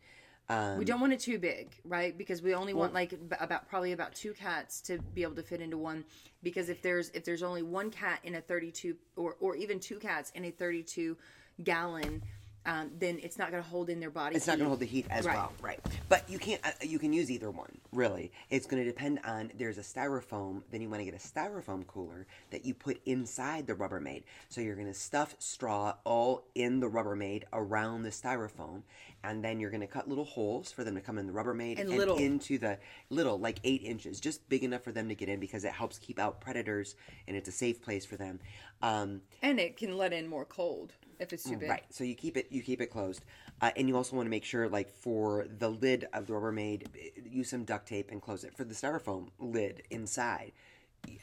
Um, 0.52 0.80
We 0.80 0.86
don't 0.86 1.00
want 1.00 1.14
it 1.14 1.20
too 1.20 1.38
big, 1.38 1.76
right? 1.86 2.18
Because 2.18 2.42
we 2.42 2.56
only 2.56 2.74
want 2.74 2.92
like 2.94 3.12
b- 3.12 3.36
about 3.40 3.68
probably 3.70 3.92
about 3.92 4.16
two 4.16 4.34
cats 4.34 4.82
to 4.82 4.98
be 5.14 5.22
able 5.22 5.36
to 5.36 5.44
fit 5.44 5.62
into 5.62 5.78
one. 5.78 6.06
Because 6.42 6.70
if 6.70 6.82
there's 6.82 7.10
if 7.12 7.24
there's 7.24 7.44
only 7.44 7.62
one 7.62 7.92
cat 7.92 8.20
in 8.24 8.34
a 8.36 8.42
32 8.42 8.96
or 9.16 9.36
or 9.40 9.56
even 9.56 9.80
two 9.80 10.00
cats 10.00 10.32
in 10.34 10.46
a 10.46 10.52
32 10.52 11.16
gallon, 11.64 12.24
um, 12.69 12.91
then 12.99 13.19
it's 13.23 13.39
not 13.39 13.49
going 13.49 13.63
to 13.63 13.67
hold 13.67 13.89
in 13.89 13.99
their 13.99 14.12
body. 14.12 14.36
It's 14.36 14.45
not 14.45 14.53
going 14.58 14.65
to 14.65 14.69
hold 14.69 14.79
the 14.79 14.86
heat 14.86 15.08
as 15.10 15.25
Right. 15.25 15.36
well, 15.36 15.51
right? 15.62 15.79
But 16.08 16.29
you 16.29 16.38
can't. 16.38 16.62
Uh, 16.63 16.69
you 16.84 16.99
can 16.99 17.12
use 17.12 17.32
either 17.32 17.49
one. 17.49 17.79
Really, 17.91 18.32
it's 18.51 18.67
going 18.67 18.84
to 18.84 18.88
depend 18.88 19.19
on. 19.25 19.51
There's 19.58 19.79
a 19.79 19.82
styrofoam. 19.82 20.62
Then 20.71 20.82
you 20.82 20.89
want 20.89 21.01
to 21.01 21.05
get 21.05 21.15
a 21.15 21.17
styrofoam 21.17 21.88
cooler 21.88 22.27
that 22.51 22.65
you 22.65 22.75
put 22.75 23.01
inside 23.05 23.65
the 23.65 23.73
Rubbermaid. 23.73 24.23
So 24.49 24.62
you're 24.62 24.75
going 24.75 24.88
to 24.88 24.93
stuff 24.93 25.36
straw 25.39 25.95
all 26.03 26.45
in 26.53 26.79
the 26.79 26.88
Rubbermaid 26.88 27.43
around 27.53 28.03
the 28.03 28.10
styrofoam, 28.10 28.84
and 29.23 29.43
then 29.43 29.60
you're 29.60 29.71
going 29.71 29.82
to 29.82 29.88
cut 29.88 30.08
little 30.08 30.25
holes 30.25 30.71
for 30.71 30.84
them 30.84 30.93
to 30.93 31.01
come 31.01 31.17
in 31.17 31.25
the 31.25 31.34
Rubbermaid 31.34 31.79
And 31.79 31.89
little. 31.89 32.17
into 32.17 32.60
the 32.60 32.77
little, 33.10 33.39
like 33.39 33.60
eight 33.63 33.82
inches, 33.84 34.19
just 34.19 34.47
big 34.47 34.63
enough 34.63 34.84
for 34.84 34.91
them 34.91 35.10
to 35.10 35.15
get 35.15 35.27
in 35.27 35.39
because 35.39 35.63
it 35.63 35.71
helps 35.71 35.97
keep 35.97 36.19
out 36.19 36.39
predators 36.39 36.95
and 37.27 37.36
it's 37.36 37.49
a 37.49 37.51
safe 37.51 37.82
place 37.82 38.05
for 38.05 38.15
them. 38.15 38.39
Um, 38.82 39.21
And 39.41 39.60
it 39.60 39.75
can 39.75 39.97
let 39.97 40.13
in 40.13 40.27
more 40.27 40.45
cold 40.45 40.93
if 41.19 41.34
it's 41.34 41.43
too 41.43 41.58
big. 41.58 41.69
Right. 41.69 41.84
So 41.89 42.03
you 42.03 42.15
keep 42.15 42.38
it 42.38 42.47
you 42.49 42.62
keep 42.62 42.82
it 42.82 42.88
closed, 42.88 43.25
uh, 43.62 43.71
and 43.75 43.88
you 43.88 43.95
also 43.95 44.15
want 44.15 44.25
to 44.25 44.29
make 44.29 44.45
sure, 44.45 44.67
like 44.69 44.89
for 44.89 45.45
the 45.60 45.69
lid 45.69 46.08
of 46.13 46.27
the 46.27 46.34
Rubbermaid, 46.34 46.88
eh, 46.95 47.21
use 47.29 47.49
some 47.49 47.63
duct 47.63 47.88
tape 47.88 48.12
and 48.12 48.21
close 48.21 48.43
it. 48.43 48.55
For 48.55 48.63
the 48.63 48.73
styrofoam 48.73 49.29
lid 49.39 49.84
inside, 49.89 50.53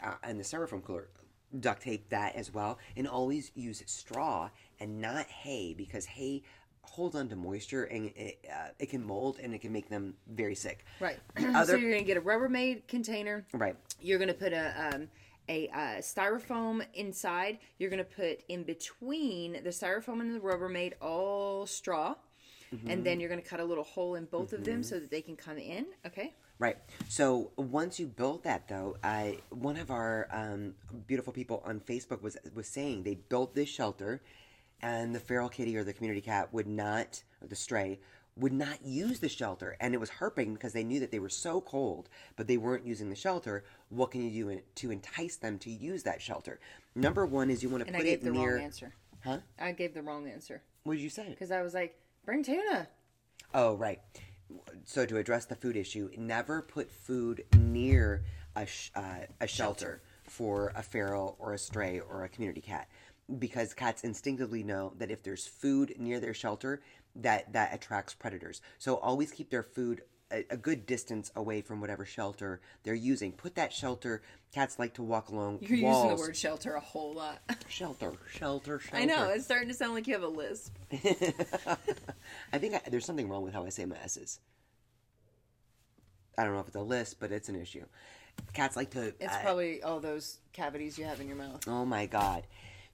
uh, 0.03 0.15
and 0.23 0.39
the 0.39 0.45
styrofoam 0.45 0.83
cooler, 0.83 1.09
duct 1.59 1.83
tape 1.83 2.09
that 2.11 2.37
as 2.37 2.53
well, 2.53 2.79
and 2.97 3.09
always 3.09 3.51
use 3.55 3.83
straw 3.87 4.51
and 4.81 5.01
not 5.01 5.27
hay 5.27 5.75
because 5.75 6.05
hay 6.05 6.43
holds 6.83 7.17
on 7.17 7.29
to 7.29 7.37
moisture 7.37 7.85
and 7.85 8.13
it, 8.15 8.39
uh, 8.51 8.69
it 8.79 8.89
can 8.89 9.05
mold 9.05 9.39
and 9.43 9.53
it 9.55 9.61
can 9.61 9.73
make 9.73 9.89
them 9.89 10.15
very 10.29 10.55
sick. 10.55 10.85
Right. 11.01 11.19
so 11.39 11.77
you're 11.77 11.91
going 11.91 12.03
to 12.03 12.05
get 12.05 12.17
a 12.17 12.21
Rubbermaid 12.21 12.87
container. 12.87 13.45
Right. 13.53 13.77
You're 14.01 14.19
going 14.19 14.29
to 14.29 14.35
put 14.35 14.53
a 14.53 14.93
um, 14.95 15.09
a 15.49 15.69
uh, 15.69 15.79
styrofoam 16.01 16.85
inside. 16.95 17.59
You're 17.79 17.91
going 17.91 17.99
to 17.99 18.05
put 18.05 18.41
in 18.49 18.65
between 18.65 19.53
the 19.65 19.71
styrofoam 19.71 20.21
and 20.21 20.35
the 20.35 20.41
Rubbermaid 20.41 20.95
all 21.01 21.67
straw, 21.67 22.15
Mm-hmm. 22.75 22.91
and 22.91 23.07
then 23.07 23.21
you're 23.21 23.29
going 23.29 23.41
to 23.41 23.49
cut 23.49 23.61
a 23.61 23.65
little 23.65 23.85
hole 23.85 24.17
in 24.17 24.25
both 24.25 24.53
of 24.53 24.65
them 24.65 24.83
so 24.83 24.99
that 24.99 25.09
they 25.09 25.23
can 25.23 25.37
come 25.37 25.57
in. 25.57 25.87
Okay. 26.05 26.35
Right. 26.59 26.77
So 27.09 27.53
once 27.57 28.01
you 28.01 28.09
build 28.09 28.43
that, 28.43 28.67
though, 28.67 28.97
I 29.05 29.39
one 29.51 29.77
of 29.77 29.93
our 29.93 30.27
um, 30.33 30.75
beautiful 31.07 31.33
people 31.33 31.63
on 31.65 31.79
Facebook 31.79 32.23
was 32.23 32.37
was 32.57 32.67
saying 32.67 33.05
they 33.05 33.15
built 33.15 33.55
this 33.55 33.69
shelter, 33.69 34.21
and 34.83 35.15
the 35.15 35.21
feral 35.21 35.49
kitty 35.49 35.77
or 35.77 35.85
the 35.85 35.93
community 35.93 36.21
cat 36.21 36.53
would 36.53 36.67
not, 36.67 37.23
or 37.41 37.47
the 37.47 37.55
stray 37.55 38.01
would 38.39 38.53
not 38.53 38.85
use 38.85 39.21
the 39.21 39.29
shelter, 39.29 39.77
and 39.81 39.95
it 39.95 40.01
was 40.01 40.11
heartbreaking 40.11 40.55
because 40.55 40.73
they 40.75 40.85
knew 40.85 41.01
that 41.01 41.11
they 41.11 41.19
were 41.19 41.29
so 41.29 41.61
cold, 41.61 42.09
but 42.37 42.47
they 42.47 42.59
weren't 42.59 42.85
using 42.87 43.09
the 43.09 43.17
shelter. 43.17 43.65
What 43.89 44.11
can 44.11 44.23
you 44.31 44.45
do 44.45 44.49
in- 44.51 44.63
to 44.77 44.91
entice 44.91 45.37
them 45.37 45.59
to 45.61 45.71
use 45.71 46.03
that 46.03 46.21
shelter? 46.21 46.61
Number 46.95 47.25
one 47.25 47.51
is 47.51 47.63
you 47.63 47.71
want 47.71 47.87
to 47.87 47.93
put 47.93 48.01
it 48.01 48.03
near 48.03 48.03
I 48.03 48.05
gave 48.11 48.19
it 48.21 48.25
the 48.25 48.31
near. 48.31 48.55
wrong 48.57 48.65
answer. 48.65 48.93
Huh? 49.25 49.39
I 49.59 49.73
gave 49.73 49.95
the 49.95 50.03
wrong 50.03 50.29
answer 50.29 50.63
What 50.85 50.95
did 50.95 51.03
you 51.03 51.11
say? 51.11 51.31
because 51.31 51.51
I 51.51 51.63
was 51.63 51.73
like, 51.75 51.99
bring 52.25 52.45
tuna. 52.45 52.89
Oh, 53.55 53.75
right. 53.75 54.01
So 54.85 55.07
to 55.07 55.17
address 55.17 55.47
the 55.47 55.57
food 55.57 55.77
issue, 55.77 56.11
never 56.17 56.63
put 56.63 56.91
food 56.91 57.45
near 57.57 58.23
a 58.55 58.67
sh- 58.67 58.91
uh, 58.95 59.21
a 59.41 59.47
shelter 59.47 60.03
for 60.25 60.73
a 60.77 60.83
feral 60.83 61.37
or 61.39 61.55
a 61.55 61.59
stray 61.59 62.01
or 62.01 62.25
a 62.25 62.29
community 62.29 62.61
cat, 62.61 62.89
because 63.39 63.75
cats 63.75 64.05
instinctively 64.05 64.63
know 64.63 64.93
that 64.99 65.11
if 65.11 65.23
there's 65.23 65.47
food 65.47 65.95
near 65.99 66.21
their 66.21 66.35
shelter, 66.35 66.81
that 67.23 67.53
that 67.53 67.75
attracts 67.75 68.15
predators. 68.15 68.61
So 68.79 68.97
always 68.97 69.31
keep 69.31 69.51
their 69.51 69.63
food 69.63 70.03
a, 70.33 70.45
a 70.51 70.57
good 70.57 70.87
distance 70.87 71.31
away 71.37 71.61
from 71.61 71.81
whatever 71.81 72.05
shelter 72.05 72.61
they're 72.83 72.95
using. 72.95 73.33
Put 73.33 73.55
that 73.57 73.73
shelter. 73.73 74.23
Cats 74.53 74.79
like 74.79 74.95
to 74.95 75.03
walk 75.03 75.29
along 75.29 75.59
You're 75.61 75.83
walls. 75.83 76.05
using 76.05 76.17
the 76.17 76.23
word 76.23 76.37
shelter 76.37 76.75
a 76.75 76.81
whole 76.81 77.15
lot. 77.15 77.41
shelter, 77.69 78.13
shelter, 78.31 78.79
shelter. 78.79 78.97
I 78.97 79.05
know 79.05 79.29
it's 79.31 79.45
starting 79.45 79.69
to 79.69 79.75
sound 79.75 79.95
like 79.95 80.07
you 80.07 80.15
have 80.15 80.23
a 80.23 80.29
lisp. 80.29 80.75
I 80.93 82.59
think 82.59 82.75
I, 82.75 82.81
there's 82.91 83.05
something 83.05 83.29
wrong 83.29 83.43
with 83.43 83.55
how 83.55 83.65
I 83.65 83.69
say 83.69 83.85
my 83.85 83.97
S's. 84.03 84.41
I 86.39 86.45
don't 86.45 86.53
know 86.55 86.61
if 86.61 86.69
it's 86.69 86.77
a 86.77 86.83
lisp, 86.83 87.19
but 87.21 87.33
it's 87.33 87.49
an 87.49 87.57
issue. 87.57 87.85
Cats 88.53 88.77
like 88.77 88.91
to. 88.91 89.15
It's 89.21 89.35
uh, 89.35 89.41
probably 89.43 89.83
all 89.83 90.01
those 90.01 90.39
cavities 90.53 90.99
you 90.99 91.05
have 91.05 91.21
in 91.21 91.29
your 91.29 91.37
mouth. 91.37 91.67
Oh 91.67 91.85
my 91.87 92.07
god. 92.07 92.47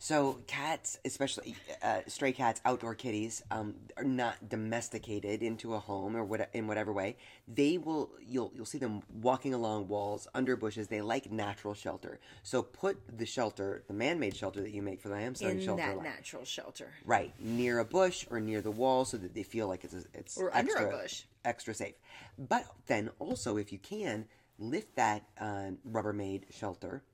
So 0.03 0.41
cats, 0.49 0.99
especially 1.05 1.55
uh, 1.81 2.01
stray 2.09 2.33
cats, 2.33 2.61
outdoor 2.65 2.97
kitties, 2.97 3.41
um, 3.53 3.77
are 3.97 4.03
not 4.03 4.49
domesticated 4.49 5.45
into 5.45 5.75
a 5.75 5.79
home 5.79 6.17
or 6.17 6.25
what 6.25 6.51
in 6.55 6.67
whatever 6.67 6.93
way. 6.93 7.17
They 7.47 7.79
will 7.79 8.11
you'll 8.21 8.51
you'll 8.53 8.67
see 8.67 8.79
them 8.79 9.03
walking 9.23 9.55
along 9.55 9.87
walls, 9.87 10.27
under 10.35 10.57
bushes. 10.57 10.89
They 10.89 11.03
like 11.03 11.31
natural 11.31 11.73
shelter. 11.73 12.19
So 12.43 12.63
put 12.65 12.99
the 13.17 13.25
shelter, 13.25 13.85
the 13.87 13.95
man-made 13.95 14.35
shelter 14.35 14.61
that 14.61 14.73
you 14.73 14.83
make 14.83 15.01
for 15.01 15.09
the 15.09 15.15
I 15.15 15.21
In 15.21 15.61
shelter, 15.61 15.77
that 15.77 15.95
line- 15.95 16.03
natural 16.03 16.45
shelter. 16.45 16.89
right 17.05 17.33
near 17.39 17.79
a 17.79 17.85
bush 17.85 18.27
or 18.29 18.41
near 18.41 18.61
the 18.61 18.73
wall, 18.73 19.05
so 19.05 19.17
that 19.19 19.35
they 19.35 19.45
feel 19.45 19.69
like 19.69 19.85
it's 19.85 19.95
it's 20.15 20.37
Or 20.37 20.53
under 20.53 20.73
a 20.75 20.83
extra, 20.83 20.99
bush. 20.99 21.23
extra 21.45 21.75
safe. 21.75 21.95
But 22.37 22.67
then 22.89 23.11
also, 23.21 23.57
if 23.57 23.71
you 23.73 23.79
can, 23.79 24.25
lift 24.59 24.97
that 24.97 25.23
uh, 25.41 25.71
Rubbermaid 25.89 26.53
shelter 26.53 27.05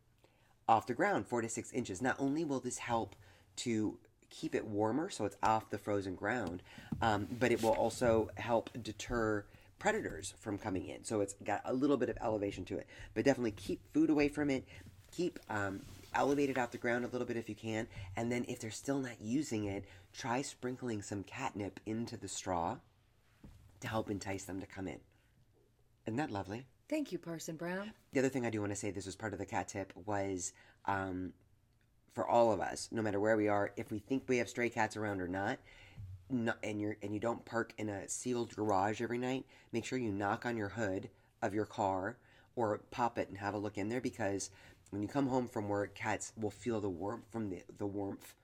off 0.68 0.86
the 0.86 0.94
ground 0.94 1.26
four 1.26 1.40
to 1.40 1.48
six 1.48 1.72
inches. 1.72 2.02
Not 2.02 2.16
only 2.18 2.44
will 2.44 2.60
this 2.60 2.78
help 2.78 3.16
to 3.56 3.98
keep 4.30 4.54
it 4.54 4.66
warmer 4.66 5.08
so 5.08 5.24
it's 5.24 5.36
off 5.42 5.70
the 5.70 5.78
frozen 5.78 6.14
ground, 6.14 6.62
um, 7.00 7.26
but 7.38 7.50
it 7.50 7.62
will 7.62 7.72
also 7.72 8.30
help 8.36 8.70
deter 8.82 9.44
predators 9.78 10.34
from 10.40 10.58
coming 10.58 10.86
in. 10.88 11.04
So 11.04 11.20
it's 11.20 11.34
got 11.44 11.62
a 11.64 11.72
little 11.72 11.96
bit 11.96 12.08
of 12.08 12.18
elevation 12.20 12.64
to 12.66 12.78
it. 12.78 12.86
But 13.14 13.24
definitely 13.24 13.52
keep 13.52 13.80
food 13.92 14.10
away 14.10 14.28
from 14.28 14.50
it. 14.50 14.64
Keep 15.12 15.38
um, 15.48 15.80
elevated 16.14 16.58
off 16.58 16.70
the 16.72 16.78
ground 16.78 17.04
a 17.04 17.08
little 17.08 17.26
bit 17.26 17.36
if 17.36 17.48
you 17.48 17.54
can. 17.54 17.86
And 18.16 18.30
then 18.30 18.44
if 18.48 18.60
they're 18.60 18.70
still 18.70 18.98
not 18.98 19.20
using 19.20 19.64
it, 19.64 19.84
try 20.12 20.42
sprinkling 20.42 21.02
some 21.02 21.22
catnip 21.22 21.80
into 21.86 22.16
the 22.16 22.28
straw 22.28 22.78
to 23.80 23.88
help 23.88 24.10
entice 24.10 24.44
them 24.44 24.60
to 24.60 24.66
come 24.66 24.88
in. 24.88 24.98
Isn't 26.06 26.16
that 26.16 26.30
lovely? 26.30 26.66
Thank 26.88 27.12
you, 27.12 27.18
Parson 27.18 27.56
Brown. 27.56 27.92
The 28.12 28.20
other 28.20 28.28
thing 28.30 28.46
I 28.46 28.50
do 28.50 28.60
want 28.60 28.72
to 28.72 28.76
say, 28.76 28.90
this 28.90 29.04
was 29.06 29.14
part 29.16 29.32
of 29.34 29.38
the 29.38 29.46
cat 29.46 29.68
tip, 29.68 29.92
was 30.06 30.52
um, 30.86 31.32
for 32.14 32.26
all 32.26 32.52
of 32.52 32.60
us, 32.60 32.88
no 32.90 33.02
matter 33.02 33.20
where 33.20 33.36
we 33.36 33.48
are, 33.48 33.72
if 33.76 33.90
we 33.90 33.98
think 33.98 34.24
we 34.26 34.38
have 34.38 34.48
stray 34.48 34.70
cats 34.70 34.96
around 34.96 35.20
or 35.20 35.28
not, 35.28 35.58
no, 36.30 36.52
and 36.62 36.80
you're 36.80 36.96
and 37.02 37.12
you 37.14 37.20
don't 37.20 37.44
park 37.44 37.72
in 37.78 37.88
a 37.88 38.08
sealed 38.08 38.54
garage 38.54 39.00
every 39.02 39.18
night, 39.18 39.44
make 39.72 39.84
sure 39.84 39.98
you 39.98 40.10
knock 40.12 40.44
on 40.46 40.56
your 40.56 40.68
hood 40.68 41.08
of 41.42 41.54
your 41.54 41.64
car 41.66 42.16
or 42.56 42.80
pop 42.90 43.18
it 43.18 43.28
and 43.28 43.38
have 43.38 43.54
a 43.54 43.58
look 43.58 43.78
in 43.78 43.88
there 43.88 44.00
because 44.00 44.50
when 44.90 45.00
you 45.02 45.08
come 45.08 45.26
home 45.28 45.46
from 45.48 45.68
work, 45.68 45.94
cats 45.94 46.32
will 46.38 46.50
feel 46.50 46.80
the 46.80 46.88
warmth 46.88 47.24
from 47.30 47.48
the 47.50 47.62
the 47.78 47.86
warmth, 47.86 48.34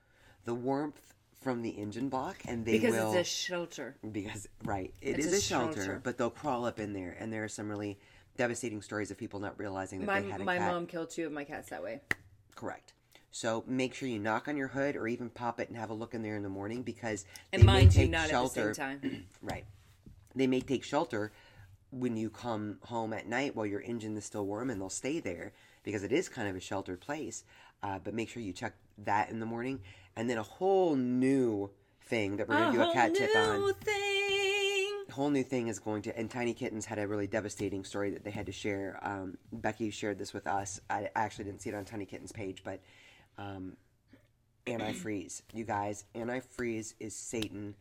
the 0.45 0.53
warmth 0.55 1.13
from 1.41 1.61
the 1.61 1.69
engine 1.71 2.09
block, 2.09 2.37
and 2.47 2.65
they 2.65 2.73
Because 2.79 2.93
will 2.95 3.11
it's 3.13 3.27
a 3.27 3.31
shelter. 3.31 3.95
because 4.11 4.47
right 4.63 4.93
it 5.01 5.17
It's 5.17 5.27
is 5.27 5.33
a 5.33 5.37
a 5.37 5.41
shelter, 5.41 5.73
shelter. 5.75 6.01
but 6.03 6.17
they'll 6.17 6.29
crawl 6.31 6.65
up 6.65 6.79
in 6.79 6.93
there 6.93 7.15
and 7.19 7.31
there 7.31 7.43
are 7.43 7.47
some 7.49 7.69
really 7.69 7.99
devastating 8.37 8.81
stories 8.81 9.11
of 9.11 9.17
people 9.17 9.39
not 9.39 9.57
realizing 9.59 9.99
that 10.01 10.07
My 10.07 10.21
they 10.21 10.29
had 10.29 10.41
a 10.41 10.43
my 10.43 10.57
cat. 10.57 10.71
mom 10.71 10.85
killed 10.87 11.09
two 11.09 11.25
of 11.25 11.31
my 11.31 11.43
cats 11.43 11.69
that 11.69 11.81
way. 11.83 12.01
correct. 12.55 12.93
So 13.31 13.63
make 13.67 13.93
sure 13.93 14.07
you 14.07 14.17
knock 14.19 14.47
on 14.47 14.55
your 14.55 14.69
hood 14.69 14.95
or 14.95 15.07
even 15.09 15.29
pop 15.29 15.59
it 15.59 15.67
and 15.67 15.77
have 15.77 15.89
a 15.89 15.93
look 15.93 16.13
in 16.13 16.21
there 16.21 16.37
in 16.37 16.43
the 16.43 16.47
morning 16.49 16.83
because 16.83 17.25
And 17.51 17.61
they 17.61 17.65
may 17.65 17.71
mind 17.73 17.95
you, 17.95 18.01
take 18.03 18.09
not 18.11 18.29
shelter 18.29 18.69
at 18.69 18.75
the 18.75 18.81
same 18.81 18.99
time. 19.01 19.25
right. 19.41 19.65
They 20.35 20.47
may 20.47 20.61
take 20.61 20.83
shelter 20.85 21.33
when 21.91 22.15
you 22.15 22.29
come 22.29 22.77
home 22.83 23.11
at 23.13 23.27
night 23.27 23.55
while 23.55 23.65
your 23.65 23.81
engine 23.81 24.15
is 24.15 24.23
still 24.25 24.45
warm 24.45 24.69
and 24.69 24.79
they'll 24.79 24.89
stay 24.89 25.19
there 25.19 25.51
because 25.83 26.03
it 26.03 26.11
is 26.13 26.29
kind 26.29 26.47
of 26.47 26.55
a 26.55 26.59
sheltered 26.61 27.01
place. 27.01 27.43
Uh, 27.83 27.99
but 28.01 28.13
make 28.13 28.29
sure 28.29 28.41
you 28.41 28.53
check 28.53 28.73
that 28.99 29.29
in 29.29 29.39
the 29.41 29.45
morning. 29.45 29.81
And 30.15 30.29
then 30.29 30.37
a 30.37 30.43
whole 30.43 30.95
new 30.95 31.69
thing 32.03 32.37
that 32.37 32.47
we're 32.47 32.55
going 32.57 32.71
to 32.73 32.77
do 32.77 32.89
a 32.89 32.93
cat 32.93 33.13
tip 33.15 33.35
on. 33.35 33.73
thing. 33.75 34.14
Whole 35.15 35.29
new 35.29 35.43
thing 35.43 35.67
is 35.69 35.79
going 35.79 36.01
to 36.03 36.17
and 36.17 36.29
tiny 36.29 36.53
kittens 36.53 36.85
had 36.85 36.99
a 36.99 37.07
really 37.07 37.27
devastating 37.27 37.83
story 37.83 38.11
that 38.11 38.23
they 38.23 38.31
had 38.31 38.45
to 38.45 38.51
share. 38.51 38.99
Um, 39.01 39.37
becky 39.51 39.89
shared 39.89 40.19
this 40.19 40.33
with 40.33 40.45
us. 40.45 40.79
I 40.89 41.09
I 41.15 41.23
actually 41.23 41.45
didn't 41.45 41.61
see 41.61 41.69
it 41.69 41.75
on 41.75 41.85
tiny 41.85 42.05
kittens 42.05 42.31
page 42.31 42.63
but 42.63 42.81
um, 43.37 43.77
antifreeze. 44.67 45.41
You 45.53 45.63
guys 45.63 46.05
antifreeze 46.13 46.93
is 46.99 47.15
satan 47.15 47.75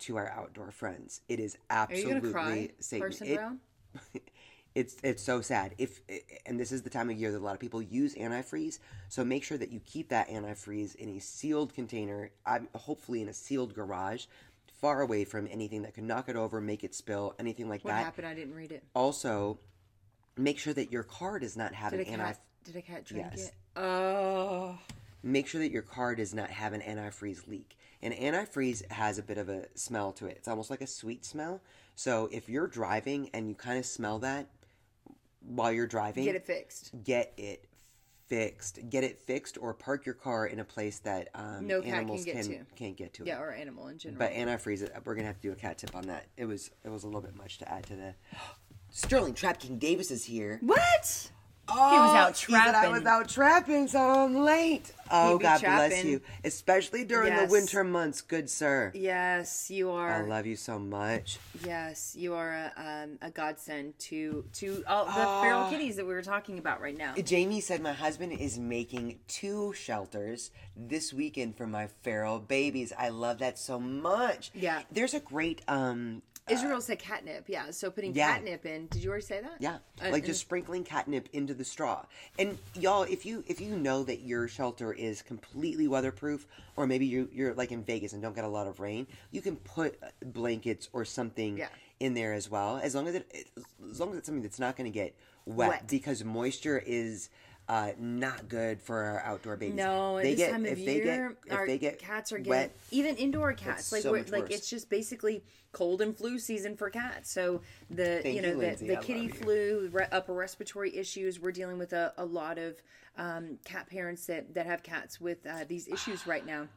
to 0.00 0.16
our 0.16 0.30
outdoor 0.30 0.70
friends. 0.70 1.20
It 1.28 1.40
is 1.40 1.56
Are 1.70 1.86
you 1.90 1.96
absolutely 2.06 2.32
cry, 2.32 2.70
satan. 2.80 3.12
It- 3.22 3.36
Brown? 3.36 3.60
it's 4.74 4.96
it's 5.02 5.22
so 5.22 5.40
sad. 5.40 5.74
If 5.78 6.00
and 6.46 6.58
this 6.58 6.72
is 6.72 6.82
the 6.82 6.90
time 6.90 7.10
of 7.10 7.16
year 7.16 7.32
that 7.32 7.38
a 7.38 7.44
lot 7.44 7.54
of 7.54 7.60
people 7.60 7.82
use 7.82 8.14
antifreeze 8.14 8.78
so 9.08 9.24
make 9.24 9.44
sure 9.44 9.58
that 9.58 9.70
you 9.70 9.80
keep 9.80 10.08
that 10.10 10.28
antifreeze 10.28 10.94
in 10.96 11.08
a 11.16 11.20
sealed 11.20 11.74
container 11.74 12.30
um, 12.46 12.68
hopefully 12.74 13.20
in 13.22 13.28
a 13.28 13.34
sealed 13.34 13.74
garage 13.74 14.26
far 14.80 15.00
away 15.02 15.24
from 15.24 15.46
anything 15.50 15.82
that 15.82 15.94
could 15.94 16.04
knock 16.04 16.28
it 16.28 16.36
over 16.36 16.60
make 16.60 16.84
it 16.84 16.94
spill 16.94 17.34
anything 17.38 17.68
like 17.68 17.84
What 17.84 17.90
that 17.92 18.04
happened? 18.04 18.26
I 18.26 18.34
didn't 18.34 18.54
read 18.54 18.72
it. 18.72 18.84
also 18.94 19.58
make 20.36 20.58
sure 20.58 20.72
that 20.74 20.92
your 20.92 21.02
car 21.02 21.38
does 21.38 21.56
not 21.56 21.74
have 21.74 21.92
Did 21.92 22.06
an 22.06 22.20
anti? 22.20 22.32
Did 22.64 22.76
a 22.76 22.82
cat 22.82 23.04
drink 23.04 23.26
Yes. 23.32 23.48
it? 23.48 23.54
Oh, 23.76 24.78
make 25.22 25.46
sure 25.46 25.60
that 25.60 25.70
your 25.70 25.82
car 25.82 26.14
does 26.14 26.34
not 26.34 26.50
have 26.50 26.72
an 26.72 26.80
antifreeze 26.80 27.46
leak. 27.48 27.76
And 28.02 28.14
antifreeze 28.14 28.88
has 28.92 29.18
a 29.18 29.22
bit 29.22 29.38
of 29.38 29.48
a 29.48 29.66
smell 29.74 30.12
to 30.14 30.26
it. 30.26 30.36
It's 30.38 30.48
almost 30.48 30.70
like 30.70 30.80
a 30.80 30.86
sweet 30.86 31.24
smell. 31.24 31.60
So 31.96 32.28
if 32.30 32.48
you're 32.48 32.68
driving 32.68 33.30
and 33.34 33.48
you 33.48 33.54
kind 33.56 33.78
of 33.78 33.86
smell 33.86 34.20
that 34.20 34.48
while 35.40 35.72
you're 35.72 35.86
driving, 35.88 36.24
get 36.24 36.36
it 36.36 36.44
fixed. 36.44 36.92
get 37.04 37.32
it 37.36 37.64
fixed. 38.28 38.78
Get 38.90 39.04
it 39.04 39.18
fixed 39.18 39.58
or 39.60 39.74
park 39.74 40.06
your 40.06 40.14
car 40.14 40.46
in 40.46 40.60
a 40.60 40.64
place 40.64 40.98
that 41.00 41.28
um, 41.34 41.66
No 41.66 41.80
cat 41.80 41.84
can 41.90 41.94
animals 41.94 42.24
get 42.24 42.34
can, 42.36 42.44
to. 42.44 42.58
can't 42.76 42.96
get 42.96 43.12
to. 43.14 43.22
it. 43.24 43.28
Yeah, 43.28 43.40
or 43.40 43.50
animal 43.50 43.88
in 43.88 43.98
general. 43.98 44.18
But 44.18 44.32
antifreeze, 44.32 44.82
it- 44.82 44.92
we're 45.04 45.14
gonna 45.14 45.26
have 45.26 45.36
to 45.40 45.42
do 45.48 45.52
a 45.52 45.56
cat 45.56 45.78
tip 45.78 45.94
on 45.96 46.06
that. 46.06 46.26
It 46.36 46.44
was 46.44 46.70
it 46.84 46.90
was 46.90 47.02
a 47.04 47.06
little 47.06 47.20
bit 47.22 47.36
much 47.36 47.58
to 47.58 47.70
add 47.72 47.84
to 47.86 47.94
the. 47.96 48.14
Sterling 48.90 49.34
Trap 49.34 49.60
King 49.60 49.78
Davis 49.78 50.10
is 50.10 50.24
here. 50.24 50.58
what? 50.62 51.30
Oh, 51.70 51.90
He 51.90 51.98
was 51.98 52.14
out 52.14 52.36
he 52.38 52.52
said 52.52 52.74
I 52.74 52.88
was 52.88 53.04
out 53.04 53.28
trapping, 53.28 53.88
so 53.88 53.98
I'm 54.00 54.36
late. 54.36 54.92
Oh, 55.10 55.38
God 55.38 55.60
bless 55.60 56.04
you. 56.04 56.20
Especially 56.44 57.04
during 57.04 57.32
Yes. 57.32 57.46
the 57.48 57.52
winter 57.52 57.82
months, 57.84 58.20
good 58.20 58.50
sir. 58.50 58.92
Yes, 58.94 59.70
you 59.70 59.90
are. 59.90 60.10
I 60.12 60.20
love 60.26 60.44
you 60.46 60.56
so 60.56 60.78
much. 60.78 61.38
Yes, 61.64 62.14
you 62.16 62.34
are 62.34 62.52
a, 62.52 62.72
um, 62.76 63.18
a 63.22 63.30
godsend 63.30 63.98
to 64.00 64.44
to 64.54 64.84
all 64.86 65.06
the 65.06 65.42
feral 65.42 65.70
kitties 65.70 65.96
that 65.96 66.06
we 66.06 66.12
were 66.12 66.22
talking 66.22 66.58
about 66.58 66.80
right 66.80 66.96
now. 66.96 67.14
Jamie 67.14 67.60
said 67.60 67.80
my 67.80 67.92
husband 67.92 68.32
is 68.32 68.58
making 68.58 69.18
two 69.28 69.72
shelters 69.74 70.50
this 70.76 71.12
weekend 71.12 71.56
for 71.56 71.66
my 71.66 71.88
feral 72.02 72.38
babies. 72.38 72.92
I 72.98 73.08
love 73.08 73.38
that 73.38 73.58
so 73.58 73.78
much. 73.80 74.50
Yeah. 74.54 74.82
There's 74.92 75.14
a 75.14 75.20
great 75.20 75.62
um 75.68 76.22
Israel 76.50 76.80
said 76.80 76.98
catnip. 76.98 77.44
Yeah, 77.48 77.70
so 77.70 77.90
putting 77.90 78.14
Yeah. 78.14 78.34
catnip 78.34 78.64
in. 78.66 78.86
Did 78.88 79.02
you 79.02 79.10
already 79.10 79.24
say 79.24 79.40
that? 79.40 79.56
Yeah, 79.60 79.78
Uh, 80.02 80.10
like 80.10 80.24
just 80.24 80.40
sprinkling 80.40 80.84
catnip 80.84 81.28
into 81.32 81.54
the 81.54 81.64
straw. 81.64 82.04
And 82.38 82.58
y'all, 82.74 83.02
if 83.02 83.24
you 83.26 83.44
if 83.46 83.60
you 83.60 83.76
know 83.76 84.02
that 84.04 84.20
your 84.20 84.48
shelter 84.48 84.92
is 84.92 85.22
completely 85.22 85.88
weatherproof, 85.88 86.46
or 86.76 86.86
maybe 86.86 87.06
you 87.06 87.28
you're 87.32 87.54
like 87.54 87.72
in 87.72 87.82
Vegas 87.84 88.12
and 88.12 88.22
don't 88.22 88.34
get 88.34 88.44
a 88.44 88.48
lot 88.48 88.66
of 88.66 88.80
rain, 88.80 89.06
you 89.30 89.40
can 89.40 89.56
put 89.56 89.98
uh, 90.02 90.06
blankets 90.24 90.88
or 90.92 91.04
something 91.04 91.58
Yeah. 91.58 91.68
in 92.00 92.14
there 92.14 92.32
as 92.32 92.50
well. 92.50 92.78
As 92.78 92.94
long 92.94 93.06
as 93.08 93.14
it 93.16 93.48
as 93.90 94.00
long 94.00 94.10
as 94.12 94.18
it's 94.18 94.26
something 94.26 94.42
that's 94.42 94.58
not 94.58 94.76
going 94.76 94.90
to 94.90 94.94
get 94.94 95.14
wet, 95.46 95.68
Wet. 95.68 95.86
because 95.88 96.24
moisture 96.24 96.82
is. 96.86 97.30
Uh, 97.68 97.92
not 97.98 98.48
good 98.48 98.80
for 98.80 99.02
our 99.02 99.20
outdoor 99.20 99.56
babies. 99.56 99.76
No, 99.76 100.16
they 100.16 100.34
this 100.34 100.38
get 100.38 100.52
time 100.52 100.64
of 100.64 100.72
if 100.72 100.78
year, 100.78 101.36
they 101.44 101.50
get 101.50 101.60
if 101.60 101.66
they 101.66 101.78
get 101.78 101.98
cats 101.98 102.32
are 102.32 102.38
getting 102.38 102.50
wet. 102.50 102.76
even 102.90 103.14
indoor 103.16 103.52
cats. 103.52 103.92
Like 103.92 104.00
so 104.02 104.12
we're, 104.12 104.24
like 104.30 104.44
worse. 104.44 104.50
it's 104.50 104.70
just 104.70 104.88
basically 104.88 105.44
cold 105.72 106.00
and 106.00 106.16
flu 106.16 106.38
season 106.38 106.76
for 106.76 106.88
cats. 106.88 107.30
So 107.30 107.60
the 107.90 108.20
Thank 108.22 108.36
you 108.36 108.40
know 108.40 108.48
you, 108.48 108.54
the, 108.54 108.60
Lindsay. 108.60 108.88
the 108.88 108.96
kitty 108.96 109.28
flu, 109.28 109.90
re- 109.92 110.06
upper 110.10 110.32
respiratory 110.32 110.96
issues. 110.96 111.38
We're 111.38 111.52
dealing 111.52 111.76
with 111.76 111.92
a, 111.92 112.14
a 112.16 112.24
lot 112.24 112.56
of 112.56 112.82
um, 113.18 113.58
cat 113.64 113.90
parents 113.90 114.24
that 114.26 114.54
that 114.54 114.64
have 114.64 114.82
cats 114.82 115.20
with 115.20 115.46
uh, 115.46 115.64
these 115.68 115.88
issues 115.88 116.26
right 116.26 116.46
now. 116.46 116.68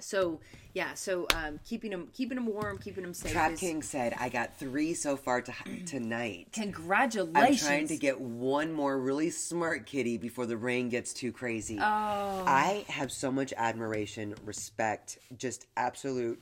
So 0.00 0.38
yeah, 0.74 0.94
so 0.94 1.26
um, 1.34 1.58
keeping 1.64 1.90
them 1.90 2.08
keeping 2.12 2.36
them 2.36 2.46
warm, 2.46 2.78
keeping 2.78 3.02
them 3.02 3.12
safe. 3.12 3.32
Trap 3.32 3.52
is- 3.52 3.60
King 3.60 3.82
said, 3.82 4.14
"I 4.18 4.28
got 4.28 4.56
three 4.56 4.94
so 4.94 5.16
far 5.16 5.42
to, 5.42 5.52
tonight." 5.86 6.48
Congratulations! 6.52 7.62
I'm 7.62 7.68
trying 7.68 7.88
to 7.88 7.96
get 7.96 8.20
one 8.20 8.72
more 8.72 8.98
really 8.98 9.30
smart 9.30 9.86
kitty 9.86 10.16
before 10.16 10.46
the 10.46 10.56
rain 10.56 10.88
gets 10.88 11.12
too 11.12 11.32
crazy. 11.32 11.78
Oh. 11.80 11.82
I 11.82 12.84
have 12.88 13.10
so 13.10 13.32
much 13.32 13.52
admiration, 13.56 14.36
respect, 14.44 15.18
just 15.36 15.66
absolute 15.76 16.40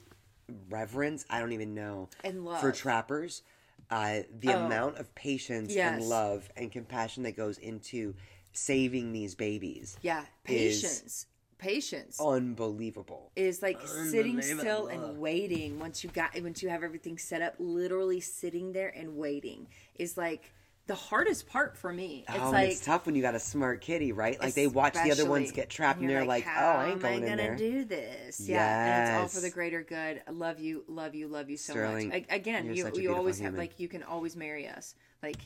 reverence. 0.68 1.24
I 1.30 1.40
don't 1.40 1.52
even 1.52 1.74
know 1.74 2.10
And 2.24 2.36
for 2.36 2.40
love. 2.42 2.64
Oh. 2.64 2.70
trappers. 2.72 3.42
Uh, 3.88 4.22
the 4.40 4.48
amount 4.50 4.98
of 4.98 5.14
patience 5.14 5.74
and 5.76 6.02
love 6.02 6.50
and 6.56 6.72
compassion 6.72 7.22
that 7.22 7.36
goes 7.36 7.56
into 7.58 8.14
saving 8.52 9.12
these 9.12 9.36
babies 9.36 9.96
yeah, 10.02 10.24
patience, 10.42 11.26
patience. 11.58 12.20
unbelievable. 12.20 13.30
is 13.36 13.62
like 13.62 13.80
sitting 13.86 14.40
still 14.42 14.86
and 14.88 15.18
waiting 15.18 15.78
once 15.78 16.04
you 16.04 16.10
got 16.10 16.30
once 16.42 16.62
you 16.62 16.68
have 16.68 16.82
everything 16.82 17.18
set 17.18 17.42
up 17.42 17.54
literally 17.58 18.20
sitting 18.20 18.72
there 18.72 18.92
and 18.96 19.16
waiting 19.16 19.66
is 19.94 20.16
like 20.16 20.52
the 20.86 20.94
hardest 20.94 21.48
part 21.48 21.76
for 21.76 21.92
me 21.92 22.24
it's 22.28 22.38
oh, 22.38 22.50
like 22.52 22.70
it's 22.70 22.84
tough 22.84 23.06
when 23.06 23.16
you 23.16 23.22
got 23.22 23.34
a 23.34 23.40
smart 23.40 23.80
kitty, 23.80 24.12
right? 24.12 24.38
Like 24.38 24.54
they 24.54 24.68
watch 24.68 24.94
the 24.94 25.10
other 25.10 25.26
ones 25.26 25.50
get 25.50 25.68
trapped, 25.68 25.98
and 26.00 26.08
you're 26.08 26.20
they're 26.20 26.28
like, 26.28 26.46
"Oh, 26.46 26.50
I 26.50 26.90
ain't 26.90 27.02
going 27.02 27.14
am 27.14 27.22
I 27.22 27.26
in 27.26 27.30
gonna 27.30 27.42
there." 27.48 27.56
do 27.56 27.84
this 27.84 28.40
yeah 28.48 28.84
and 28.84 29.24
it's 29.24 29.34
all 29.34 29.40
for 29.40 29.44
the 29.44 29.50
greater 29.52 29.82
good 29.82 30.22
I 30.28 30.30
love 30.30 30.60
you 30.60 30.84
love 30.86 31.14
you 31.16 31.26
love 31.26 31.50
you 31.50 31.56
so 31.56 31.72
Sterling, 31.72 32.10
much 32.10 32.24
I, 32.30 32.34
again 32.36 32.66
you're 32.66 32.74
you, 32.74 32.82
such 32.82 32.92
a 32.92 32.96
you 32.96 33.00
beautiful 33.00 33.18
always 33.18 33.40
have 33.40 33.54
like 33.54 33.80
you 33.80 33.88
can 33.88 34.04
always 34.04 34.36
marry 34.36 34.68
us 34.68 34.94
like 35.22 35.38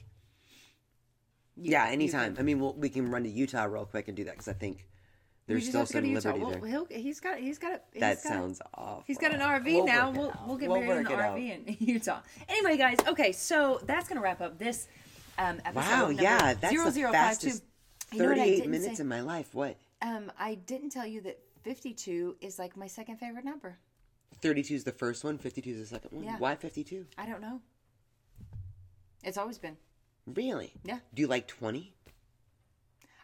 you- 1.57 1.73
Yeah, 1.73 1.87
anytime. 1.87 2.35
can- 2.35 2.40
I 2.40 2.44
mean, 2.44 2.59
we'll, 2.61 2.75
we 2.75 2.88
can 2.88 3.11
run 3.11 3.23
to 3.25 3.29
Utah 3.29 3.64
real 3.64 3.85
quick 3.85 4.09
and 4.09 4.16
do 4.16 4.25
that 4.25 4.33
because 4.33 4.49
I 4.49 4.53
think 4.55 4.87
we 5.50 5.54
there's 5.60 5.70
just 5.72 5.88
still 5.88 6.00
have 6.00 6.04
to 6.04 6.12
go 6.14 6.20
some 6.20 6.32
to 6.32 6.38
Utah. 6.38 6.44
liberty 6.46 6.60
Well, 6.72 6.84
there. 6.86 6.98
he'll, 6.98 7.02
he's 7.02 7.20
got 7.20 7.38
he's 7.38 7.58
got 7.58 7.82
he's 7.92 8.00
That 8.00 8.22
got- 8.22 8.32
sounds 8.32 8.62
awful. 8.74 9.04
He's 9.06 9.18
got 9.18 9.32
an 9.34 9.40
RV 9.40 9.64
We'll 9.64 9.86
now. 9.86 10.08
work 10.10 10.16
it 10.16 10.18
We'll 10.18 10.30
out. 10.30 10.46
we'll 10.48 10.56
get 10.56 10.68
We'll 10.70 10.80
married 10.80 10.96
in 10.98 11.04
the 11.04 11.10
work 11.10 11.18
it 11.20 11.24
out. 11.24 11.36
RV 11.36 11.66
in 11.68 11.76
Utah. 11.86 12.20
Anyway, 12.48 12.76
guys. 12.76 12.96
Okay, 13.06 13.32
so 13.32 13.80
that's 13.84 14.08
gonna 14.08 14.20
wrap 14.20 14.40
up 14.40 14.58
this 14.58 14.88
um, 15.38 15.60
episode. 15.64 15.74
Wow, 15.90 16.06
number 16.08 16.22
yeah, 16.22 16.54
that's 16.54 16.72
the 16.74 16.90
0052. 16.90 17.12
fastest 17.12 17.64
You 18.12 18.18
know 18.22 18.24
what 18.28 18.34
I 18.38 18.40
38 18.40 18.56
didn't 18.56 18.70
minutes 18.70 18.96
say? 18.98 19.02
in 19.02 19.08
my 19.08 19.20
life. 19.20 19.54
What? 19.54 19.76
Um, 20.02 20.32
I 20.38 20.54
didn't 20.54 20.90
tell 20.90 21.06
you 21.06 21.20
that 21.22 21.38
52 21.62 22.36
is 22.40 22.58
like 22.58 22.76
my 22.76 22.86
second 22.86 23.16
favorite 23.18 23.44
number. 23.44 23.78
32 24.42 24.74
is 24.74 24.84
the 24.84 24.92
first 24.92 25.22
one, 25.24 25.36
52 25.38 25.70
is 25.70 25.78
the 25.78 25.86
second 25.86 26.12
one. 26.12 26.24
Yeah. 26.24 26.36
Why 26.38 26.54
52? 26.56 27.04
I 27.18 27.26
don't 27.26 27.42
know. 27.42 27.60
It's 29.22 29.36
always 29.36 29.58
been. 29.58 29.76
Really? 30.26 30.72
Yeah. 30.84 31.00
Do 31.14 31.20
you 31.22 31.28
like 31.28 31.46
20? 31.46 31.92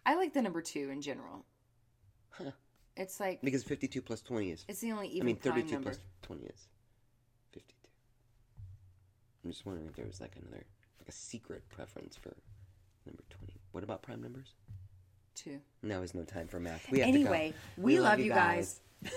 I 0.05 0.15
like 0.17 0.35
the 0.35 0.43
number 0.43 0.61
two 0.63 0.91
in 0.91 1.01
general. 1.01 1.45
Huh. 2.39 2.51
It's 2.99 3.21
like 3.21 3.43
Because 3.43 3.63
52 3.63 4.01
plus 4.01 4.23
20 4.23 4.51
is. 4.53 4.65
it's 4.69 4.81
the 4.81 4.91
only 4.91 5.09
even 5.09 5.23
I 5.23 5.27
mean, 5.27 5.37
prime 5.37 5.53
32 5.55 5.73
number. 5.75 5.91
plus 5.91 6.01
20 6.23 6.45
is 6.45 6.67
52. 7.53 7.75
I'm 9.45 9.51
just 9.51 9.67
wondering 9.67 9.87
if 9.87 9.97
there 9.97 10.07
was 10.07 10.19
like 10.19 10.33
another, 10.41 10.65
like 10.99 11.09
a 11.09 11.13
secret 11.13 11.63
preference 11.69 12.17
for 12.17 12.35
number 13.05 13.23
20. 13.29 13.53
What 13.73 13.85
about 13.85 14.01
prime 14.01 14.23
numbers? 14.23 14.55
Two. 15.35 15.61
Now 15.83 16.01
is 16.01 16.15
no 16.15 16.23
time 16.25 16.49
for 16.49 16.59
math. 16.59 16.91
We 16.91 17.01
have 17.01 17.09
Anyway, 17.09 17.49
to 17.77 17.81
go. 17.83 17.87
we 17.87 18.01
love 18.01 18.19
you 18.19 18.31
guys. 18.33 18.81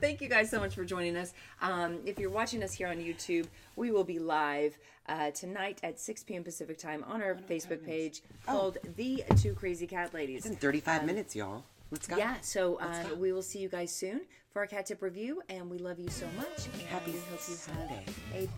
Thank 0.00 0.20
you 0.20 0.28
guys 0.28 0.48
so 0.50 0.60
much 0.60 0.74
for 0.76 0.84
joining 0.84 1.16
us. 1.16 1.32
Um, 1.60 1.98
if 2.06 2.18
you're 2.18 2.30
watching 2.30 2.62
us 2.62 2.72
here 2.72 2.86
on 2.88 2.98
YouTube, 2.98 3.46
we 3.74 3.90
will 3.90 4.04
be 4.04 4.18
live 4.20 4.78
uh, 5.08 5.32
tonight 5.32 5.80
at 5.82 5.98
6 5.98 6.22
p.m. 6.24 6.44
Pacific 6.44 6.78
time 6.78 7.04
on 7.08 7.22
our 7.22 7.34
Facebook 7.34 7.84
page 7.84 8.20
called 8.46 8.78
The 8.96 9.24
Two 9.36 9.54
Crazy 9.54 9.86
Cat 9.88 10.14
Ladies. 10.14 10.38
It's 10.38 10.46
in 10.46 10.56
35 10.56 11.04
minutes, 11.04 11.34
y'all. 11.34 11.64
Let's 11.92 12.06
go. 12.06 12.16
Yeah, 12.16 12.36
so 12.40 12.76
uh, 12.80 13.14
we 13.18 13.32
will 13.32 13.42
see 13.42 13.58
you 13.58 13.68
guys 13.68 13.94
soon 13.94 14.22
for 14.50 14.60
our 14.60 14.66
cat 14.66 14.86
tip 14.86 15.02
review, 15.02 15.42
and 15.50 15.68
we 15.70 15.76
love 15.76 15.98
you 15.98 16.08
so 16.08 16.24
much. 16.38 16.66
And 16.72 16.82
Happy 16.88 17.12
hope 17.12 17.20
you 17.32 17.54
Sunday. 17.54 18.04
have 18.32 18.48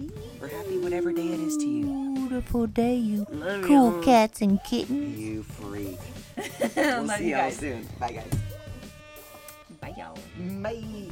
a 0.40 0.44
Or 0.44 0.46
happy 0.46 0.78
whatever 0.78 1.12
day 1.12 1.26
it 1.26 1.40
is 1.40 1.56
to 1.56 1.66
you. 1.66 2.14
Beautiful 2.14 2.68
day, 2.68 2.94
you 2.94 3.26
cool 3.64 4.00
cats 4.04 4.40
and 4.40 4.62
kittens. 4.62 5.18
You 5.18 5.42
freak. 5.42 5.98
We'll 6.76 7.08
see 7.08 7.30
you 7.30 7.36
y'all 7.36 7.50
soon. 7.50 7.88
Bye, 7.98 8.12
guys. 8.12 8.40
Bye, 9.80 9.94
y'all. 9.98 10.16
Bye. 10.62 11.10